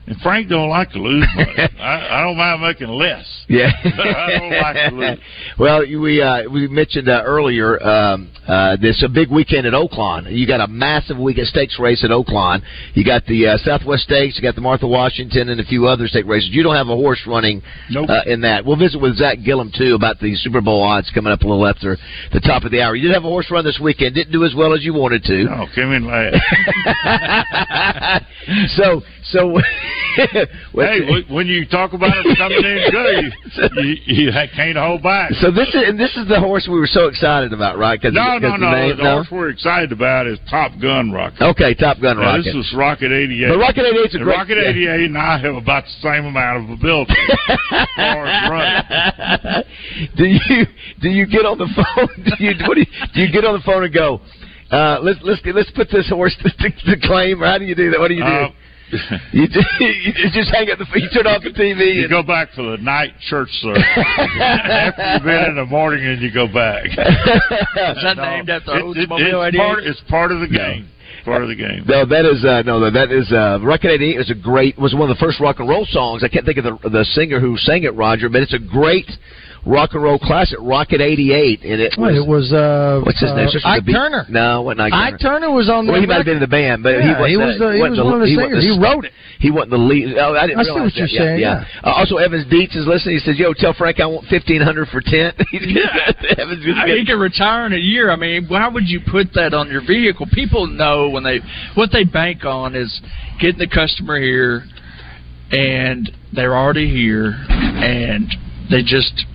And 0.07 0.19
Frank 0.21 0.49
don't 0.49 0.69
like 0.69 0.89
to 0.91 0.99
lose 0.99 1.27
money. 1.35 1.53
I, 1.79 2.17
I 2.17 2.23
don't 2.23 2.35
mind 2.35 2.61
making 2.61 2.87
less. 2.87 3.25
Yeah. 3.47 3.69
I 3.85 4.39
don't 4.39 4.49
like 4.49 4.89
to 4.89 4.95
lose. 4.95 5.19
well, 5.59 5.81
we 5.81 6.21
uh, 6.21 6.49
we 6.49 6.67
mentioned 6.67 7.07
uh, 7.07 7.21
earlier 7.23 7.81
um, 7.83 8.31
uh, 8.47 8.77
this 8.81 9.03
a 9.05 9.09
big 9.09 9.29
weekend 9.29 9.67
at 9.67 9.73
Oaklawn. 9.73 10.35
You 10.35 10.47
got 10.47 10.59
a 10.59 10.67
massive 10.67 11.19
weekend 11.19 11.47
stakes 11.47 11.77
race 11.79 12.03
at 12.03 12.09
Oaklawn. 12.09 12.63
You 12.95 13.05
got 13.05 13.25
the 13.27 13.47
uh, 13.47 13.57
Southwest 13.57 14.03
Stakes. 14.03 14.37
You 14.37 14.41
got 14.41 14.55
the 14.55 14.61
Martha 14.61 14.87
Washington 14.87 15.49
and 15.49 15.61
a 15.61 15.65
few 15.65 15.87
other 15.87 16.07
stake 16.07 16.25
races. 16.25 16.49
You 16.51 16.63
don't 16.63 16.75
have 16.75 16.89
a 16.89 16.95
horse 16.95 17.21
running 17.27 17.61
uh, 17.95 18.21
in 18.25 18.41
that. 18.41 18.65
We'll 18.65 18.77
visit 18.77 18.99
with 18.99 19.17
Zach 19.17 19.37
Gillum 19.45 19.71
too 19.77 19.93
about 19.93 20.19
the 20.19 20.33
Super 20.35 20.61
Bowl 20.61 20.81
odds 20.81 21.11
coming 21.13 21.31
up 21.31 21.41
a 21.41 21.47
little 21.47 21.67
after 21.67 21.95
the 22.33 22.39
top 22.39 22.63
of 22.63 22.71
the 22.71 22.81
hour. 22.81 22.95
You 22.95 23.07
did 23.07 23.13
have 23.13 23.23
a 23.23 23.29
horse 23.29 23.51
run 23.51 23.63
this 23.63 23.79
weekend. 23.81 24.15
Didn't 24.15 24.33
do 24.33 24.45
as 24.45 24.55
well 24.55 24.73
as 24.73 24.83
you 24.83 24.95
wanted 24.95 25.23
to. 25.25 25.43
No, 25.43 25.67
come 25.75 25.93
in 25.93 26.07
last. 26.07 26.41
so 28.75 29.01
So, 29.31 29.57
hey, 30.15 30.47
when- 30.73 31.25
when 31.29 31.47
you 31.47 31.65
talk 31.65 31.93
about 31.93 32.11
it 32.13 32.37
coming 32.37 32.63
in 32.65 32.91
good, 32.91 33.33
you, 33.83 33.95
you, 34.05 34.25
you 34.27 34.31
can't 34.55 34.77
hold 34.77 35.01
back. 35.03 35.31
so 35.39 35.51
this 35.51 35.69
is 35.69 35.83
and 35.87 35.97
this 35.99 36.11
is 36.17 36.27
the 36.27 36.39
horse 36.39 36.67
we 36.69 36.77
were 36.79 36.87
so 36.87 37.07
excited 37.07 37.53
about, 37.53 37.77
right? 37.77 38.01
Cause 38.01 38.11
No, 38.13 38.35
of, 38.35 38.41
no, 38.41 38.49
'cause 38.51 38.59
no. 38.59 38.69
the 38.71 38.75
name? 38.75 38.97
The 38.97 39.03
horse 39.03 39.27
we're 39.31 39.49
excited 39.49 39.91
about 39.91 40.27
is 40.27 40.37
Top 40.49 40.71
Gun 40.81 41.11
Rocket. 41.11 41.41
Okay, 41.55 41.73
Top 41.75 41.99
Gun 42.01 42.17
Now, 42.17 42.23
Rocket. 42.37 42.43
This 42.43 42.55
is 42.55 42.73
Rocket 42.75 43.11
88. 43.11 43.49
But 43.49 43.57
Rocket 43.59 43.85
88 43.85 44.11
's 44.11 44.15
a 44.15 44.17
And 44.17 44.25
great- 44.25 44.37
Rocket 44.37 44.57
88 44.57 45.05
and 45.05 45.17
I 45.17 45.37
have 45.37 45.55
about 45.55 45.85
the 45.85 45.91
same 46.01 46.25
amount 46.25 46.63
of 46.65 46.69
ability 46.71 47.15
as 47.71 47.87
far 47.95 48.25
as 48.27 48.49
running. 48.51 49.63
do 50.17 50.25
you 50.25 50.65
do 51.01 51.09
you 51.09 51.25
get 51.25 51.45
on 51.45 51.57
the 51.57 51.67
phone? 51.75 52.07
Do 52.25 52.43
you 52.43 52.53
do 52.53 52.79
you, 52.79 52.85
do 53.13 53.21
you 53.21 53.31
get 53.31 53.45
on 53.45 53.53
the 53.53 53.61
phone 53.65 53.83
and 53.83 53.93
go? 53.93 54.19
Uh, 54.71 54.99
let's 55.01 55.19
let's 55.23 55.41
let's 55.45 55.71
put 55.71 55.89
this 55.89 56.07
horse 56.09 56.35
to, 56.43 56.49
to, 56.59 56.95
to 56.95 57.07
claim. 57.07 57.39
How 57.39 57.57
do 57.57 57.65
you 57.65 57.75
do 57.75 57.91
that? 57.91 57.99
What 57.99 58.07
do 58.09 58.13
you 58.15 58.23
do? 58.23 58.27
Uh, 58.27 58.49
you, 59.31 59.47
just, 59.47 59.67
you 59.79 60.29
just 60.33 60.51
hang 60.53 60.69
up 60.71 60.77
the 60.79 60.85
you 60.99 61.09
turn 61.13 61.27
off 61.27 61.43
the 61.43 61.49
TV. 61.49 61.95
You 61.95 62.01
and, 62.03 62.09
go 62.09 62.23
back 62.23 62.49
for 62.53 62.63
the 62.75 62.77
night 62.77 63.11
church 63.29 63.49
service. 63.61 63.81
after 63.95 65.13
you've 65.13 65.23
been 65.23 65.45
in 65.51 65.55
the 65.55 65.65
morning 65.65 66.05
and 66.05 66.21
you 66.21 66.31
go 66.33 66.47
back. 66.47 66.85
Is 66.87 66.95
that 68.03 68.17
named 68.17 68.49
after 68.49 68.71
It- 68.71 68.97
it- 68.97 69.09
Oldsmobile 69.09 69.47
it's, 69.47 69.55
88? 69.55 69.57
part, 69.57 69.83
it's 69.83 70.01
part 70.09 70.31
of 70.31 70.39
the 70.41 70.47
game. 70.47 70.89
Part 71.25 71.43
of 71.43 71.49
the 71.49 71.55
game. 71.55 71.85
No, 71.85 72.03
that 72.03 72.25
is 72.25 72.43
uh, 72.43 72.63
no, 72.63 72.89
that 72.89 73.11
is 73.11 73.31
uh, 73.31 73.59
Rocket 73.61 73.91
88 73.91 74.17
was 74.17 74.31
a 74.31 74.35
great 74.35 74.75
was 74.79 74.93
one 74.95 75.07
of 75.09 75.15
the 75.15 75.21
first 75.23 75.39
rock 75.39 75.59
and 75.59 75.69
roll 75.69 75.85
songs. 75.85 76.23
I 76.23 76.27
can't 76.29 76.45
think 76.45 76.57
of 76.57 76.63
the 76.63 76.89
the 76.89 77.05
singer 77.13 77.39
who 77.39 77.57
sang 77.59 77.83
it, 77.83 77.93
Roger, 77.93 78.27
but 78.27 78.41
it's 78.41 78.55
a 78.55 78.59
great 78.59 79.05
rock 79.65 79.91
and 79.93 80.01
roll 80.03 80.17
classic, 80.17 80.57
Rocket 80.61 81.01
88, 81.01 81.61
and 81.63 81.79
it 81.81 81.93
Wait, 81.97 82.13
was 82.13 82.17
it 82.17 82.27
was 82.27 82.53
uh, 82.53 83.01
what's 83.05 83.19
his 83.21 83.29
uh, 83.31 83.35
name? 83.35 83.47
Starts 83.49 83.65
with 83.65 83.71
Ike 83.77 83.81
a 83.81 83.85
B. 83.85 83.93
Turner. 83.93 84.25
No, 84.29 84.61
wasn't 84.63 84.81
Ike 84.81 84.93
Turner. 84.93 85.17
Turner 85.17 85.51
was 85.51 85.69
on 85.69 85.85
the. 85.85 85.91
Well, 85.93 86.01
he 86.01 86.07
might 86.07 86.17
have 86.17 86.25
been 86.25 86.41
in 86.41 86.45
the 86.45 86.47
band, 86.49 86.81
but 86.83 86.95
he 87.01 87.07
Yeah, 87.09 87.19
wasn't. 87.19 87.29
he 87.29 87.37
was 87.37 87.57
the- 87.59 87.73
he 87.73 87.79
wasn't 87.81 87.97
was 87.97 88.05
one 88.05 88.13
of 88.15 88.21
the 88.21 88.27
he 88.27 88.37
wasn't 88.37 88.61
singers. 88.61 88.75
He 88.75 88.79
wrote 88.81 89.05
it. 89.05 89.13
He 89.39 89.49
wasn't 89.49 89.71
the 89.71 89.77
lead. 89.81 90.17
Oh, 90.17 90.35
I 90.37 90.45
didn't 90.45 90.59
I 90.59 90.63
see 90.63 90.69
realize 90.69 90.83
what 90.85 90.95
you're 90.95 91.07
that. 91.07 91.17
saying, 91.17 91.39
Yeah, 91.39 91.65
yeah. 91.65 91.81
Uh, 91.89 91.93
also, 91.97 92.17
Evans 92.17 92.45
Dietz 92.49 92.75
is 92.75 92.85
listening. 92.85 93.15
He 93.17 93.23
says, 93.25 93.37
"Yo, 93.39 93.53
tell 93.53 93.73
Frank 93.73 93.99
I 93.99 94.05
want 94.05 94.25
fifteen 94.27 94.61
hundred 94.61 94.87
for 94.89 95.01
tent." 95.01 95.33
Evans 96.37 96.61
I 96.77 96.85
mean, 96.85 96.97
he 96.97 97.05
can 97.05 97.19
retire 97.19 97.65
in 97.65 97.73
a 97.73 97.77
year. 97.81 98.11
I 98.11 98.15
mean, 98.17 98.45
why 98.47 98.67
would 98.67 98.87
you 98.87 98.99
put 99.01 99.33
that 99.33 99.53
on 99.53 99.69
your 99.69 99.81
vehicle? 99.85 100.27
People 100.31 100.67
know 100.67 101.09
when 101.09 101.23
they 101.23 101.39
what 101.75 101.89
they 101.91 102.03
bank 102.03 102.45
on 102.45 102.75
is 102.75 103.01
getting 103.39 103.57
the 103.59 103.67
customer 103.67 104.19
here, 104.19 104.63
and 105.51 106.09
they're 106.33 106.55
already 106.55 106.89
here, 106.89 107.33
and 107.49 108.27
they 108.69 108.81
just 108.83 109.13
They 109.17 109.30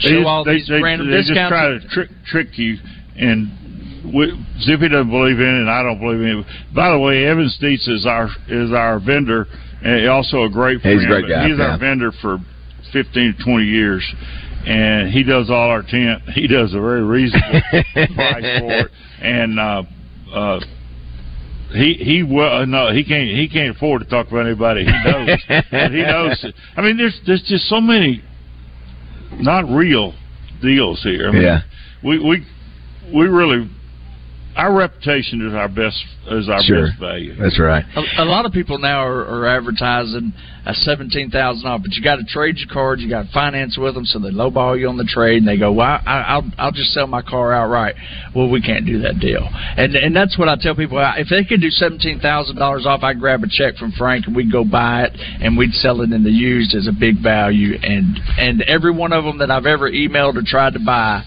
show 0.00 0.08
just, 0.08 0.26
all 0.26 0.44
they, 0.44 0.54
these 0.54 0.68
they, 0.68 0.80
random 0.80 1.10
they 1.10 1.18
just 1.18 1.28
discounts. 1.28 1.50
try 1.50 1.68
to 1.68 1.88
trick 1.88 2.10
trick 2.26 2.58
you, 2.58 2.76
and 3.16 4.14
we, 4.14 4.32
Zippy 4.60 4.88
doesn't 4.88 5.10
believe 5.10 5.38
in 5.38 5.46
it, 5.46 5.60
and 5.60 5.70
I 5.70 5.82
don't 5.82 6.00
believe 6.00 6.20
in 6.20 6.40
it. 6.40 6.46
By 6.74 6.90
the 6.90 6.98
way, 6.98 7.24
Evan 7.24 7.50
Dietz 7.60 7.86
is 7.88 8.06
our 8.06 8.28
is 8.48 8.72
our 8.72 9.00
vendor, 9.00 9.46
and 9.82 10.08
also 10.08 10.44
a 10.44 10.50
great 10.50 10.80
friend. 10.80 11.00
He's 11.00 11.06
a 11.06 11.10
great 11.10 11.28
guy, 11.28 11.48
He's 11.48 11.58
yeah. 11.58 11.72
our 11.72 11.78
vendor 11.78 12.12
for 12.22 12.38
fifteen 12.92 13.34
to 13.36 13.44
twenty 13.44 13.66
years, 13.66 14.04
and 14.66 15.10
he 15.10 15.22
does 15.22 15.50
all 15.50 15.70
our 15.70 15.82
tent. 15.82 16.22
He 16.34 16.46
does 16.46 16.74
a 16.74 16.80
very 16.80 17.02
reasonable 17.02 17.60
price 18.14 18.60
for 18.60 18.72
it, 18.72 18.90
and 19.20 19.58
uh, 19.58 19.82
uh, 20.32 20.60
he 21.72 21.94
he 21.94 22.22
well 22.22 22.66
no 22.66 22.92
he 22.92 23.04
can't 23.04 23.28
he 23.28 23.48
can't 23.48 23.76
afford 23.76 24.02
to 24.02 24.08
talk 24.08 24.28
about 24.28 24.46
anybody 24.46 24.84
he 24.84 24.90
knows 25.04 25.28
but 25.70 25.90
he 25.92 26.02
knows 26.02 26.46
I 26.76 26.80
mean 26.80 26.96
there's 26.96 27.20
there's 27.26 27.42
just 27.42 27.68
so 27.68 27.80
many 27.80 28.22
not 29.38 29.68
real 29.68 30.14
deals 30.60 31.02
here 31.02 31.28
I 31.28 31.32
mean, 31.32 31.42
Yeah. 31.42 31.60
we 32.02 32.18
we 32.18 32.46
we 33.12 33.26
really 33.26 33.70
our 34.58 34.74
reputation 34.74 35.46
is 35.46 35.54
our 35.54 35.68
best 35.68 36.04
is 36.30 36.48
our 36.48 36.60
Sure. 36.62 36.88
best 36.88 36.98
value 36.98 37.34
That's 37.40 37.58
right. 37.60 37.84
A, 37.96 38.22
a 38.22 38.26
lot 38.26 38.44
of 38.44 38.52
people 38.52 38.76
now 38.78 39.06
are, 39.06 39.24
are 39.24 39.46
advertising 39.46 40.32
a 40.66 40.74
seventeen 40.74 41.30
thousand 41.30 41.66
off, 41.66 41.80
but 41.82 41.92
you 41.94 42.02
got 42.02 42.16
to 42.16 42.24
trade 42.24 42.58
your 42.58 42.68
card, 42.68 43.00
you 43.00 43.08
got 43.08 43.26
to 43.26 43.32
finance 43.32 43.78
with 43.78 43.94
them, 43.94 44.04
so 44.04 44.18
they 44.18 44.30
lowball 44.30 44.78
you 44.78 44.88
on 44.88 44.98
the 44.98 45.04
trade, 45.04 45.38
and 45.38 45.48
they 45.48 45.56
go, 45.56 45.72
"Well, 45.72 46.00
I, 46.04 46.20
I'll 46.26 46.50
I'll 46.58 46.72
just 46.72 46.92
sell 46.92 47.06
my 47.06 47.22
car 47.22 47.54
outright." 47.54 47.94
Well, 48.34 48.50
we 48.50 48.60
can't 48.60 48.84
do 48.84 48.98
that 49.02 49.20
deal, 49.20 49.48
and 49.76 49.94
and 49.96 50.14
that's 50.14 50.36
what 50.36 50.48
I 50.48 50.56
tell 50.60 50.74
people: 50.74 50.98
if 51.16 51.28
they 51.30 51.44
could 51.44 51.60
do 51.62 51.70
seventeen 51.70 52.18
thousand 52.20 52.56
dollars 52.56 52.84
off, 52.84 53.02
I'd 53.02 53.20
grab 53.20 53.44
a 53.44 53.48
check 53.48 53.76
from 53.76 53.92
Frank 53.92 54.26
and 54.26 54.36
we'd 54.36 54.52
go 54.52 54.64
buy 54.64 55.04
it, 55.04 55.12
and 55.40 55.56
we'd 55.56 55.72
sell 55.72 56.02
it 56.02 56.10
in 56.12 56.24
the 56.24 56.30
used 56.30 56.74
as 56.74 56.86
a 56.88 56.92
big 56.92 57.22
value, 57.22 57.78
and 57.80 58.18
and 58.38 58.62
every 58.62 58.90
one 58.90 59.12
of 59.12 59.24
them 59.24 59.38
that 59.38 59.50
I've 59.50 59.66
ever 59.66 59.88
emailed 59.90 60.36
or 60.36 60.42
tried 60.44 60.74
to 60.74 60.80
buy, 60.80 61.22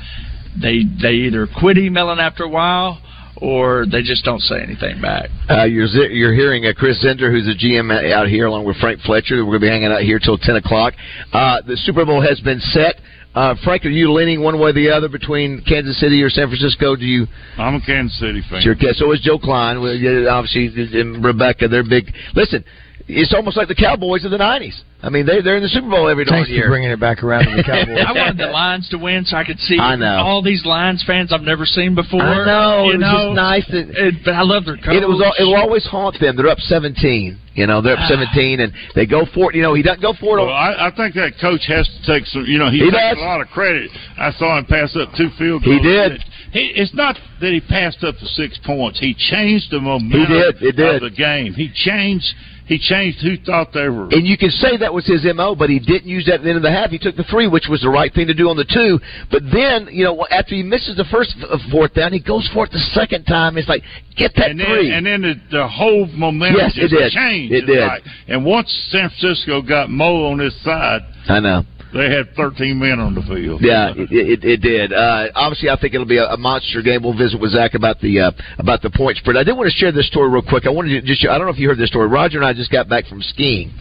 they 0.61 0.83
they 1.01 1.13
either 1.13 1.47
quit 1.47 1.77
emailing 1.77 2.19
after 2.19 2.43
a 2.43 2.49
while. 2.49 3.01
Or 3.41 3.85
they 3.91 4.03
just 4.03 4.23
don't 4.23 4.39
say 4.41 4.61
anything 4.61 5.01
back. 5.01 5.29
Uh, 5.49 5.63
you're 5.63 5.87
you're 5.87 6.33
hearing 6.33 6.65
uh, 6.67 6.73
Chris 6.77 7.03
Zender, 7.03 7.31
who's 7.31 7.47
a 7.47 7.57
GM 7.57 7.89
out 8.13 8.27
here, 8.27 8.45
along 8.45 8.65
with 8.65 8.77
Frank 8.77 9.01
Fletcher. 9.01 9.37
We're 9.43 9.57
going 9.57 9.61
to 9.61 9.65
be 9.65 9.69
hanging 9.69 9.91
out 9.91 10.01
here 10.01 10.19
till 10.19 10.37
ten 10.37 10.57
o'clock. 10.57 10.93
Uh, 11.33 11.61
the 11.65 11.75
Super 11.77 12.05
Bowl 12.05 12.21
has 12.21 12.39
been 12.41 12.59
set. 12.59 12.95
Uh, 13.33 13.55
Frank, 13.63 13.85
are 13.85 13.89
you 13.89 14.11
leaning 14.11 14.41
one 14.43 14.59
way 14.59 14.69
or 14.69 14.73
the 14.73 14.89
other 14.91 15.07
between 15.07 15.63
Kansas 15.63 15.97
City 15.99 16.21
or 16.21 16.29
San 16.29 16.49
Francisco? 16.49 16.95
Do 16.95 17.05
you? 17.05 17.25
I'm 17.57 17.75
a 17.75 17.81
Kansas 17.81 18.19
City 18.19 18.43
fan 18.49 18.61
Sure. 18.61 18.73
okay, 18.73 18.91
So 18.93 19.11
is 19.13 19.21
Joe 19.21 19.39
Klein. 19.39 19.81
Well, 19.81 19.95
obviously, 20.29 20.99
and 20.99 21.23
Rebecca. 21.23 21.67
They're 21.67 21.87
big. 21.87 22.13
Listen, 22.35 22.63
it's 23.07 23.33
almost 23.33 23.57
like 23.57 23.67
the 23.67 23.75
Cowboys 23.75 24.25
of 24.25 24.31
the 24.31 24.37
'90s. 24.37 24.79
I 25.03 25.09
mean, 25.09 25.25
they 25.25 25.41
they're 25.41 25.57
in 25.57 25.63
the 25.63 25.69
Super 25.69 25.89
Bowl 25.89 26.07
every 26.09 26.25
darn 26.25 26.39
Thanks 26.45 26.49
year. 26.51 26.65
for 26.65 26.69
bringing 26.69 26.91
it 26.91 26.99
back 26.99 27.23
around 27.23 27.45
to 27.45 27.55
the 27.57 27.63
Cowboys. 27.67 27.97
I 28.05 28.11
wanted 28.13 28.37
the 28.37 28.47
Lions 28.53 28.87
to 28.89 28.97
win 28.97 29.25
so 29.25 29.35
I 29.37 29.43
could 29.43 29.59
see 29.59 29.79
I 29.79 29.95
know. 29.95 30.21
all 30.21 30.41
these 30.43 30.65
Lions 30.65 31.03
fans 31.05 31.33
I've 31.33 31.41
never 31.41 31.65
seen 31.65 31.95
before. 31.95 32.21
I 32.21 32.45
know. 32.45 32.85
You 32.85 32.93
it 32.93 32.97
was 32.97 33.01
know? 33.01 33.17
just 33.17 33.35
nice 33.35 33.65
that. 33.71 33.85
It, 33.89 34.15
but 34.23 34.33
I 34.35 34.41
love 34.43 34.65
their 34.65 34.77
coach. 34.77 34.93
It 34.93 35.07
was. 35.07 35.17
It 35.39 35.43
will 35.43 35.55
always 35.55 35.85
haunt 35.87 36.19
them. 36.19 36.35
They're 36.35 36.47
up 36.49 36.59
17. 36.59 37.39
You 37.53 37.67
know, 37.67 37.81
they're 37.81 37.93
up 37.99 38.07
ah. 38.07 38.31
17, 38.31 38.61
and 38.61 38.71
they 38.95 39.05
go 39.05 39.25
for 39.33 39.51
it. 39.51 39.55
You 39.57 39.61
know, 39.61 39.73
he 39.73 39.83
doesn't 39.83 40.01
go 40.01 40.13
for 40.13 40.39
it. 40.39 40.45
Well, 40.45 40.53
I, 40.55 40.87
I 40.87 40.91
think 40.95 41.15
that 41.15 41.33
coach 41.41 41.65
has 41.67 41.83
to 41.83 41.99
take 42.07 42.25
some. 42.27 42.45
You 42.45 42.57
know, 42.57 42.69
he, 42.71 42.77
He 42.79 42.91
takes 42.91 43.17
does. 43.17 43.17
a 43.19 43.27
lot 43.27 43.41
of 43.41 43.47
credit. 43.49 43.91
I 44.17 44.31
saw 44.39 44.57
him 44.57 44.65
pass 44.65 44.95
up 44.95 45.09
two 45.17 45.27
field 45.37 45.65
goals. 45.65 45.75
He 45.75 45.81
did. 45.83 46.21
He, 46.53 46.71
it's 46.75 46.93
not 46.93 47.17
that 47.41 47.51
he 47.51 47.59
passed 47.59 48.03
up 48.03 48.15
the 48.21 48.27
six 48.27 48.59
points. 48.63 48.99
He 48.99 49.13
changed 49.17 49.71
the 49.71 49.79
momentum 49.81 50.11
he 50.11 50.25
did. 50.27 50.55
He 50.57 50.71
did. 50.71 50.95
of 50.95 51.01
the 51.01 51.15
game. 51.15 51.53
He 51.53 51.71
changed. 51.73 52.27
He 52.67 52.77
changed 52.79 53.19
who 53.21 53.35
thought 53.37 53.73
they 53.73 53.89
were. 53.89 54.07
And 54.11 54.25
you 54.25 54.37
can 54.37 54.49
say 54.49 54.77
that 54.77 54.93
was 54.93 55.05
his 55.05 55.25
mo, 55.35 55.55
but 55.55 55.69
he 55.69 55.79
didn't 55.79 56.07
use 56.07 56.25
that 56.25 56.35
at 56.35 56.43
the 56.43 56.49
end 56.49 56.57
of 56.57 56.63
the 56.63 56.71
half. 56.71 56.89
He 56.89 56.97
took 56.99 57.15
the 57.15 57.23
three, 57.25 57.47
which 57.47 57.67
was 57.69 57.81
the 57.81 57.89
right 57.89 58.13
thing 58.13 58.27
to 58.27 58.33
do 58.33 58.49
on 58.49 58.55
the 58.55 58.63
two. 58.65 58.99
But 59.29 59.43
then, 59.51 59.87
you 59.91 60.03
know, 60.05 60.25
after 60.31 60.55
he 60.55 60.63
misses 60.63 60.95
the 60.95 61.05
first 61.05 61.35
uh, 61.49 61.57
fourth 61.71 61.93
down, 61.93 62.13
he 62.13 62.19
goes 62.19 62.47
for 62.53 62.65
it 62.65 62.71
the 62.71 62.79
second 62.93 63.25
time. 63.25 63.57
It's 63.57 63.67
like 63.67 63.83
get 64.15 64.31
that 64.37 64.51
and 64.51 64.59
then, 64.59 64.67
three. 64.67 64.91
and 64.93 65.05
then 65.05 65.21
the, 65.21 65.33
the 65.51 65.67
whole 65.67 66.05
momentum 66.07 66.57
Yes, 66.61 66.73
it 66.77 66.89
just 66.89 66.93
did. 66.93 67.11
changed. 67.11 67.53
It 67.53 67.65
did. 67.65 67.79
like- 67.87 68.03
and 68.27 68.45
once 68.45 68.71
San 68.89 69.09
Francisco 69.09 69.61
got 69.61 69.89
Mo 69.89 70.31
on 70.31 70.39
his 70.39 70.55
side, 70.63 71.01
I 71.27 71.39
know. 71.39 71.63
They 71.93 72.09
had 72.09 72.33
13 72.35 72.77
men 72.79 72.99
on 72.99 73.15
the 73.15 73.21
field. 73.23 73.61
Yeah, 73.61 73.91
it, 73.95 74.09
it, 74.11 74.43
it 74.43 74.57
did. 74.61 74.93
Uh, 74.93 75.27
obviously, 75.35 75.69
I 75.69 75.77
think 75.79 75.93
it'll 75.93 76.05
be 76.07 76.17
a, 76.17 76.27
a 76.31 76.37
monster 76.37 76.81
game. 76.81 77.03
We'll 77.03 77.17
visit 77.17 77.39
with 77.39 77.51
Zach 77.51 77.73
about 77.73 77.99
the 77.99 78.19
uh, 78.19 78.31
about 78.57 78.81
the 78.81 78.89
point 78.89 79.17
spread. 79.17 79.37
I 79.37 79.43
did 79.43 79.53
want 79.57 79.69
to 79.71 79.77
share 79.77 79.91
this 79.91 80.07
story 80.07 80.29
real 80.29 80.41
quick. 80.41 80.65
I 80.65 80.69
wanted 80.69 80.99
to 80.99 81.01
just 81.01 81.25
I 81.27 81.37
don't 81.37 81.47
know 81.47 81.53
if 81.53 81.59
you 81.59 81.67
heard 81.67 81.77
this 81.77 81.89
story. 81.89 82.07
Roger 82.07 82.37
and 82.37 82.45
I 82.45 82.53
just 82.53 82.71
got 82.71 82.87
back 82.89 83.05
from 83.07 83.21
skiing. 83.21 83.71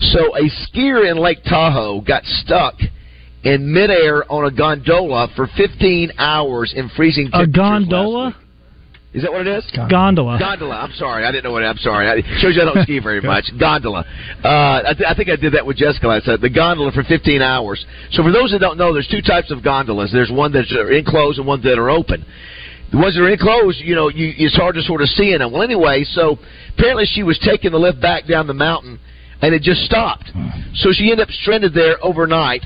So 0.00 0.36
a 0.36 0.50
skier 0.66 1.10
in 1.10 1.16
Lake 1.18 1.44
Tahoe 1.44 2.00
got 2.00 2.24
stuck 2.24 2.74
in 3.44 3.72
midair 3.72 4.30
on 4.30 4.44
a 4.46 4.50
gondola 4.50 5.28
for 5.36 5.48
15 5.56 6.12
hours 6.18 6.72
in 6.76 6.88
freezing 6.96 7.26
A 7.28 7.44
temperatures. 7.44 7.56
last 7.56 7.90
gondola? 7.90 8.36
Week. 9.12 9.16
Is 9.16 9.22
that 9.22 9.32
what 9.32 9.46
it 9.46 9.50
is? 9.58 9.64
Gondola. 9.90 10.38
Gondola. 10.38 10.74
I'm 10.76 10.92
sorry. 10.92 11.24
I 11.24 11.30
didn't 11.32 11.44
know 11.44 11.52
what. 11.52 11.62
I'm 11.64 11.76
sorry. 11.78 12.08
I, 12.08 12.16
shows 12.40 12.56
you 12.56 12.62
I 12.62 12.64
don't 12.64 12.82
ski 12.84 12.98
very 12.98 13.20
much. 13.32 13.44
Gondola. 13.58 14.04
Uh, 14.44 14.82
I, 14.88 14.94
th- 14.96 15.08
I 15.08 15.14
think 15.14 15.28
I 15.28 15.36
did 15.36 15.52
that 15.54 15.64
with 15.66 15.76
Jessica 15.76 16.06
last 16.08 16.26
night. 16.26 16.40
The 16.40 16.50
gondola 16.50 16.92
for 16.92 17.04
15 17.04 17.42
hours. 17.42 17.84
So 18.12 18.22
for 18.22 18.32
those 18.32 18.50
that 18.52 18.60
don't 18.60 18.78
know, 18.78 18.92
there's 18.92 19.08
two 19.08 19.22
types 19.22 19.50
of 19.50 19.62
gondolas. 19.62 20.10
There's 20.12 20.30
one 20.32 20.52
that's 20.52 20.72
uh, 20.72 20.86
enclosed 20.88 21.38
and 21.38 21.46
one 21.46 21.60
that 21.62 21.78
are 21.78 21.90
open. 21.90 22.24
The 22.90 22.98
ones 22.98 23.14
that 23.14 23.22
are 23.22 23.30
enclosed, 23.30 23.80
you 23.80 23.94
know, 23.94 24.08
you, 24.08 24.34
it's 24.36 24.54
hard 24.56 24.74
to 24.74 24.82
sort 24.82 25.00
of 25.00 25.08
see 25.08 25.32
in 25.32 25.38
them. 25.38 25.50
Well, 25.52 25.62
anyway, 25.62 26.04
so 26.04 26.38
apparently 26.76 27.06
she 27.06 27.22
was 27.22 27.38
taking 27.42 27.72
the 27.72 27.78
lift 27.78 28.00
back 28.02 28.26
down 28.26 28.46
the 28.46 28.52
mountain, 28.52 29.00
and 29.40 29.54
it 29.54 29.62
just 29.62 29.80
stopped. 29.86 30.30
So 30.74 30.90
she 30.92 31.10
ended 31.10 31.20
up 31.26 31.30
stranded 31.30 31.72
there 31.72 31.96
overnight. 32.04 32.60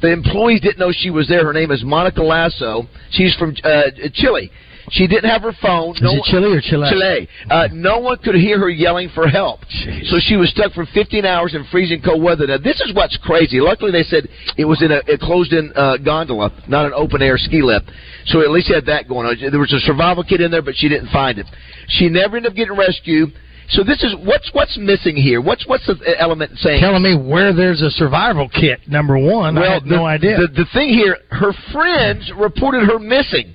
The 0.00 0.12
employees 0.12 0.60
didn't 0.60 0.78
know 0.78 0.92
she 0.92 1.10
was 1.10 1.26
there. 1.28 1.44
Her 1.44 1.52
name 1.52 1.72
is 1.72 1.82
Monica 1.84 2.22
Lasso. 2.22 2.86
She's 3.10 3.34
from 3.34 3.56
uh, 3.64 3.82
Chile. 4.14 4.50
She 4.92 5.06
didn't 5.06 5.30
have 5.30 5.42
her 5.42 5.56
phone. 5.60 5.96
Is 5.96 6.02
it 6.02 6.24
Chile 6.24 6.56
or 6.56 6.60
Chile? 6.60 6.88
Chile. 6.90 7.28
Uh, 7.48 7.68
no 7.72 7.98
one 7.98 8.18
could 8.18 8.34
hear 8.34 8.58
her 8.58 8.68
yelling 8.68 9.08
for 9.14 9.26
help. 9.26 9.60
So 10.04 10.18
she 10.20 10.36
was 10.36 10.50
stuck 10.50 10.72
for 10.72 10.86
15 10.92 11.24
hours 11.24 11.54
in 11.54 11.64
freezing 11.72 12.02
cold 12.02 12.22
weather. 12.22 12.46
Now, 12.46 12.58
this 12.58 12.80
is 12.80 12.94
what's 12.94 13.16
crazy. 13.24 13.58
Luckily, 13.58 13.90
they 13.90 14.02
said 14.02 14.28
it 14.58 14.66
was 14.66 14.82
in 14.82 14.92
a, 14.92 15.00
a 15.12 15.16
closed-in 15.16 15.72
uh, 15.74 15.96
gondola, 15.96 16.52
not 16.68 16.84
an 16.84 16.92
open-air 16.94 17.38
ski 17.38 17.62
lift. 17.62 17.90
So 18.26 18.42
at 18.42 18.50
least 18.50 18.70
had 18.72 18.86
that 18.86 19.08
going 19.08 19.26
on. 19.26 19.50
There 19.50 19.60
was 19.60 19.72
a 19.72 19.80
survival 19.80 20.24
kit 20.24 20.40
in 20.40 20.50
there, 20.50 20.62
but 20.62 20.74
she 20.76 20.88
didn't 20.88 21.08
find 21.08 21.38
it. 21.38 21.46
She 21.88 22.08
never 22.08 22.36
ended 22.36 22.52
up 22.52 22.56
getting 22.56 22.76
rescued. 22.76 23.32
So 23.68 23.82
this 23.82 24.02
is 24.02 24.14
what's 24.24 24.50
what's 24.52 24.76
missing 24.76 25.16
here. 25.16 25.40
What's 25.40 25.66
what's 25.66 25.86
the 25.86 25.96
element 26.18 26.52
saying? 26.58 26.80
Telling 26.80 27.02
me 27.02 27.16
where 27.16 27.54
there's 27.54 27.80
a 27.80 27.90
survival 27.90 28.48
kit. 28.48 28.80
Number 28.86 29.16
one, 29.16 29.56
I 29.56 29.74
had 29.74 29.84
the, 29.84 29.96
no 29.96 30.04
idea. 30.04 30.36
The, 30.36 30.48
the 30.48 30.66
thing 30.74 30.90
here, 30.90 31.16
her 31.30 31.52
friends 31.72 32.30
reported 32.36 32.84
her 32.86 32.98
missing, 32.98 33.54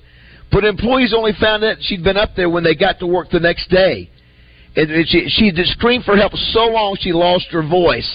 but 0.50 0.64
employees 0.64 1.12
only 1.16 1.32
found 1.40 1.62
out 1.64 1.76
she'd 1.80 2.02
been 2.04 2.16
up 2.16 2.30
there 2.36 2.48
when 2.50 2.64
they 2.64 2.74
got 2.74 2.98
to 3.00 3.06
work 3.06 3.30
the 3.30 3.40
next 3.40 3.68
day. 3.70 4.08
and 4.76 4.88
she 5.08 5.28
she 5.28 5.50
did 5.50 5.66
scream 5.68 6.02
for 6.02 6.16
help 6.16 6.32
so 6.52 6.66
long 6.66 6.96
she 7.00 7.12
lost 7.12 7.46
her 7.50 7.62
voice. 7.62 8.08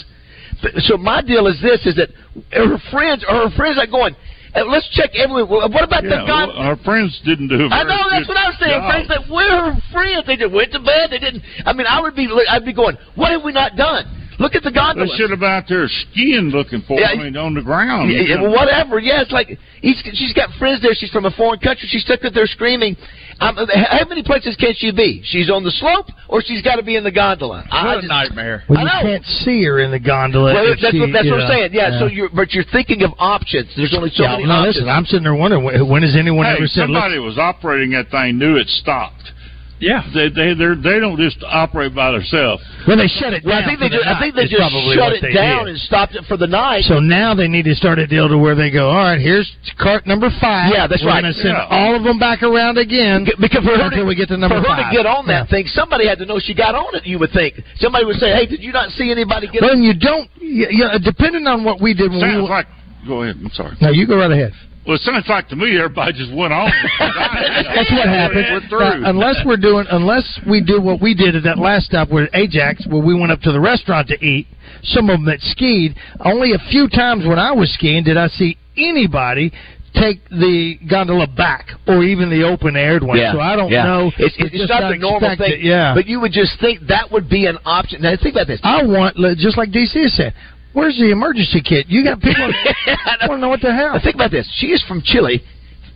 But- 0.61 0.73
So 0.83 0.97
my 0.97 1.21
deal 1.21 1.47
is 1.47 1.59
this: 1.61 1.85
is 1.85 1.95
that 1.95 2.09
her 2.53 2.77
friends, 2.91 3.23
or 3.27 3.49
her 3.49 3.55
friends, 3.55 3.77
are 3.77 3.87
going. 3.87 4.15
"Uh, 4.55 4.63
Let's 4.65 4.87
check 4.89 5.09
everyone. 5.15 5.49
What 5.49 5.83
about 5.83 6.03
the 6.03 6.09
Yeah, 6.09 6.27
guy? 6.27 6.45
well, 6.45 6.55
our 6.57 6.75
friends 6.77 7.19
didn't 7.25 7.47
do. 7.49 7.67
I 7.71 7.83
know 7.83 7.97
that's 8.09 8.27
what 8.27 8.37
I'm 8.37 8.53
saying. 8.61 8.79
job. 8.81 9.05
Friends 9.07 9.29
where 9.29 9.51
are 9.51 9.71
her 9.73 9.81
friends? 9.91 10.25
They 10.27 10.37
just 10.37 10.51
went 10.53 10.71
to 10.73 10.79
bed. 10.79 11.09
They 11.09 11.17
didn't. 11.19 11.43
I 11.65 11.73
mean, 11.73 11.87
I 11.87 11.99
would 11.99 12.15
be, 12.15 12.29
I'd 12.49 12.63
be 12.63 12.71
going, 12.71 12.95
what 13.15 13.31
have 13.31 13.43
we 13.43 13.51
not 13.51 13.75
done? 13.75 14.05
Look 14.39 14.55
at 14.55 14.63
the 14.63 14.71
They 14.71 14.75
gondola. 14.79 15.07
should 15.17 15.29
have 15.29 15.39
been 15.39 15.51
out 15.51 15.65
there 15.69 15.87
skiing, 15.87 16.49
looking 16.49 16.81
for. 16.87 16.99
Yeah, 16.99 17.07
I 17.13 17.15
mean, 17.17 17.37
on 17.37 17.53
the 17.53 17.61
ground. 17.61 18.11
Yeah, 18.11 18.21
yeah, 18.21 18.41
well, 18.41 18.51
whatever. 18.51 18.99
Yeah, 18.99 19.21
it's 19.21 19.31
like 19.31 19.47
he's, 19.81 20.01
she's 20.13 20.33
got 20.33 20.49
friends 20.57 20.81
there. 20.81 20.93
She's 20.93 21.11
from 21.11 21.25
a 21.25 21.31
foreign 21.31 21.59
country. 21.59 21.87
She's 21.89 22.01
stuck 22.03 22.23
up 22.25 22.33
there 22.33 22.47
screaming. 22.47 22.95
Um, 23.39 23.57
how 23.57 24.05
many 24.07 24.23
places 24.23 24.55
can 24.55 24.73
she 24.75 24.91
be? 24.91 25.21
She's 25.25 25.49
on 25.49 25.63
the 25.63 25.71
slope, 25.71 26.05
or 26.29 26.41
she's 26.41 26.61
got 26.61 26.75
to 26.77 26.83
be 26.83 26.95
in 26.95 27.03
the 27.03 27.11
gondola. 27.11 27.65
I, 27.69 27.77
I 27.81 27.85
What 27.85 27.97
a 27.97 28.01
just- 28.01 28.09
nightmare. 28.09 28.63
Well, 28.69 28.77
I 28.79 28.81
you 28.81 28.87
know. 28.87 29.01
can't 29.01 29.25
see 29.25 29.63
her 29.65 29.79
in 29.79 29.91
the 29.91 29.99
gondola. 29.99 30.53
Well, 30.53 30.65
that's 30.69 30.81
she- 30.93 30.99
what, 30.99 31.09
that's 31.13 31.25
you 31.25 31.31
what 31.31 31.41
I'm 31.41 31.49
saying. 31.49 31.69
Yeah, 31.73 31.99
So 31.99 32.05
you're, 32.07 32.29
but 32.29 32.53
you're 32.53 32.65
thinking 32.71 33.01
of 33.03 33.11
options. 33.19 33.69
There's 33.75 33.93
only 33.95 34.09
so 34.11 34.23
yeah, 34.23 34.31
many 34.33 34.45
no, 34.45 34.53
options. 34.65 34.75
listen, 34.77 34.89
I'm 34.89 35.05
sitting 35.05 35.23
there 35.23 35.35
wondering 35.35 35.63
when, 35.63 35.87
when 35.89 36.01
has 36.03 36.15
anyone 36.15 36.45
hey, 36.45 36.57
ever 36.57 36.67
said, 36.67 36.89
"Look, 36.89 37.01
somebody 37.01 37.19
was 37.19 37.37
operating 37.37 37.91
that 37.91 38.09
thing 38.09 38.37
knew 38.37 38.57
it 38.57 38.67
stopped. 38.69 39.31
Yeah, 39.79 39.99
they 40.13 40.29
they 40.29 40.53
they're, 40.53 40.75
they 40.79 40.99
don't 41.03 41.19
just 41.19 41.43
operate 41.43 41.93
by 41.93 42.11
themselves. 42.11 42.63
When 42.87 42.97
they 42.97 43.07
shut 43.07 43.33
it 43.33 43.43
Well, 43.43 43.57
I 43.57 43.61
down 43.61 43.67
think 43.67 43.79
they 43.83 43.89
for 43.91 43.97
the 43.97 43.97
just, 43.99 44.07
I 44.07 44.19
think 44.21 44.35
they 44.35 44.47
just 44.47 44.71
shut 44.95 45.11
it 45.11 45.33
down 45.35 45.65
did. 45.65 45.75
and 45.75 45.79
stopped 45.83 46.15
it 46.15 46.23
for 46.25 46.37
the 46.37 46.47
night. 46.47 46.83
So 46.87 46.99
now 47.03 47.35
they 47.35 47.47
need 47.49 47.65
to 47.65 47.75
start 47.75 47.99
a 47.99 48.07
deal 48.07 48.29
to 48.29 48.37
where 48.37 48.55
they 48.55 48.71
go, 48.71 48.87
all 48.89 49.03
right, 49.11 49.19
here's 49.19 49.49
cart 49.79 50.07
number 50.07 50.29
five. 50.39 50.71
Yeah, 50.71 50.87
that's 50.87 51.03
We're 51.03 51.09
right. 51.11 51.21
going 51.21 51.33
to 51.33 51.39
send 51.39 51.57
Yeah. 51.59 51.67
all 51.67 51.95
of 51.99 52.03
them 52.03 52.17
back 52.17 52.43
around 52.43 52.77
again 52.77 53.27
because 53.41 53.59
for 53.65 53.75
her 53.75 53.91
until 53.91 54.03
to, 54.03 54.05
we 54.07 54.15
get 54.15 54.29
to 54.29 54.37
number 54.37 54.61
for 54.63 54.69
her 54.71 54.77
five. 54.77 54.91
to 54.91 54.95
get 54.95 55.05
on 55.05 55.27
that 55.27 55.49
thing, 55.49 55.67
somebody 55.67 56.07
had 56.07 56.17
to 56.19 56.25
know 56.25 56.39
she 56.39 56.53
got 56.53 56.75
on 56.75 56.95
it. 56.95 57.05
You 57.05 57.19
would 57.19 57.31
think 57.33 57.59
somebody 57.75 58.05
would 58.05 58.17
say, 58.23 58.31
"Hey, 58.31 58.45
did 58.45 58.63
you 58.63 58.71
not 58.71 58.91
see 58.91 59.11
anybody 59.11 59.47
get 59.51 59.61
Well, 59.63 59.71
on?" 59.71 59.77
and 59.77 59.85
you 59.85 59.93
don't, 59.99 60.29
you, 60.39 60.67
you 60.71 60.85
know, 60.87 60.95
depending 61.03 61.45
on 61.47 61.65
what 61.65 61.81
we 61.81 61.93
did 61.93 62.09
when 62.11 62.21
we 62.23 62.29
Sounds 62.39 62.43
were. 62.47 62.55
like. 62.55 62.67
Go 63.05 63.23
ahead. 63.23 63.35
I'm 63.43 63.51
sorry. 63.51 63.75
no, 63.81 63.89
you 63.91 64.07
go 64.07 64.15
right 64.17 64.31
ahead. 64.31 64.53
Well, 64.85 64.95
it 64.95 65.01
sounds 65.01 65.25
like 65.29 65.47
to 65.49 65.55
me 65.55 65.77
everybody 65.77 66.11
just 66.13 66.33
went 66.35 66.51
on. 66.51 66.69
That's 66.99 67.91
what 67.91 68.07
happened. 68.07 68.45
We're 68.51 68.67
through. 68.67 69.05
Uh, 69.05 69.09
unless 69.09 69.39
we're 69.45 69.57
doing, 69.57 69.85
unless 69.89 70.39
we 70.49 70.61
do 70.61 70.81
what 70.81 71.01
we 71.01 71.13
did 71.13 71.35
at 71.35 71.43
that 71.43 71.57
last 71.57 71.85
stop 71.85 72.09
where 72.09 72.27
Ajax, 72.33 72.85
where 72.87 73.01
we 73.01 73.17
went 73.17 73.31
up 73.31 73.39
to 73.41 73.51
the 73.51 73.59
restaurant 73.61 74.09
to 74.09 74.19
eat. 74.23 74.47
Some 74.83 75.09
of 75.09 75.19
them 75.19 75.25
that 75.25 75.39
skied. 75.39 75.95
Only 76.19 76.51
a 76.51 76.59
few 76.69 76.89
times 76.89 77.25
when 77.25 77.39
I 77.39 77.51
was 77.53 77.73
skiing 77.73 78.03
did 78.03 78.17
I 78.17 78.27
see 78.27 78.57
anybody 78.75 79.53
take 79.93 80.27
the 80.29 80.75
gondola 80.89 81.27
back 81.27 81.67
or 81.87 82.03
even 82.03 82.29
the 82.29 82.43
open 82.43 82.75
aired 82.75 83.03
one. 83.03 83.17
Yeah, 83.17 83.33
So 83.33 83.39
I 83.39 83.55
don't 83.55 83.71
yeah. 83.71 83.83
know. 83.85 84.11
It's, 84.17 84.35
But 84.37 84.47
it's, 84.47 84.57
just 84.57 84.69
not 84.69 84.89
the 84.89 84.97
normal 84.97 85.37
thing. 85.37 85.53
it, 85.53 85.61
Yeah. 85.61 85.93
But 85.93 86.07
you 86.07 86.19
would 86.19 86.31
just 86.31 86.59
think 86.59 86.87
that 86.87 87.11
would 87.11 87.29
be 87.29 87.45
an 87.45 87.57
option. 87.65 88.01
Now 88.01 88.15
think 88.21 88.35
about 88.35 88.47
this. 88.47 88.59
I 88.63 88.83
want, 88.83 89.15
just 89.37 89.57
like 89.57 89.69
DC 89.69 90.09
said, 90.09 90.33
where's 90.73 90.97
the 90.97 91.11
emergency 91.11 91.61
kit? 91.61 91.87
You 91.87 92.03
got 92.03 92.19
people 92.21 92.51
that 92.85 93.27
want 93.29 93.37
to 93.39 93.41
know 93.41 93.49
what 93.49 93.61
the 93.61 93.73
hell. 93.73 93.93
Now, 93.93 93.99
think 94.03 94.15
about 94.15 94.31
this. 94.31 94.49
She 94.59 94.67
is 94.67 94.83
from 94.87 95.01
Chile, 95.03 95.43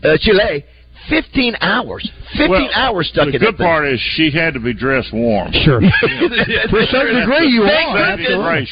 uh, 0.03 0.17
Chile. 0.21 0.63
Fifteen 1.09 1.55
hours. 1.61 2.03
Fifteen 2.35 2.49
Well, 2.49 2.69
hours 2.75 3.07
stuck 3.07 3.27
in 3.27 3.31
the 3.31 3.39
good 3.39 3.53
that 3.53 3.57
thing. 3.59 3.65
part 3.65 3.87
is 3.87 3.97
she 4.17 4.29
had 4.29 4.53
to 4.55 4.59
be 4.59 4.73
dressed 4.73 5.13
warm. 5.13 5.53
Sure. 5.63 5.79
To 5.79 5.87
a 5.87 6.85
certain 6.91 7.21
degree, 7.21 7.47
you 7.47 7.63
are. 7.63 8.17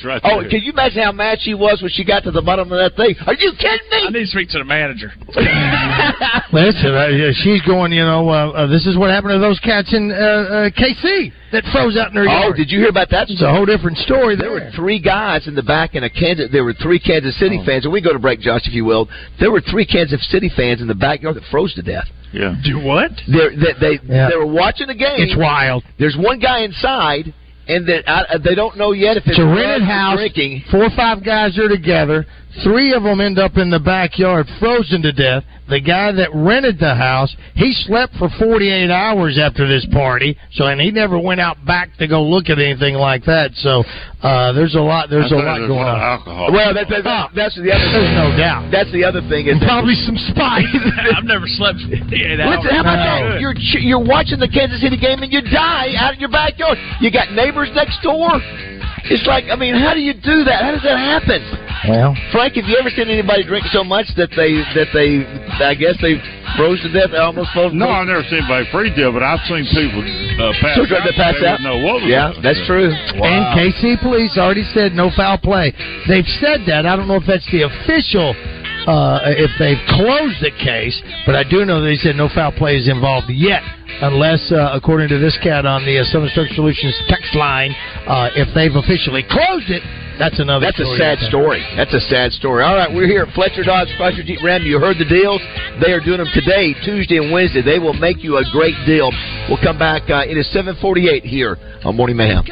right 0.03 0.19
Oh, 0.25 0.41
there. 0.41 0.49
can 0.49 0.59
you 0.61 0.73
imagine 0.73 1.01
how 1.03 1.13
mad 1.13 1.37
she 1.39 1.53
was 1.53 1.81
when 1.81 1.91
she 1.91 2.03
got 2.03 2.23
to 2.23 2.31
the 2.31 2.41
bottom 2.41 2.69
of 2.73 2.77
that 2.77 2.97
thing? 2.97 3.15
Are 3.25 3.35
you 3.35 3.53
kidding 3.57 3.87
me? 3.89 4.03
I 4.07 4.09
need 4.11 4.19
to 4.25 4.27
speak 4.27 4.49
to 4.49 4.57
the 4.57 4.65
manager. 4.65 5.13
Listen, 6.51 6.91
uh, 6.93 7.31
she's 7.43 7.61
going. 7.61 7.93
You 7.93 8.03
know, 8.03 8.27
uh, 8.29 8.51
uh, 8.51 8.67
this 8.67 8.85
is 8.85 8.97
what 8.97 9.11
happened 9.11 9.31
to 9.33 9.39
those 9.39 9.59
cats 9.59 9.93
in 9.93 10.11
uh, 10.11 10.15
uh, 10.15 10.69
KC 10.71 11.31
that 11.55 11.63
froze 11.71 11.97
out 11.97 12.09
in 12.09 12.13
their 12.15 12.27
Oh, 12.29 12.53
did 12.53 12.69
you 12.71 12.79
hear 12.79 12.89
about 12.89 13.09
that? 13.11 13.29
It's 13.29 13.41
a 13.41 13.51
whole 13.51 13.65
different 13.65 13.97
story. 13.99 14.35
There 14.35 14.49
There, 14.49 14.65
were 14.65 14.71
three 14.75 14.99
guys 14.99 15.47
in 15.47 15.55
the 15.55 15.63
back 15.63 15.95
in 15.95 16.03
a 16.03 16.09
Kansas. 16.09 16.49
There 16.51 16.63
were 16.63 16.73
three 16.73 16.99
Kansas 16.99 17.37
City 17.39 17.59
oh. 17.61 17.65
fans, 17.65 17.85
and 17.85 17.93
we 17.93 18.01
go 18.01 18.13
to 18.13 18.19
break, 18.19 18.39
Josh, 18.39 18.67
if 18.67 18.73
you 18.73 18.85
will. 18.85 19.09
There 19.39 19.51
were 19.51 19.61
three 19.61 19.85
Kansas 19.85 20.21
City 20.29 20.51
fans 20.55 20.81
in 20.81 20.87
the 20.87 20.95
backyard 20.95 21.35
that 21.35 21.43
froze 21.49 21.73
to 21.75 21.81
death. 21.81 22.05
Yeah. 22.31 22.55
Do 22.63 22.79
what? 22.79 23.11
They're, 23.27 23.51
they 23.51 23.73
they 23.79 23.99
Yeah. 24.03 24.29
they 24.29 24.35
were 24.35 24.45
watching 24.45 24.87
the 24.87 24.95
game. 24.95 25.15
It's 25.17 25.35
wild. 25.37 25.83
There's 25.97 26.17
one 26.17 26.39
guy 26.39 26.59
inside, 26.61 27.33
and 27.67 27.87
that 27.87 28.03
I, 28.07 28.37
they 28.37 28.55
don't 28.55 28.77
know 28.77 28.91
yet 28.91 29.17
if 29.17 29.23
it's 29.25 29.37
It's 29.37 29.39
a 29.39 29.45
rented 29.45 29.83
house. 29.83 30.17
Drinking. 30.17 30.63
Four 30.69 30.85
or 30.85 30.89
five 30.95 31.23
guys 31.23 31.57
are 31.57 31.69
together. 31.69 32.25
Three 32.63 32.93
of 32.93 33.03
them 33.03 33.19
end 33.19 33.37
up 33.39 33.57
in 33.57 33.69
the 33.69 33.79
backyard, 33.79 34.47
frozen 34.59 35.01
to 35.03 35.11
death. 35.11 35.43
The 35.67 35.81
guy 35.81 36.11
that 36.13 36.29
rented 36.31 36.77
the 36.77 36.93
house, 36.93 37.33
he 37.55 37.73
slept 37.89 38.13
for 38.21 38.29
48 38.37 38.91
hours 38.93 39.39
after 39.41 39.67
this 39.67 39.81
party, 39.91 40.37
so 40.53 40.67
and 40.69 40.79
he 40.79 40.91
never 40.91 41.17
went 41.17 41.41
out 41.41 41.57
back 41.65 41.89
to 41.97 42.05
go 42.07 42.21
look 42.21 42.53
at 42.53 42.59
anything 42.61 42.93
like 42.93 43.25
that. 43.25 43.49
So 43.57 43.81
uh, 44.21 44.53
there's 44.53 44.75
a 44.75 44.79
lot. 44.79 45.09
There's 45.09 45.33
I 45.33 45.35
a 45.35 45.39
thought 45.41 45.45
lot 45.45 45.57
there 45.57 45.67
going 45.67 45.81
a 45.81 45.89
lot 45.89 45.97
on. 45.97 46.11
alcohol. 46.21 46.51
Well, 46.53 46.69
that, 46.77 46.85
that, 46.93 47.03
that, 47.03 47.31
that's 47.33 47.55
the 47.57 47.73
other. 47.73 47.81
There's 47.97 48.13
no 48.13 48.37
doubt. 48.37 48.69
That's 48.69 48.91
the 48.93 49.03
other 49.03 49.25
thing 49.25 49.49
is 49.49 49.57
that- 49.59 49.65
Probably 49.65 49.97
some 50.05 50.15
spice. 50.29 50.69
I've 51.17 51.25
never 51.25 51.49
slept 51.49 51.81
58 51.89 52.13
hours. 52.39 52.61
Listen, 52.61 52.69
how 52.69 52.81
about 52.85 53.01
No. 53.01 53.33
that? 53.33 53.41
You're 53.41 53.57
you're 53.81 54.05
watching 54.05 54.37
the 54.37 54.47
Kansas 54.47 54.79
City 54.85 55.01
game 55.01 55.25
and 55.25 55.33
you 55.33 55.41
die 55.41 55.97
out 55.97 56.13
in 56.13 56.21
your 56.21 56.29
backyard. 56.31 56.77
You 57.01 57.09
got 57.09 57.33
neighbors 57.33 57.73
next 57.73 57.99
door. 58.05 58.37
It's 59.09 59.25
like, 59.25 59.45
I 59.49 59.55
mean, 59.57 59.73
how 59.73 59.93
do 59.97 59.99
you 60.01 60.13
do 60.13 60.45
that? 60.45 60.61
How 60.61 60.71
does 60.77 60.85
that 60.85 60.97
happen? 60.97 61.41
Well, 61.87 62.15
Frank, 62.31 62.55
have 62.55 62.65
you 62.65 62.77
ever 62.81 62.89
seen 62.89 63.09
anybody 63.09 63.43
drink 63.45 63.65
so 63.69 63.83
much 63.83 64.07
that 64.17 64.33
they 64.33 64.57
that 64.73 64.89
they 64.89 65.21
I 65.61 65.75
guess 65.77 65.93
they 66.01 66.17
froze 66.57 66.81
to 66.81 66.89
death? 66.89 67.11
They 67.13 67.21
almost 67.21 67.53
froze. 67.53 67.73
No, 67.77 67.89
I've 67.89 68.07
never 68.09 68.23
seen 68.25 68.41
anybody 68.41 68.65
freeze 68.73 68.95
dead, 68.97 69.13
but 69.13 69.21
I've 69.21 69.43
seen 69.45 69.69
people 69.69 70.01
uh, 70.01 70.49
pass 70.61 70.75
So 70.81 70.89
out. 70.89 71.05
they 71.05 71.13
pass 71.13 71.37
out? 71.45 71.61
didn't 71.61 71.85
what 71.85 72.01
was 72.01 72.09
Yeah, 72.09 72.33
that's 72.41 72.57
on. 72.65 72.65
true. 72.65 72.89
And 72.89 73.41
KC 73.53 74.01
police 74.01 74.33
already 74.37 74.65
said 74.73 74.93
no 74.97 75.11
foul 75.13 75.37
play. 75.37 75.69
They've 76.09 76.25
said 76.41 76.65
that. 76.65 76.89
I 76.89 76.97
don't 76.97 77.05
know 77.07 77.21
if 77.21 77.27
that's 77.29 77.45
the 77.53 77.69
official, 77.69 78.33
uh, 78.89 79.21
if 79.37 79.53
they've 79.61 79.81
closed 79.93 80.41
the 80.41 80.51
case, 80.57 80.97
but 81.29 81.35
I 81.37 81.45
do 81.45 81.65
know 81.69 81.85
they 81.85 82.01
said 82.01 82.15
no 82.17 82.29
foul 82.33 82.51
play 82.51 82.77
is 82.81 82.89
involved 82.89 83.29
yet. 83.29 83.61
Unless, 84.01 84.51
uh, 84.51 84.73
according 84.75 85.07
to 85.09 85.19
this 85.19 85.37
cat 85.39 85.65
on 85.65 85.85
the 85.85 85.99
uh, 85.99 86.03
Southern 86.11 86.27
Structure 86.29 86.55
Solutions 86.55 86.97
text 87.07 87.31
line, 87.35 87.71
uh, 88.09 88.27
if 88.35 88.49
they've 88.57 88.75
officially 88.75 89.23
closed 89.23 89.69
it, 89.71 89.79
that's 90.17 90.39
another. 90.39 90.65
That's 90.65 90.79
a 90.79 90.95
sad 90.97 91.19
I 91.19 91.27
story. 91.27 91.61
That's 91.75 91.93
a 91.93 91.99
sad 91.99 92.31
story. 92.31 92.63
All 92.63 92.75
right, 92.75 92.93
we're 92.93 93.07
here 93.07 93.23
at 93.23 93.33
Fletcher 93.33 93.63
Dodge 93.63 93.89
Chrysler 93.99 94.25
Jeep 94.25 94.41
Ram. 94.43 94.63
You 94.63 94.79
heard 94.79 94.97
the 94.97 95.05
deals. 95.05 95.41
They 95.83 95.91
are 95.91 95.99
doing 95.99 96.17
them 96.17 96.29
today, 96.33 96.73
Tuesday 96.83 97.17
and 97.17 97.31
Wednesday. 97.31 97.61
They 97.61 97.79
will 97.79 97.93
make 97.93 98.23
you 98.23 98.37
a 98.37 98.43
great 98.51 98.75
deal. 98.85 99.11
We'll 99.49 99.61
come 99.61 99.77
back. 99.77 100.09
Uh, 100.09 100.23
it 100.27 100.37
is 100.37 100.47
748 100.53 101.23
here 101.23 101.57
on 101.83 101.95
Morning 101.95 102.17
Mayhem. 102.17 102.43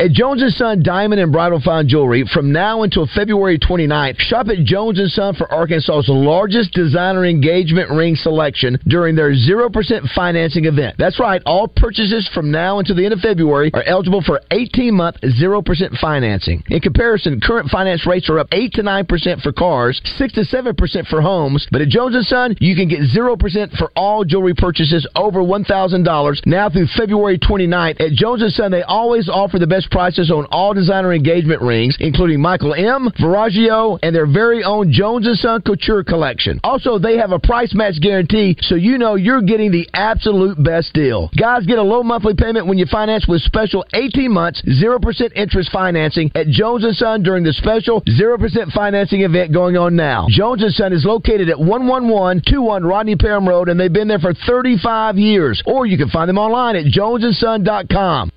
At 0.00 0.12
Jones 0.12 0.42
& 0.54 0.56
Son 0.56 0.82
Diamond 0.82 1.20
and 1.20 1.30
Bridal 1.30 1.60
Fine 1.62 1.88
Jewelry, 1.88 2.24
from 2.32 2.52
now 2.52 2.84
until 2.84 3.06
February 3.14 3.58
29th, 3.58 4.18
shop 4.18 4.48
at 4.48 4.64
Jones 4.64 4.98
& 5.12 5.14
Son 5.14 5.34
for 5.34 5.46
Arkansas's 5.52 6.08
largest 6.08 6.72
designer 6.72 7.26
engagement 7.26 7.90
ring 7.90 8.16
selection 8.16 8.78
during 8.88 9.14
their 9.14 9.34
0% 9.34 9.68
financing 10.14 10.64
event. 10.64 10.96
That's 10.96 11.20
right, 11.20 11.42
all 11.44 11.68
purchases 11.68 12.26
from 12.32 12.50
now 12.50 12.78
until 12.78 12.96
the 12.96 13.04
end 13.04 13.12
of 13.12 13.20
February 13.20 13.70
are 13.74 13.82
eligible 13.82 14.22
for 14.22 14.40
18-month 14.50 15.16
0% 15.38 15.98
financing. 15.98 16.64
In 16.70 16.80
comparison, 16.80 17.38
current 17.38 17.68
finance 17.68 18.06
rates 18.06 18.30
are 18.30 18.38
up 18.38 18.48
8 18.52 18.72
to 18.72 18.82
9% 18.82 19.42
for 19.42 19.52
cars, 19.52 20.00
6 20.16 20.32
to 20.32 20.40
7% 20.40 21.08
for 21.08 21.20
homes, 21.20 21.66
but 21.70 21.82
at 21.82 21.88
Jones 21.88 22.16
& 22.28 22.30
Son, 22.30 22.56
you 22.58 22.74
can 22.74 22.88
get 22.88 23.00
0% 23.00 23.76
for 23.76 23.92
all 23.94 24.24
jewelry 24.24 24.54
purchases 24.54 25.06
over 25.14 25.40
$1,000 25.40 26.46
now 26.46 26.70
through 26.70 26.86
February 26.96 27.38
29th. 27.38 28.00
At 28.00 28.12
Jones 28.12 28.42
& 28.54 28.56
Son, 28.56 28.70
they 28.70 28.82
always 28.82 29.28
offer 29.28 29.58
the 29.58 29.66
best 29.66 29.88
prices 29.90 30.30
on 30.30 30.46
all 30.46 30.74
designer 30.74 31.12
engagement 31.12 31.62
rings, 31.62 31.96
including 32.00 32.40
Michael 32.40 32.74
M., 32.74 33.10
Verragio, 33.20 33.98
and 34.02 34.14
their 34.14 34.26
very 34.26 34.62
own 34.64 34.92
Jones 34.92 35.28
& 35.40 35.40
Son 35.40 35.60
Couture 35.62 36.04
collection. 36.04 36.60
Also, 36.64 36.98
they 36.98 37.16
have 37.16 37.32
a 37.32 37.38
price 37.38 37.74
match 37.74 38.00
guarantee, 38.00 38.56
so 38.60 38.74
you 38.74 38.98
know 38.98 39.14
you're 39.14 39.42
getting 39.42 39.70
the 39.70 39.88
absolute 39.94 40.62
best 40.62 40.92
deal. 40.92 41.30
Guys, 41.38 41.66
get 41.66 41.78
a 41.78 41.82
low 41.82 42.02
monthly 42.02 42.34
payment 42.34 42.66
when 42.66 42.78
you 42.78 42.86
finance 42.86 43.26
with 43.28 43.42
special 43.42 43.84
18 43.94 44.30
months, 44.32 44.62
0% 44.62 45.32
interest 45.34 45.70
financing 45.72 46.30
at 46.34 46.46
Jones 46.48 46.86
& 46.90 46.92
Son 46.98 47.22
during 47.22 47.44
the 47.44 47.52
special 47.52 48.02
0% 48.02 48.72
financing 48.72 49.22
event 49.22 49.52
going 49.52 49.76
on 49.76 49.96
now. 49.96 50.26
Jones 50.28 50.64
& 50.74 50.76
Son 50.76 50.92
is 50.92 51.04
located 51.04 51.48
at 51.48 51.58
11121 51.58 52.84
Rodney 52.84 53.16
Parham 53.16 53.48
Road, 53.48 53.68
and 53.68 53.78
they've 53.78 53.92
been 53.92 54.08
there 54.08 54.18
for 54.18 54.34
35 54.46 55.18
years. 55.18 55.62
Or 55.66 55.86
you 55.86 55.98
can 55.98 56.08
find 56.08 56.28
them 56.28 56.38
online 56.38 56.76
at 56.76 56.86
jonesandson.com. 56.86 58.30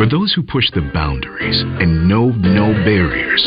For 0.00 0.08
those 0.08 0.32
who 0.32 0.40
push 0.40 0.64
the 0.72 0.80
boundaries 0.96 1.60
and 1.60 2.08
know 2.08 2.32
no 2.32 2.72
barriers, 2.88 3.44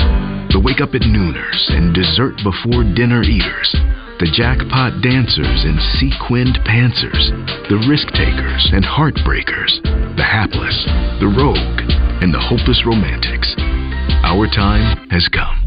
the 0.53 0.61
wake 0.61 0.85
up 0.85 0.93
at 0.93 1.01
nooners 1.01 1.61
and 1.73 1.97
dessert 1.97 2.37
before 2.45 2.85
dinner 2.93 3.25
eaters, 3.25 3.73
the 4.21 4.29
jackpot 4.29 5.01
dancers 5.01 5.65
and 5.65 5.81
sequined 5.97 6.61
pantsers, 6.61 7.33
the 7.73 7.81
risk 7.89 8.05
takers 8.13 8.69
and 8.69 8.85
heartbreakers, 8.85 9.81
the 10.13 10.21
hapless, 10.21 10.77
the 11.17 11.33
rogue, 11.33 11.81
and 12.21 12.29
the 12.29 12.45
hopeless 12.45 12.85
romantics. 12.85 13.49
Our 14.21 14.45
time 14.45 15.09
has 15.09 15.25
come. 15.33 15.57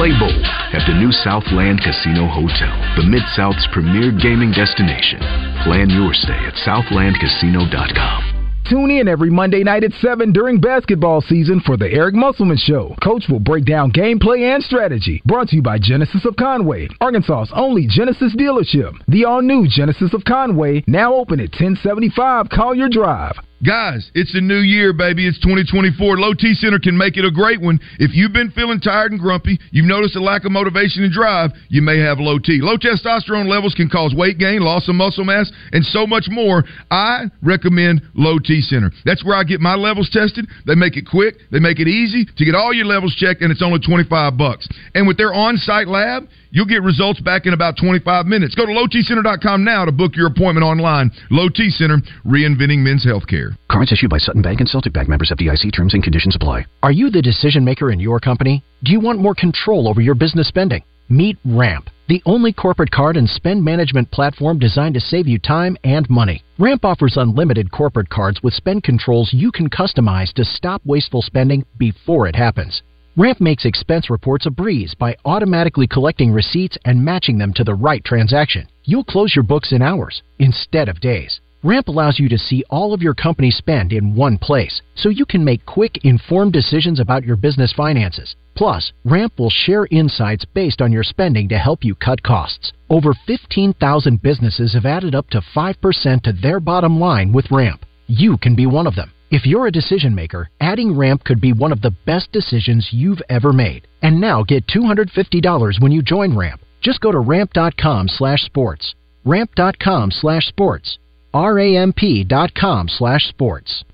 Play 0.00 0.16
bold 0.16 0.48
at 0.72 0.80
the 0.88 0.96
new 0.96 1.12
Southland 1.12 1.84
Casino 1.84 2.24
Hotel, 2.24 2.72
the 2.96 3.04
Mid 3.04 3.28
South's 3.36 3.68
premier 3.68 4.16
gaming 4.16 4.56
destination. 4.56 5.20
Plan 5.68 5.92
your 5.92 6.16
stay 6.16 6.40
at 6.48 6.56
southlandcasino.com. 6.64 8.29
Tune 8.68 8.90
in 8.90 9.08
every 9.08 9.30
Monday 9.30 9.64
night 9.64 9.84
at 9.84 9.92
7 9.94 10.32
during 10.32 10.60
basketball 10.60 11.20
season 11.20 11.60
for 11.60 11.76
the 11.76 11.90
Eric 11.90 12.14
Musselman 12.14 12.56
Show. 12.56 12.94
Coach 13.02 13.24
will 13.28 13.40
break 13.40 13.64
down 13.64 13.90
gameplay 13.90 14.54
and 14.54 14.62
strategy. 14.62 15.20
Brought 15.24 15.48
to 15.48 15.56
you 15.56 15.62
by 15.62 15.78
Genesis 15.78 16.24
of 16.24 16.36
Conway, 16.36 16.88
Arkansas's 17.00 17.52
only 17.54 17.86
Genesis 17.88 18.34
dealership. 18.36 18.92
The 19.08 19.24
all 19.24 19.42
new 19.42 19.66
Genesis 19.68 20.14
of 20.14 20.24
Conway, 20.24 20.84
now 20.86 21.14
open 21.14 21.40
at 21.40 21.50
1075 21.50 22.48
Collier 22.50 22.88
Drive. 22.88 23.36
Guys, 23.60 24.10
it's 24.14 24.34
a 24.34 24.40
new 24.40 24.64
year, 24.64 24.94
baby. 24.94 25.28
It's 25.28 25.38
2024. 25.40 26.16
Low 26.16 26.32
T 26.32 26.54
Center 26.54 26.78
can 26.78 26.96
make 26.96 27.18
it 27.18 27.26
a 27.26 27.30
great 27.30 27.60
one. 27.60 27.78
If 27.98 28.14
you've 28.14 28.32
been 28.32 28.50
feeling 28.52 28.80
tired 28.80 29.12
and 29.12 29.20
grumpy, 29.20 29.58
you've 29.70 29.84
noticed 29.84 30.16
a 30.16 30.20
lack 30.20 30.46
of 30.46 30.52
motivation 30.52 31.04
and 31.04 31.12
drive, 31.12 31.50
you 31.68 31.82
may 31.82 31.98
have 31.98 32.18
low 32.18 32.38
T. 32.38 32.60
Low 32.62 32.78
testosterone 32.78 33.48
levels 33.48 33.74
can 33.74 33.90
cause 33.90 34.14
weight 34.14 34.38
gain, 34.38 34.62
loss 34.62 34.88
of 34.88 34.94
muscle 34.94 35.24
mass, 35.24 35.52
and 35.72 35.84
so 35.84 36.06
much 36.06 36.24
more. 36.30 36.64
I 36.90 37.24
recommend 37.42 38.00
Low 38.14 38.38
T 38.38 38.62
Center. 38.62 38.92
That's 39.04 39.22
where 39.22 39.36
I 39.36 39.44
get 39.44 39.60
my 39.60 39.74
levels 39.74 40.08
tested. 40.08 40.46
They 40.66 40.74
make 40.74 40.96
it 40.96 41.04
quick, 41.06 41.36
they 41.52 41.60
make 41.60 41.80
it 41.80 41.88
easy 41.88 42.24
to 42.24 42.44
get 42.46 42.54
all 42.54 42.72
your 42.72 42.86
levels 42.86 43.14
checked, 43.14 43.42
and 43.42 43.52
it's 43.52 43.62
only 43.62 43.80
25 43.80 44.38
bucks. 44.38 44.66
And 44.94 45.06
with 45.06 45.18
their 45.18 45.34
on-site 45.34 45.86
lab, 45.86 46.28
You'll 46.52 46.66
get 46.66 46.82
results 46.82 47.20
back 47.20 47.46
in 47.46 47.54
about 47.54 47.76
25 47.76 48.26
minutes. 48.26 48.56
Go 48.56 48.66
to 48.66 48.72
lowtcenter.com 48.72 49.64
now 49.64 49.84
to 49.84 49.92
book 49.92 50.16
your 50.16 50.26
appointment 50.26 50.64
online. 50.64 51.12
Low 51.30 51.48
T 51.48 51.70
Center, 51.70 51.98
reinventing 52.26 52.78
men's 52.78 53.06
healthcare. 53.06 53.56
Cards 53.70 53.92
issued 53.92 54.10
by 54.10 54.18
Sutton 54.18 54.42
Bank 54.42 54.58
and 54.58 54.68
Celtic 54.68 54.92
Bank 54.92 55.08
members 55.08 55.30
of 55.30 55.38
FDIC 55.38 55.72
terms 55.74 55.94
and 55.94 56.02
conditions 56.02 56.34
apply. 56.34 56.66
Are 56.82 56.90
you 56.90 57.08
the 57.08 57.22
decision 57.22 57.64
maker 57.64 57.92
in 57.92 58.00
your 58.00 58.18
company? 58.18 58.64
Do 58.82 58.90
you 58.90 58.98
want 58.98 59.20
more 59.20 59.34
control 59.34 59.86
over 59.86 60.00
your 60.00 60.16
business 60.16 60.48
spending? 60.48 60.82
Meet 61.08 61.38
Ramp, 61.44 61.88
the 62.08 62.22
only 62.26 62.52
corporate 62.52 62.90
card 62.90 63.16
and 63.16 63.28
spend 63.28 63.64
management 63.64 64.10
platform 64.10 64.58
designed 64.58 64.94
to 64.94 65.00
save 65.00 65.28
you 65.28 65.38
time 65.38 65.76
and 65.84 66.08
money. 66.10 66.42
Ramp 66.58 66.84
offers 66.84 67.16
unlimited 67.16 67.70
corporate 67.70 68.08
cards 68.08 68.42
with 68.42 68.54
spend 68.54 68.82
controls 68.82 69.30
you 69.32 69.52
can 69.52 69.70
customize 69.70 70.32
to 70.32 70.44
stop 70.44 70.82
wasteful 70.84 71.22
spending 71.22 71.64
before 71.78 72.26
it 72.26 72.34
happens. 72.34 72.82
Ramp 73.20 73.38
makes 73.38 73.66
expense 73.66 74.08
reports 74.08 74.46
a 74.46 74.50
breeze 74.50 74.94
by 74.94 75.14
automatically 75.26 75.86
collecting 75.86 76.32
receipts 76.32 76.78
and 76.86 77.04
matching 77.04 77.36
them 77.36 77.52
to 77.52 77.62
the 77.62 77.74
right 77.74 78.02
transaction. 78.02 78.66
You'll 78.84 79.04
close 79.04 79.36
your 79.36 79.42
books 79.42 79.72
in 79.72 79.82
hours 79.82 80.22
instead 80.38 80.88
of 80.88 81.00
days. 81.00 81.38
Ramp 81.62 81.88
allows 81.88 82.18
you 82.18 82.30
to 82.30 82.38
see 82.38 82.64
all 82.70 82.94
of 82.94 83.02
your 83.02 83.12
company 83.12 83.50
spend 83.50 83.92
in 83.92 84.14
one 84.14 84.38
place, 84.38 84.80
so 84.94 85.10
you 85.10 85.26
can 85.26 85.44
make 85.44 85.66
quick, 85.66 86.02
informed 86.02 86.54
decisions 86.54 86.98
about 86.98 87.26
your 87.26 87.36
business 87.36 87.74
finances. 87.74 88.36
Plus, 88.56 88.90
Ramp 89.04 89.34
will 89.38 89.50
share 89.50 89.86
insights 89.90 90.46
based 90.54 90.80
on 90.80 90.90
your 90.90 91.04
spending 91.04 91.46
to 91.50 91.58
help 91.58 91.84
you 91.84 91.94
cut 91.94 92.22
costs. 92.22 92.72
Over 92.88 93.12
15,000 93.26 94.22
businesses 94.22 94.72
have 94.72 94.86
added 94.86 95.14
up 95.14 95.28
to 95.28 95.42
5% 95.54 96.22
to 96.22 96.32
their 96.32 96.58
bottom 96.58 96.98
line 96.98 97.34
with 97.34 97.50
Ramp. 97.50 97.84
You 98.06 98.38
can 98.38 98.54
be 98.54 98.64
one 98.64 98.86
of 98.86 98.94
them. 98.94 99.12
If 99.30 99.46
you're 99.46 99.68
a 99.68 99.72
decision 99.72 100.14
maker, 100.16 100.50
adding 100.60 100.96
Ramp 100.96 101.22
could 101.24 101.40
be 101.40 101.52
one 101.52 101.70
of 101.70 101.82
the 101.82 101.94
best 102.04 102.32
decisions 102.32 102.88
you've 102.90 103.22
ever 103.28 103.52
made. 103.52 103.86
And 104.02 104.20
now 104.20 104.42
get 104.42 104.66
$250 104.66 105.80
when 105.80 105.92
you 105.92 106.02
join 106.02 106.36
Ramp. 106.36 106.60
Just 106.80 107.00
go 107.00 107.12
to 107.12 107.20
ramp.com 107.20 108.08
slash 108.08 108.42
sports. 108.42 108.96
Ramp.com 109.24 110.10
slash 110.10 110.46
sports. 110.46 110.98
R-A-M-P 111.32 112.24
dot 112.24 112.56
com 112.56 112.88
slash 112.88 113.28
sports. 113.28 113.84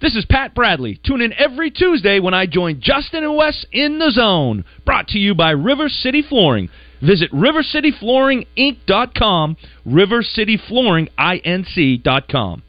This 0.00 0.14
is 0.14 0.24
Pat 0.26 0.54
Bradley. 0.54 1.00
Tune 1.04 1.20
in 1.20 1.32
every 1.32 1.72
Tuesday 1.72 2.20
when 2.20 2.34
I 2.34 2.46
join 2.46 2.80
Justin 2.80 3.24
and 3.24 3.34
Wes 3.34 3.66
in 3.72 3.98
the 3.98 4.12
zone. 4.12 4.64
Brought 4.84 5.08
to 5.08 5.18
you 5.18 5.34
by 5.34 5.50
River 5.50 5.88
City 5.88 6.22
Flooring. 6.22 6.68
Visit 7.02 7.32
rivercityflooringinc.com, 7.32 9.56
rivercityflooringinc.com. 9.86 12.62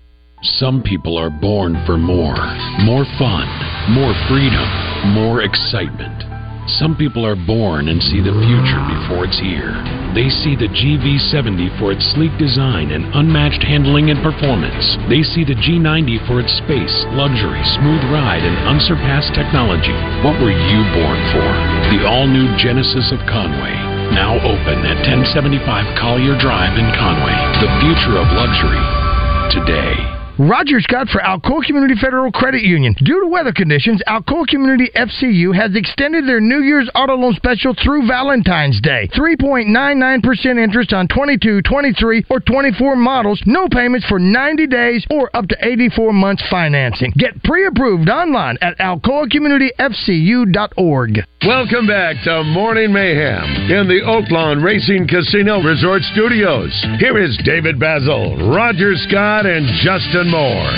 Some 0.56 0.82
people 0.82 1.20
are 1.20 1.30
born 1.30 1.76
for 1.86 2.00
more. 2.00 2.39
More 2.88 3.04
fun, 3.20 3.45
more 3.91 4.16
freedom, 4.32 4.64
more 5.12 5.43
excitement. 5.43 6.24
Some 6.80 6.95
people 6.95 7.28
are 7.28 7.36
born 7.36 7.91
and 7.91 8.00
see 8.00 8.24
the 8.24 8.32
future 8.32 8.84
before 8.88 9.28
it's 9.28 9.39
here. 9.43 9.76
They 10.16 10.32
see 10.32 10.56
the 10.56 10.72
GV70 10.72 11.78
for 11.78 11.91
its 11.91 12.04
sleek 12.16 12.32
design 12.39 12.95
and 12.95 13.12
unmatched 13.12 13.60
handling 13.60 14.10
and 14.10 14.24
performance. 14.24 14.88
They 15.12 15.20
see 15.22 15.43
the 15.43 15.60
G90 15.60 16.26
for 16.32 16.39
its 16.39 16.56
space, 16.64 16.95
luxury, 17.12 17.62
smooth 17.78 18.08
ride, 18.08 18.48
and 18.48 18.72
unsurpassed 18.72 19.36
technology. 19.36 19.95
What 20.24 20.39
were 20.39 20.56
you 20.56 20.82
born 20.95 21.20
for? 21.36 21.48
The 21.91 22.08
all-new 22.08 22.56
Genesis 22.56 23.12
of 23.12 23.20
Conway. 23.28 23.76
Now 24.16 24.39
open 24.48 24.88
at 24.88 25.04
1075 25.04 25.60
Collier 26.00 26.39
Drive 26.39 26.80
in 26.80 26.88
Conway. 26.95 27.36
The 27.60 27.72
future 27.84 28.16
of 28.16 28.32
luxury. 28.32 28.84
Today. 29.52 30.16
Roger 30.39 30.79
Scott 30.79 31.09
for 31.09 31.19
Alcoa 31.19 31.65
Community 31.65 31.95
Federal 31.99 32.31
Credit 32.31 32.61
Union. 32.61 32.93
Due 33.03 33.21
to 33.21 33.27
weather 33.27 33.51
conditions, 33.51 34.03
Alcoa 34.07 34.45
Community 34.45 34.91
FCU 34.95 35.55
has 35.55 35.75
extended 35.75 36.27
their 36.27 36.39
New 36.39 36.61
Year's 36.61 36.88
auto 36.93 37.15
loan 37.15 37.33
special 37.33 37.73
through 37.83 38.07
Valentine's 38.07 38.79
Day. 38.79 39.09
3.99% 39.15 40.63
interest 40.63 40.93
on 40.93 41.07
22, 41.07 41.63
23, 41.63 42.25
or 42.29 42.39
24 42.39 42.95
models, 42.95 43.41
no 43.47 43.67
payments 43.67 44.05
for 44.05 44.19
90 44.19 44.67
days 44.67 45.03
or 45.09 45.35
up 45.35 45.47
to 45.47 45.57
84 45.59 46.13
months 46.13 46.43
financing. 46.51 47.11
Get 47.17 47.41
pre-approved 47.43 48.07
online 48.07 48.59
at 48.61 48.77
alcoacommunityfcu.org. 48.77 51.19
Welcome 51.45 51.85
back 51.88 52.15
to 52.25 52.43
Morning 52.43 52.93
Mayhem 52.93 53.71
in 53.71 53.88
the 53.88 54.01
Oaklawn 54.05 54.63
Racing 54.63 55.07
Casino 55.07 55.63
Resort 55.63 56.03
Studios. 56.13 56.69
Here 56.99 57.17
is 57.17 57.35
David 57.45 57.79
Bazzel, 57.79 58.53
Roger 58.53 58.95
Scott, 59.07 59.45
and 59.45 59.65
Justin 59.81 60.26
Moore. 60.28 60.71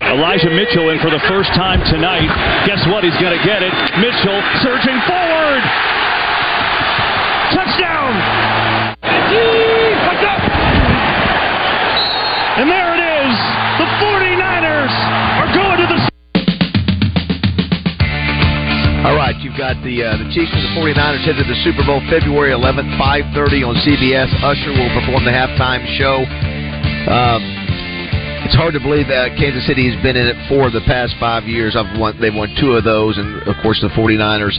Elijah 0.00 0.50
Mitchell 0.50 0.90
in 0.90 0.98
for 0.98 1.12
the 1.12 1.20
first 1.28 1.52
time 1.52 1.78
tonight. 1.92 2.26
Guess 2.66 2.82
what? 2.88 3.04
He's 3.04 3.16
going 3.20 3.36
to 3.36 3.44
get 3.46 3.62
it. 3.62 3.72
Mitchell 4.00 4.40
surging 4.64 4.98
forward. 5.06 5.62
Touchdown! 7.52 8.50
And 12.60 12.68
there 12.68 12.92
it 12.92 13.00
is. 13.00 13.36
The 13.80 13.88
49ers 14.04 14.92
are 15.40 15.48
going 15.56 15.80
to 15.80 15.86
the 15.88 15.98
All 19.08 19.16
right, 19.16 19.32
you've 19.40 19.56
got 19.56 19.80
the 19.80 20.04
uh, 20.04 20.20
the 20.20 20.28
Chiefs 20.28 20.52
and 20.52 20.60
the 20.60 20.72
49ers 20.76 21.24
headed 21.24 21.40
to 21.40 21.48
the 21.48 21.56
Super 21.64 21.80
Bowl 21.88 22.04
February 22.12 22.52
11th, 22.52 23.00
5:30 23.00 23.64
on 23.64 23.74
CBS. 23.80 24.28
Usher 24.44 24.76
will 24.76 24.92
perform 24.92 25.24
the 25.24 25.32
halftime 25.32 25.88
show. 25.96 26.20
Um, 27.08 27.59
it's 28.44 28.56
hard 28.56 28.74
to 28.74 28.80
believe 28.80 29.08
that 29.08 29.36
Kansas 29.36 29.66
City 29.66 29.90
has 29.92 30.00
been 30.02 30.16
in 30.16 30.26
it 30.26 30.38
for 30.48 30.70
the 30.70 30.80
past 30.86 31.14
five 31.20 31.44
years. 31.44 31.76
I've 31.76 31.98
won, 31.98 32.20
they've 32.20 32.34
won 32.34 32.48
two 32.58 32.72
of 32.72 32.84
those, 32.84 33.18
and 33.18 33.42
of 33.44 33.54
course 33.62 33.80
the 33.80 33.92
49ers 33.92 34.56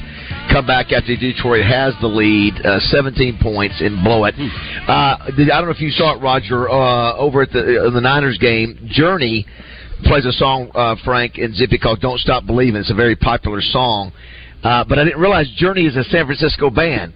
come 0.53 0.67
back 0.67 0.91
after 0.91 1.15
Detroit 1.15 1.65
has 1.65 1.93
the 2.01 2.07
lead, 2.07 2.53
uh, 2.65 2.79
17 2.79 3.39
points, 3.41 3.81
and 3.81 4.03
blow 4.03 4.25
it. 4.25 4.35
Uh, 4.87 5.17
did, 5.35 5.49
I 5.49 5.57
don't 5.57 5.65
know 5.65 5.75
if 5.75 5.81
you 5.81 5.91
saw 5.91 6.15
it, 6.15 6.21
Roger, 6.21 6.69
uh, 6.69 7.17
over 7.17 7.41
at 7.41 7.51
the 7.51 7.87
uh, 7.87 7.89
the 7.89 8.01
Niners 8.01 8.37
game. 8.37 8.77
Journey 8.91 9.45
plays 10.03 10.25
a 10.25 10.33
song, 10.33 10.69
uh, 10.73 10.95
Frank 11.03 11.37
and 11.37 11.55
Zippy 11.55 11.77
called 11.77 12.01
"Don't 12.01 12.19
Stop 12.19 12.45
Believing." 12.45 12.81
It's 12.81 12.91
a 12.91 12.95
very 12.95 13.15
popular 13.15 13.61
song. 13.61 14.11
Uh, 14.63 14.83
but 14.87 14.99
I 14.99 15.03
didn't 15.03 15.19
realize 15.19 15.49
Journey 15.57 15.87
is 15.87 15.95
a 15.95 16.03
San 16.05 16.27
Francisco 16.27 16.69
band. 16.69 17.13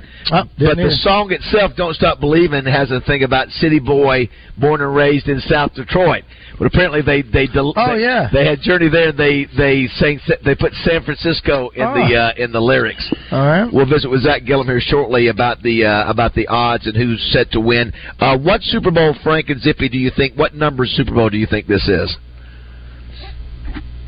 but 0.58 0.78
the 0.78 0.98
song 1.02 1.32
itself, 1.32 1.74
"Don't 1.78 1.94
Stop 1.94 2.20
Believing," 2.20 2.66
has 2.66 2.90
a 2.90 3.02
thing 3.02 3.24
about 3.24 3.50
city 3.50 3.78
boy 3.78 4.28
born 4.58 4.82
and 4.82 4.96
raised 4.96 5.28
in 5.28 5.40
South 5.42 5.74
Detroit. 5.76 6.24
But 6.58 6.68
apparently 6.68 7.02
they 7.02 7.22
they 7.22 7.48
del- 7.48 7.74
Oh, 7.76 7.96
they, 7.96 8.02
yeah. 8.02 8.30
they 8.32 8.46
had 8.46 8.62
Journey 8.62 8.90
there. 8.90 9.10
and 9.10 9.18
They 9.18 9.46
they 9.58 9.88
sang 9.98 10.20
they 10.44 10.56
put 10.56 10.74
San 10.84 11.04
Francisco 11.04 11.70
in 11.70 11.84
the 11.84 12.16
Oh. 12.16 12.20
uh, 12.20 12.32
in 12.44 12.52
the 12.52 12.62
lyrics. 12.62 13.06
All 13.32 13.46
right. 13.46 13.72
We'll 13.72 13.86
visit 13.86 14.10
with 14.10 14.22
Zach 14.22 14.46
Gillum 14.46 14.68
here 14.68 14.80
shortly 14.82 15.28
about 15.28 15.62
the 15.62 15.86
uh, 15.86 16.10
about 16.10 16.34
the 16.34 16.48
odds 16.48 16.88
and 16.88 16.96
who's 16.96 17.22
set 17.32 17.52
to 17.52 17.60
win. 17.60 17.92
Uh, 18.20 18.38
what 18.38 18.62
Super 18.64 18.92
Bowl, 18.92 19.14
Frank 19.24 19.50
and 19.50 19.62
Zippy, 19.62 19.90
do 19.90 19.98
you 19.98 20.12
think? 20.16 20.36
What 20.36 20.54
number 20.56 20.86
Super 20.86 21.14
Bowl 21.14 21.30
do 21.30 21.38
you 21.38 21.48
think 21.48 21.68
this 21.68 21.88
is? 21.88 22.16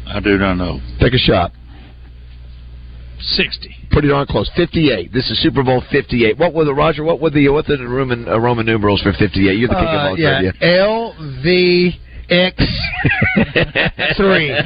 I 0.07 0.19
do 0.21 0.37
not 0.37 0.53
know. 0.55 0.79
Take 1.01 1.13
a 1.13 1.17
shot. 1.17 1.51
60. 3.19 3.75
Pretty 3.91 4.09
darn 4.09 4.27
close. 4.27 4.49
Fifty-eight. 4.55 5.11
This 5.11 5.29
is 5.31 5.41
Super 5.41 5.63
Bowl 5.63 5.81
Fifty-eight. 5.91 6.37
What 6.37 6.53
were 6.53 6.65
the 6.65 6.73
Roger? 6.73 7.03
What 7.03 7.19
were 7.19 7.31
the 7.31 7.49
what 7.49 7.65
the 7.65 7.77
Roman 7.83 8.27
uh, 8.27 8.37
Roman 8.39 8.65
numerals 8.65 9.01
for 9.01 9.11
Fifty-eight? 9.13 9.57
You're 9.57 9.69
the 9.69 9.73
king 9.73 9.83
of 9.85 9.89
Uh, 9.89 10.07
all 10.09 10.19
yeah, 10.19 10.39
trivia. 10.51 10.79
L 10.79 11.15
V 11.43 11.99
X 12.29 12.63
three. 14.17 14.55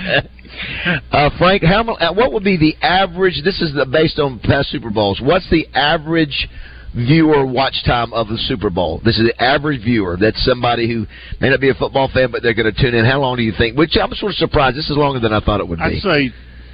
Uh, 1.11 1.29
Frank, 1.39 1.63
how 1.63 1.81
mu- 1.81 1.93
uh, 1.93 2.13
what 2.13 2.33
would 2.33 2.43
be 2.43 2.55
the 2.57 2.75
average? 2.85 3.41
This 3.43 3.61
is 3.61 3.73
the, 3.73 3.85
based 3.85 4.19
on 4.19 4.37
past 4.39 4.69
Super 4.69 4.89
Bowls. 4.91 5.19
What's 5.21 5.49
the 5.49 5.65
average 5.73 6.47
viewer 6.93 7.45
watch 7.45 7.83
time 7.85 8.13
of 8.13 8.27
the 8.27 8.37
Super 8.37 8.69
Bowl? 8.69 9.01
This 9.03 9.17
is 9.17 9.25
the 9.27 9.41
average 9.41 9.81
viewer. 9.81 10.17
That's 10.19 10.43
somebody 10.45 10.87
who 10.87 11.07
may 11.39 11.49
not 11.49 11.61
be 11.61 11.69
a 11.69 11.73
football 11.73 12.09
fan, 12.13 12.31
but 12.31 12.43
they're 12.43 12.53
going 12.53 12.71
to 12.71 12.79
tune 12.79 12.93
in. 12.93 13.05
How 13.05 13.19
long 13.21 13.37
do 13.37 13.43
you 13.43 13.53
think? 13.57 13.77
Which 13.77 13.97
I'm 13.99 14.11
sort 14.13 14.31
of 14.33 14.35
surprised. 14.37 14.77
This 14.77 14.89
is 14.89 14.97
longer 14.97 15.19
than 15.19 15.33
I 15.33 15.39
thought 15.39 15.61
it 15.61 15.67
would 15.67 15.79
be. 15.79 15.83
I'd 15.83 16.01
say 16.01 16.29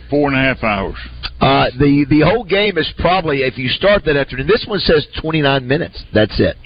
four 0.09 0.27
and 0.29 0.35
a 0.35 0.41
half 0.41 0.63
hours. 0.63 0.97
Uh, 1.39 1.69
the 1.79 2.05
the 2.09 2.21
whole 2.21 2.43
game 2.43 2.77
is 2.77 2.91
probably 2.99 3.37
if 3.43 3.57
you 3.57 3.69
start 3.69 4.03
that 4.05 4.17
afternoon. 4.17 4.47
This 4.47 4.65
one 4.67 4.79
says 4.79 5.07
29 5.21 5.65
minutes. 5.67 6.03
That's 6.13 6.39
it. 6.39 6.57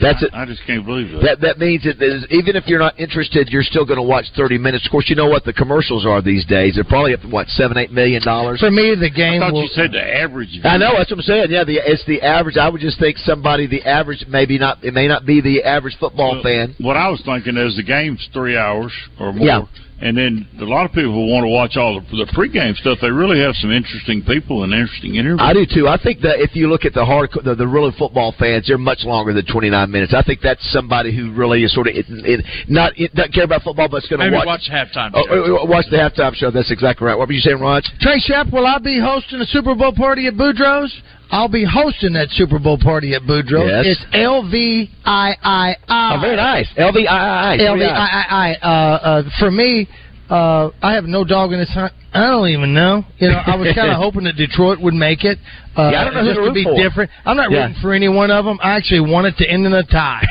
That's 0.00 0.22
it. 0.22 0.30
I 0.32 0.44
just 0.46 0.62
can't 0.66 0.84
believe 0.84 1.10
that. 1.12 1.22
That 1.22 1.40
that 1.40 1.58
means 1.58 1.84
that 1.84 2.00
even 2.30 2.56
if 2.56 2.66
you're 2.66 2.78
not 2.78 2.98
interested, 2.98 3.48
you're 3.48 3.62
still 3.62 3.84
going 3.84 3.98
to 3.98 4.02
watch 4.02 4.26
30 4.36 4.58
minutes. 4.58 4.86
Of 4.86 4.90
course, 4.90 5.08
you 5.08 5.16
know 5.16 5.28
what 5.28 5.44
the 5.44 5.52
commercials 5.52 6.06
are 6.06 6.22
these 6.22 6.44
days. 6.46 6.74
They're 6.74 6.84
probably 6.84 7.14
up 7.14 7.22
to 7.22 7.28
what 7.28 7.48
seven, 7.48 7.76
eight 7.78 7.92
million 7.92 8.22
dollars. 8.22 8.60
For 8.60 8.70
me, 8.70 8.94
the 8.98 9.10
game 9.10 9.42
I 9.42 9.46
thought 9.46 9.54
will. 9.54 9.62
you 9.62 9.68
said 9.72 9.92
the 9.92 10.02
average. 10.02 10.60
I 10.64 10.76
know 10.78 10.92
that's 10.96 11.10
what 11.10 11.18
I'm 11.18 11.22
saying. 11.22 11.46
Yeah, 11.50 11.64
the, 11.64 11.78
it's 11.84 12.04
the 12.06 12.22
average. 12.22 12.56
I 12.56 12.68
would 12.68 12.80
just 12.80 12.98
think 12.98 13.16
somebody 13.18 13.66
the 13.66 13.82
average 13.84 14.24
maybe 14.28 14.58
not. 14.58 14.82
It 14.84 14.94
may 14.94 15.08
not 15.08 15.26
be 15.26 15.40
the 15.40 15.62
average 15.62 15.96
football 15.98 16.40
fan. 16.42 16.74
What 16.78 16.96
I 16.96 17.08
was 17.08 17.22
thinking 17.24 17.56
is 17.56 17.76
the 17.76 17.82
game's 17.82 18.26
three 18.32 18.56
hours 18.56 18.92
or 19.18 19.32
more. 19.32 19.46
Yeah. 19.46 19.62
And 20.00 20.16
then 20.16 20.48
a 20.60 20.64
lot 20.64 20.86
of 20.86 20.92
people 20.92 21.12
who 21.12 21.28
want 21.28 21.44
to 21.44 21.52
watch 21.52 21.76
all 21.76 22.00
the, 22.00 22.24
the 22.24 22.28
pregame 22.32 22.74
stuff. 22.76 22.98
They 23.02 23.10
really 23.10 23.38
have 23.40 23.54
some 23.60 23.70
interesting 23.70 24.24
people 24.24 24.64
and 24.64 24.72
interesting 24.72 25.16
interviews. 25.16 25.40
I 25.42 25.52
do 25.52 25.68
too. 25.68 25.88
I 25.88 26.00
think 26.00 26.20
that 26.24 26.40
if 26.40 26.56
you 26.56 26.68
look 26.72 26.88
at 26.88 26.94
the 26.94 27.04
hard, 27.04 27.28
the, 27.44 27.54
the 27.54 27.68
really 27.68 27.92
football 27.98 28.34
fans, 28.38 28.64
they're 28.66 28.78
much 28.78 29.04
longer 29.04 29.36
than 29.36 29.44
29 29.44 29.68
minutes. 29.90 30.14
I 30.16 30.22
think 30.22 30.40
that's 30.40 30.64
somebody 30.72 31.14
who 31.14 31.32
really 31.36 31.64
is 31.64 31.74
sort 31.74 31.86
of 31.86 31.94
it, 31.94 32.06
it, 32.08 32.40
not 32.68 32.96
it, 32.96 33.12
doesn't 33.14 33.34
care 33.34 33.44
about 33.44 33.60
football, 33.62 33.88
but 33.88 33.98
it's 33.98 34.08
going 34.08 34.24
to 34.24 34.32
watch. 34.32 34.46
watch 34.46 34.68
halftime. 34.72 35.12
Oh, 35.12 35.24
show. 35.28 35.34
oh, 35.36 35.58
oh, 35.60 35.66
watch 35.68 35.84
the 35.90 36.00
halftime 36.00 36.34
show. 36.34 36.50
That's 36.50 36.72
exactly 36.72 37.06
right. 37.06 37.16
What 37.16 37.28
were 37.28 37.34
you 37.34 37.44
saying, 37.44 37.60
Rod? 37.60 37.84
Trey 38.00 38.20
Shapp, 38.24 38.50
will 38.50 38.66
I 38.66 38.78
be 38.78 38.98
hosting 38.98 39.40
a 39.40 39.46
Super 39.46 39.74
Bowl 39.74 39.92
party 39.92 40.26
at 40.26 40.34
Boudreaux's? 40.34 40.96
I'll 41.30 41.48
be 41.48 41.64
hosting 41.64 42.12
that 42.14 42.28
Super 42.30 42.58
Bowl 42.58 42.78
party 42.78 43.14
at 43.14 43.22
Boudreaux's. 43.22 43.86
Yes. 43.86 43.96
It's 43.96 44.04
L 44.12 44.42
V 44.50 44.90
I 45.04 45.36
I 45.42 45.76
I. 45.88 46.16
Oh, 46.16 46.20
very 46.20 46.36
nice. 46.36 46.68
L 46.76 46.92
V 46.92 47.06
I 47.06 47.16
I 47.16 48.24
I. 48.30 48.54
Uh, 48.56 48.68
uh, 48.68 49.22
for 49.38 49.50
me, 49.50 49.88
uh, 50.30 50.70
I 50.82 50.94
have 50.94 51.04
no 51.04 51.24
dog 51.24 51.52
in 51.52 51.58
this 51.58 51.70
hunt. 51.70 51.92
I 52.12 52.26
don't 52.28 52.48
even 52.48 52.74
know. 52.74 53.04
You 53.18 53.28
know, 53.30 53.38
I 53.46 53.54
was 53.56 53.72
kind 53.74 53.90
of 53.90 53.96
hoping 53.96 54.24
that 54.24 54.34
Detroit 54.36 54.80
would 54.80 54.94
make 54.94 55.22
it. 55.24 55.38
Uh, 55.76 55.90
Yeah, 55.92 56.00
I 56.00 56.04
don't 56.04 56.14
know 56.14 56.20
who 56.22 56.26
just 56.26 56.36
to 56.38 56.42
to 56.42 56.48
root 56.48 56.54
be 56.54 56.64
for. 56.64 56.74
different. 56.76 57.10
I'm 57.24 57.36
not 57.36 57.50
Yeah. 57.52 57.66
rooting 57.66 57.76
for 57.80 57.92
any 57.94 58.08
one 58.08 58.30
of 58.32 58.44
them. 58.44 58.58
I 58.62 58.72
actually 58.76 59.00
want 59.00 59.26
it 59.28 59.36
to 59.38 59.48
end 59.48 59.64
in 59.66 59.72
a 59.72 59.84
tie. 59.84 60.26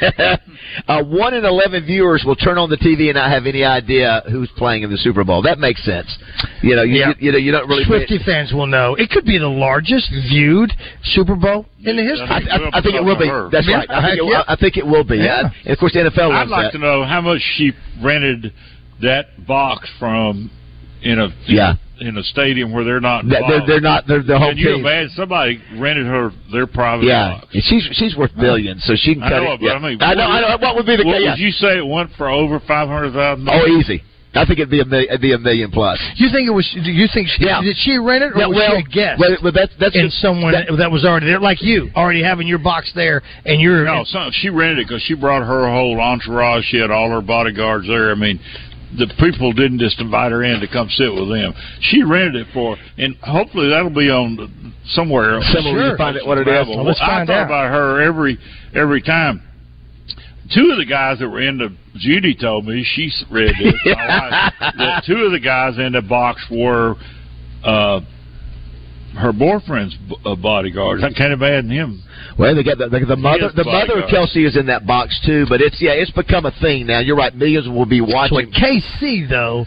uh, 0.88 1.02
one 1.02 1.34
in 1.34 1.44
eleven 1.44 1.84
viewers 1.84 2.22
will 2.24 2.36
turn 2.36 2.56
on 2.58 2.70
the 2.70 2.76
TV 2.76 3.06
and 3.08 3.14
not 3.14 3.30
have 3.30 3.46
any 3.46 3.64
idea 3.64 4.22
who's 4.30 4.50
playing 4.56 4.82
in 4.84 4.90
the 4.90 4.96
Super 4.98 5.24
Bowl. 5.24 5.42
That 5.42 5.58
makes 5.58 5.84
sense. 5.84 6.06
You 6.62 6.76
know, 6.76 6.82
you, 6.82 7.00
Yeah. 7.00 7.08
you, 7.08 7.14
you 7.26 7.32
know, 7.32 7.38
you 7.38 7.52
don't 7.52 7.68
really. 7.68 7.84
Swifty 7.84 8.18
fans 8.24 8.52
will 8.52 8.66
know. 8.68 8.94
It 8.94 9.10
could 9.10 9.24
be 9.24 9.38
the 9.38 9.48
largest 9.48 10.10
viewed 10.30 10.72
Super 11.02 11.34
Bowl 11.34 11.66
in 11.82 11.96
the 11.96 12.02
history. 12.02 12.28
I, 12.28 12.38
I, 12.38 12.78
I 12.78 12.82
think 12.82 12.94
it 12.94 13.04
will 13.04 13.18
be. 13.18 13.28
That's 13.50 13.66
Yeah, 13.68 13.76
right. 13.78 13.90
I 13.90 14.02
think, 14.10 14.22
it, 14.22 14.26
yeah. 14.30 14.42
I 14.46 14.56
think 14.56 14.76
it 14.76 14.86
will 14.86 15.04
be. 15.04 15.16
Yeah. 15.16 15.42
Yeah. 15.42 15.50
And 15.64 15.72
of 15.72 15.78
course, 15.78 15.92
the 15.92 16.00
NFL 16.00 16.30
I'd 16.30 16.48
wants 16.48 16.50
like 16.52 16.72
that. 16.72 16.78
to 16.78 16.84
know 16.84 17.04
how 17.04 17.20
much 17.20 17.40
she 17.56 17.72
rented 18.02 18.52
that 19.02 19.46
box 19.46 19.88
from 19.98 20.50
in 21.02 21.18
a 21.18 21.28
Yeah. 21.46 21.74
in 22.00 22.16
a 22.18 22.22
stadium 22.24 22.72
where 22.72 22.82
they're 22.84 23.00
not. 23.00 23.24
That- 23.28 23.42
they're, 23.48 23.66
they're 23.66 23.80
not. 23.80 24.06
They're 24.06 24.22
the 24.22 24.38
whole 24.38 24.50
Can 24.50 24.58
you 24.58 24.74
team. 24.76 24.80
imagine 24.86 25.10
somebody 25.14 25.60
rented 25.78 26.06
her 26.06 26.30
their 26.52 26.66
private 26.66 27.04
Yeah, 27.06 27.40
box? 27.40 27.46
And 27.54 27.62
she's 27.64 27.88
she's 27.92 28.16
worth 28.16 28.34
billions, 28.36 28.82
so 28.84 28.94
she 28.96 29.14
can 29.14 29.22
I 29.22 29.28
know 29.30 29.42
it. 29.52 29.54
it, 29.54 29.60
but 29.60 29.66
yeah. 29.66 29.72
I 29.74 29.78
mean, 29.78 29.98
I 30.02 30.14
know. 30.14 30.22
I 30.24 30.40
know. 30.40 30.56
What 30.58 30.76
would 30.76 30.86
be 30.86 30.96
the 30.96 31.04
What 31.06 31.22
yeah. 31.22 31.30
would 31.30 31.38
you 31.38 31.50
say 31.52 31.78
it 31.78 31.86
went 31.86 32.10
for 32.16 32.28
over 32.28 32.58
five 32.66 32.88
hundred 32.88 33.12
thousand? 33.12 33.48
Oh, 33.50 33.66
easy. 33.66 34.02
I 34.36 34.44
think 34.44 34.58
it'd 34.58 34.68
be 34.68 34.80
a 34.80 34.84
million, 34.84 35.08
it'd 35.10 35.20
be 35.22 35.32
a 35.32 35.38
million 35.38 35.70
plus. 35.70 35.96
You 36.16 36.28
think 36.32 36.48
it 36.48 36.50
was? 36.50 36.68
Do 36.74 36.90
you 36.90 37.06
think 37.14 37.28
she, 37.28 37.44
Yeah. 37.44 37.62
did 37.62 37.76
she 37.76 37.96
rent 37.98 38.24
it 38.24 38.32
or 38.34 38.38
Yeah, 38.40 38.46
was 38.48 38.56
well, 38.56 38.70
she 38.74 38.78
a 38.78 38.82
guest? 38.82 39.20
well, 39.20 39.36
well, 39.44 39.52
that's 39.54 39.70
that's 39.78 39.94
and 39.94 40.10
just- 40.10 40.20
someone 40.20 40.50
that, 40.50 40.66
that 40.76 40.90
was 40.90 41.04
already 41.04 41.26
there, 41.26 41.38
like 41.38 41.62
you, 41.62 41.88
already 41.94 42.20
having 42.20 42.48
your 42.48 42.58
box 42.58 42.90
there, 42.96 43.22
and 43.46 43.60
you're 43.60 43.84
No, 43.84 44.02
some, 44.02 44.32
she 44.32 44.48
rented 44.50 44.80
it 44.80 44.88
because 44.88 45.02
she 45.02 45.14
brought 45.14 45.46
her 45.46 45.70
whole 45.70 46.00
entourage. 46.00 46.64
She 46.64 46.78
had 46.78 46.90
all 46.90 47.10
her 47.10 47.20
bodyguards 47.20 47.86
there. 47.86 48.10
I 48.10 48.16
mean, 48.16 48.40
the 48.96 49.12
people 49.18 49.52
didn't 49.52 49.78
just 49.80 50.00
invite 50.00 50.32
her 50.32 50.42
in 50.44 50.60
to 50.60 50.68
come 50.68 50.88
sit 50.90 51.12
with 51.12 51.28
them. 51.28 51.52
She 51.80 52.02
rented 52.02 52.36
it 52.36 52.46
for, 52.52 52.76
and 52.98 53.16
hopefully 53.16 53.68
that'll 53.70 53.90
be 53.90 54.10
on 54.10 54.36
the- 54.36 54.72
somewhere. 54.92 55.40
Somewhere 55.52 55.90
can 55.90 55.98
find 55.98 56.16
it 56.16 56.26
what 56.26 56.38
it 56.38 56.46
is. 56.48 56.68
Well, 56.68 56.84
let's 56.84 57.00
I 57.02 57.06
find 57.06 57.26
thought 57.26 57.36
out. 57.36 57.46
about 57.46 57.70
her 57.72 58.00
every 58.02 58.38
every 58.74 59.02
time. 59.02 59.42
Two 60.54 60.68
of 60.72 60.78
the 60.78 60.84
guys 60.84 61.18
that 61.20 61.28
were 61.28 61.40
in 61.40 61.56
the 61.58 61.74
Judy 61.96 62.34
told 62.38 62.66
me 62.66 62.84
she 62.84 63.10
read 63.30 63.54
this. 63.58 63.74
wife, 63.86 64.52
that 64.76 65.02
two 65.06 65.16
of 65.24 65.32
the 65.32 65.40
guys 65.40 65.78
in 65.78 65.92
the 65.92 66.02
box 66.02 66.44
were 66.50 66.96
uh, 67.64 68.00
her 69.16 69.32
boyfriend's 69.32 69.94
bodyguard. 69.96 70.26
uh, 70.26 70.34
bodyguards. 70.40 71.04
I 71.04 71.12
can't 71.12 71.32
imagine 71.32 71.70
him. 71.70 72.02
Well, 72.38 72.54
they 72.54 72.62
got 72.64 72.78
the, 72.78 72.88
the, 72.88 73.04
the 73.06 73.16
mother. 73.16 73.46
is 73.48 73.54
The 73.54 73.64
mother 73.64 74.02
of. 74.02 74.10
Kelce 74.10 74.46
is 74.46 74.56
in 74.56 74.66
that 74.66 74.86
box 74.86 75.18
too, 75.24 75.46
but 75.48 75.60
it's 75.60 75.80
yeah, 75.80 75.92
it's 75.92 76.10
become 76.10 76.46
a 76.46 76.52
thing 76.60 76.86
now. 76.86 76.98
You're 77.00 77.16
right. 77.16 77.34
Millions 77.34 77.68
will 77.68 77.86
be 77.86 78.00
watching. 78.00 78.38
at 78.40 78.48
KC 78.50 79.28
though, 79.28 79.66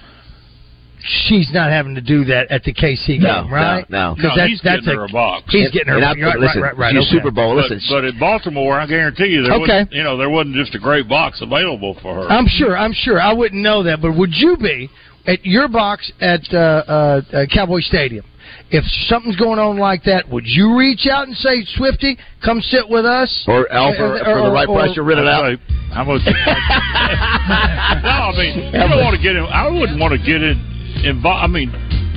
she's 1.28 1.50
not 1.54 1.70
having 1.72 1.96
to 1.96 2.02
do 2.02 2.26
that 2.26 2.52
at 2.52 2.64
the 2.64 2.74
KC 2.74 3.20
No, 3.20 3.44
game, 3.44 3.54
right? 3.54 3.90
no, 3.90 4.10
no. 4.12 4.16
'Cause 4.16 4.24
No, 4.24 4.36
that's, 4.36 4.50
he's 4.50 4.62
that's 4.64 4.82
getting 4.86 5.00
her 5.00 5.06
a 5.06 5.10
box. 5.10 5.46
He's 5.50 5.70
getting 5.72 5.88
her. 5.90 5.96
And 5.98 6.06
I- 6.06 6.14
right, 6.14 6.40
listen, 6.40 6.62
right, 6.62 6.76
right, 6.76 6.78
right. 6.78 6.94
she's 6.96 7.08
okay. 7.08 7.18
Super 7.18 7.32
Bowl. 7.32 7.56
But, 7.56 7.70
Listen, 7.72 7.82
but 7.90 8.04
in 8.06 8.20
Baltimore, 8.20 8.80
I 8.80 8.86
guarantee 8.88 9.28
you, 9.28 9.44
there 9.44 9.54
Okay. 9.54 9.62
wasn't, 9.62 9.92
you 9.94 10.04
know, 10.04 10.18
there 10.18 10.30
wasn't 10.30 10.56
just 10.56 10.76
a 10.76 10.80
great 10.80 11.08
box 11.08 11.40
available 11.42 11.96
for 12.02 12.16
her. 12.16 12.30
I'm 12.30 12.48
sure. 12.48 12.78
I'm 12.78 12.94
sure. 12.94 13.22
I 13.22 13.32
wouldn't 13.34 13.62
know 13.62 13.84
that, 13.84 14.02
but 14.02 14.16
would 14.18 14.34
you 14.34 14.58
be 14.58 14.90
at 15.28 15.46
your 15.46 15.68
box 15.68 16.12
at 16.20 16.42
uh, 16.54 16.58
uh, 16.58 17.22
uh, 17.32 17.46
Cowboy 17.54 17.80
Stadium? 17.82 18.26
If 18.70 18.84
something's 19.08 19.36
going 19.38 19.60
on 19.60 19.78
like 19.78 20.04
that, 20.04 20.28
would 20.30 20.46
you 20.46 20.78
reach 20.78 21.08
out 21.08 21.28
and 21.28 21.36
say, 21.38 21.64
"Swifty, 21.78 22.18
come 22.44 22.62
sit 22.62 22.88
with 22.90 23.06
us"? 23.06 23.46
or 23.48 23.72
Alpha 23.72 24.04
Uh, 24.16 24.24
for 24.24 24.42
the 24.44 24.52
right 24.52 24.68
or- 24.68 24.80
price, 24.80 24.96
you 24.96 25.04
rent 25.04 25.20
it 25.22 25.28
out. 25.28 25.46
I'd 25.46 25.58
say, 25.58 25.64
How 25.94 26.04
much? 26.04 26.22
no, 26.26 28.10
I 28.10 28.34
mean, 28.38 28.66
you 28.66 28.72
don't 28.80 29.04
want 29.04 29.16
to 29.16 29.22
get 29.22 29.36
in. 29.36 29.44
I 29.46 29.68
wouldn't 29.70 30.00
want 30.00 30.12
to 30.14 30.20
get 30.20 30.42
in. 30.44 30.60
Involved. 31.06 31.44
I 31.44 31.48
mean, 31.48 31.70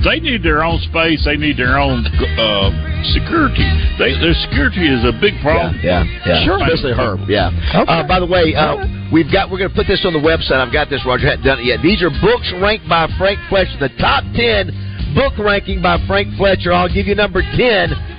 they 0.03 0.19
need 0.19 0.41
their 0.43 0.63
own 0.63 0.79
space. 0.89 1.23
They 1.23 1.37
need 1.37 1.55
their 1.55 1.77
own 1.77 2.03
uh, 2.05 2.69
security. 3.13 3.63
They, 4.01 4.17
their 4.19 4.33
security 4.49 4.89
is 4.89 5.05
a 5.05 5.13
big 5.21 5.37
problem. 5.41 5.77
Yeah, 5.83 6.03
yeah, 6.25 6.43
Sure. 6.43 6.57
especially 6.57 6.93
her. 6.97 7.15
Yeah. 7.29 7.53
Uh, 7.73 8.07
by 8.07 8.19
the 8.19 8.25
way, 8.25 8.55
uh, 8.57 8.81
we've 9.13 9.31
got 9.31 9.51
we're 9.51 9.59
going 9.61 9.69
to 9.69 9.75
put 9.77 9.85
this 9.87 10.01
on 10.03 10.13
the 10.13 10.19
website. 10.23 10.57
I've 10.59 10.73
got 10.73 10.89
this. 10.89 11.05
Roger 11.05 11.29
hadn't 11.29 11.45
done 11.45 11.59
it 11.59 11.65
yet. 11.65 11.79
These 11.85 12.01
are 12.01 12.09
books 12.09 12.49
ranked 12.59 12.89
by 12.89 13.07
Frank 13.21 13.37
Fletcher. 13.49 13.77
The 13.79 13.93
top 14.01 14.23
ten 14.33 14.73
book 15.13 15.37
ranking 15.37 15.81
by 15.81 15.97
Frank 16.07 16.35
Fletcher. 16.37 16.73
I'll 16.73 16.91
give 16.91 17.07
you 17.07 17.15
number 17.15 17.41
ten. 17.57 18.10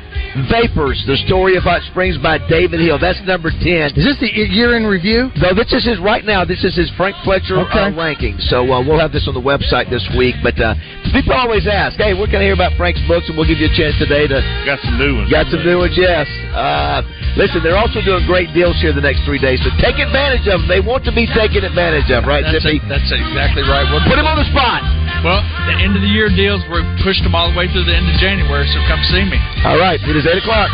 Vapors: 0.49 0.97
The 1.07 1.17
Story 1.29 1.57
of 1.61 1.63
Hot 1.63 1.83
Springs 1.93 2.17
by 2.17 2.41
David 2.49 2.81
Hill. 2.81 2.97
That's 2.97 3.21
number 3.29 3.53
ten. 3.53 3.93
Is 3.93 4.05
this 4.05 4.17
the 4.21 4.33
year 4.33 4.77
in 4.81 4.85
review? 4.89 5.29
No, 5.37 5.53
this 5.53 5.69
is 5.77 5.85
his 5.85 6.01
right 6.01 6.25
now. 6.25 6.45
This 6.45 6.65
is 6.65 6.73
his 6.73 6.89
Frank 6.97 7.17
Fletcher 7.25 7.61
Okay. 7.69 7.93
uh, 7.93 7.97
ranking. 7.97 8.41
So 8.49 8.65
uh, 8.65 8.81
we'll 8.81 8.99
have 8.99 9.13
this 9.13 9.29
on 9.29 9.35
the 9.37 9.45
website 9.45 9.93
this 9.93 10.03
week. 10.17 10.35
But 10.41 10.57
uh, 10.57 10.73
people 11.13 11.37
always 11.37 11.69
ask, 11.69 12.01
"Hey, 12.01 12.17
we're 12.17 12.33
going 12.33 12.41
to 12.41 12.49
hear 12.49 12.57
about 12.57 12.73
Frank's 12.81 13.01
books?" 13.05 13.29
And 13.29 13.37
we'll 13.37 13.49
give 13.49 13.61
you 13.61 13.69
a 13.69 13.77
chance 13.77 13.93
today 14.01 14.25
to 14.27 14.41
Got 14.65 14.81
some 14.81 14.97
new 14.97 15.21
ones. 15.21 15.29
Got 15.29 15.53
some 15.53 15.61
new 15.69 15.79
ones, 15.85 15.93
yes. 16.01 16.25
Uh, 16.57 17.05
listen, 17.37 17.61
they're 17.61 17.77
also 17.79 18.01
doing 18.01 18.25
great 18.25 18.49
deals 18.57 18.77
here 18.81 18.93
the 18.97 19.05
next 19.05 19.25
three 19.29 19.39
days, 19.41 19.61
so 19.61 19.69
take 19.85 20.01
advantage 20.01 20.49
of 20.49 20.65
them. 20.65 20.69
They 20.69 20.81
want 20.81 21.05
to 21.09 21.13
be 21.13 21.29
taken 21.29 21.65
advantage 21.65 22.09
of, 22.13 22.25
right, 22.25 22.45
That's, 22.45 22.63
Zippy? 22.65 22.81
that's 22.89 23.09
exactly 23.13 23.65
right. 23.69 23.85
We're, 23.89 24.05
Put 24.09 24.17
him 24.21 24.29
on 24.29 24.37
the 24.41 24.49
spot. 24.53 24.81
Well, 25.25 25.39
the 25.71 25.77
end 25.83 25.95
of 25.95 26.03
the 26.03 26.11
year 26.11 26.29
deals, 26.29 26.61
we 26.71 26.83
pushed 27.07 27.23
them 27.23 27.35
all 27.35 27.47
the 27.51 27.57
way 27.57 27.71
through 27.71 27.87
the 27.87 27.95
end 27.95 28.07
of 28.11 28.17
January, 28.19 28.67
so 28.71 28.79
come 28.91 29.01
see 29.11 29.23
me. 29.25 29.39
All 29.65 29.79
right, 29.79 29.99
it 30.03 30.15
is 30.19 30.22
8 30.27 30.39
o'clock. 30.39 30.71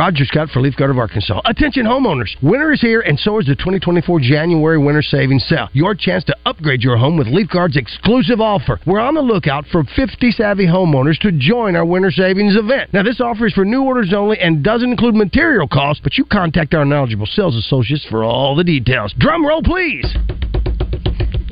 Roger 0.00 0.24
Scott 0.24 0.48
for 0.48 0.62
Leaf 0.62 0.76
Guard 0.76 0.90
of 0.90 0.96
Arkansas. 0.96 1.42
Attention 1.44 1.84
homeowners. 1.84 2.30
Winter 2.42 2.72
is 2.72 2.80
here 2.80 3.02
and 3.02 3.20
so 3.20 3.38
is 3.38 3.44
the 3.44 3.54
2024 3.54 4.18
January 4.20 4.78
Winter 4.78 5.02
Savings 5.02 5.44
Sale. 5.46 5.68
Your 5.74 5.94
chance 5.94 6.24
to 6.24 6.36
upgrade 6.46 6.82
your 6.82 6.96
home 6.96 7.18
with 7.18 7.26
Leaf 7.26 7.50
Guard's 7.50 7.76
exclusive 7.76 8.40
offer. 8.40 8.80
We're 8.86 8.98
on 8.98 9.12
the 9.12 9.20
lookout 9.20 9.66
for 9.70 9.84
50 9.84 10.30
savvy 10.30 10.66
homeowners 10.66 11.18
to 11.18 11.32
join 11.32 11.76
our 11.76 11.84
Winter 11.84 12.10
Savings 12.10 12.56
event. 12.56 12.94
Now 12.94 13.02
this 13.02 13.20
offer 13.20 13.46
is 13.48 13.52
for 13.52 13.66
new 13.66 13.82
orders 13.82 14.14
only 14.14 14.38
and 14.38 14.64
doesn't 14.64 14.90
include 14.90 15.16
material 15.16 15.68
costs, 15.68 16.00
but 16.02 16.16
you 16.16 16.24
contact 16.24 16.72
our 16.72 16.86
knowledgeable 16.86 17.26
sales 17.26 17.54
associates 17.54 18.06
for 18.08 18.24
all 18.24 18.56
the 18.56 18.64
details. 18.64 19.14
Drum 19.18 19.44
roll 19.44 19.62
please. 19.62 20.06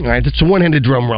All 0.00 0.06
right, 0.06 0.24
that's 0.24 0.40
a 0.40 0.46
one-handed 0.46 0.84
drum 0.84 1.02
roll. 1.02 1.06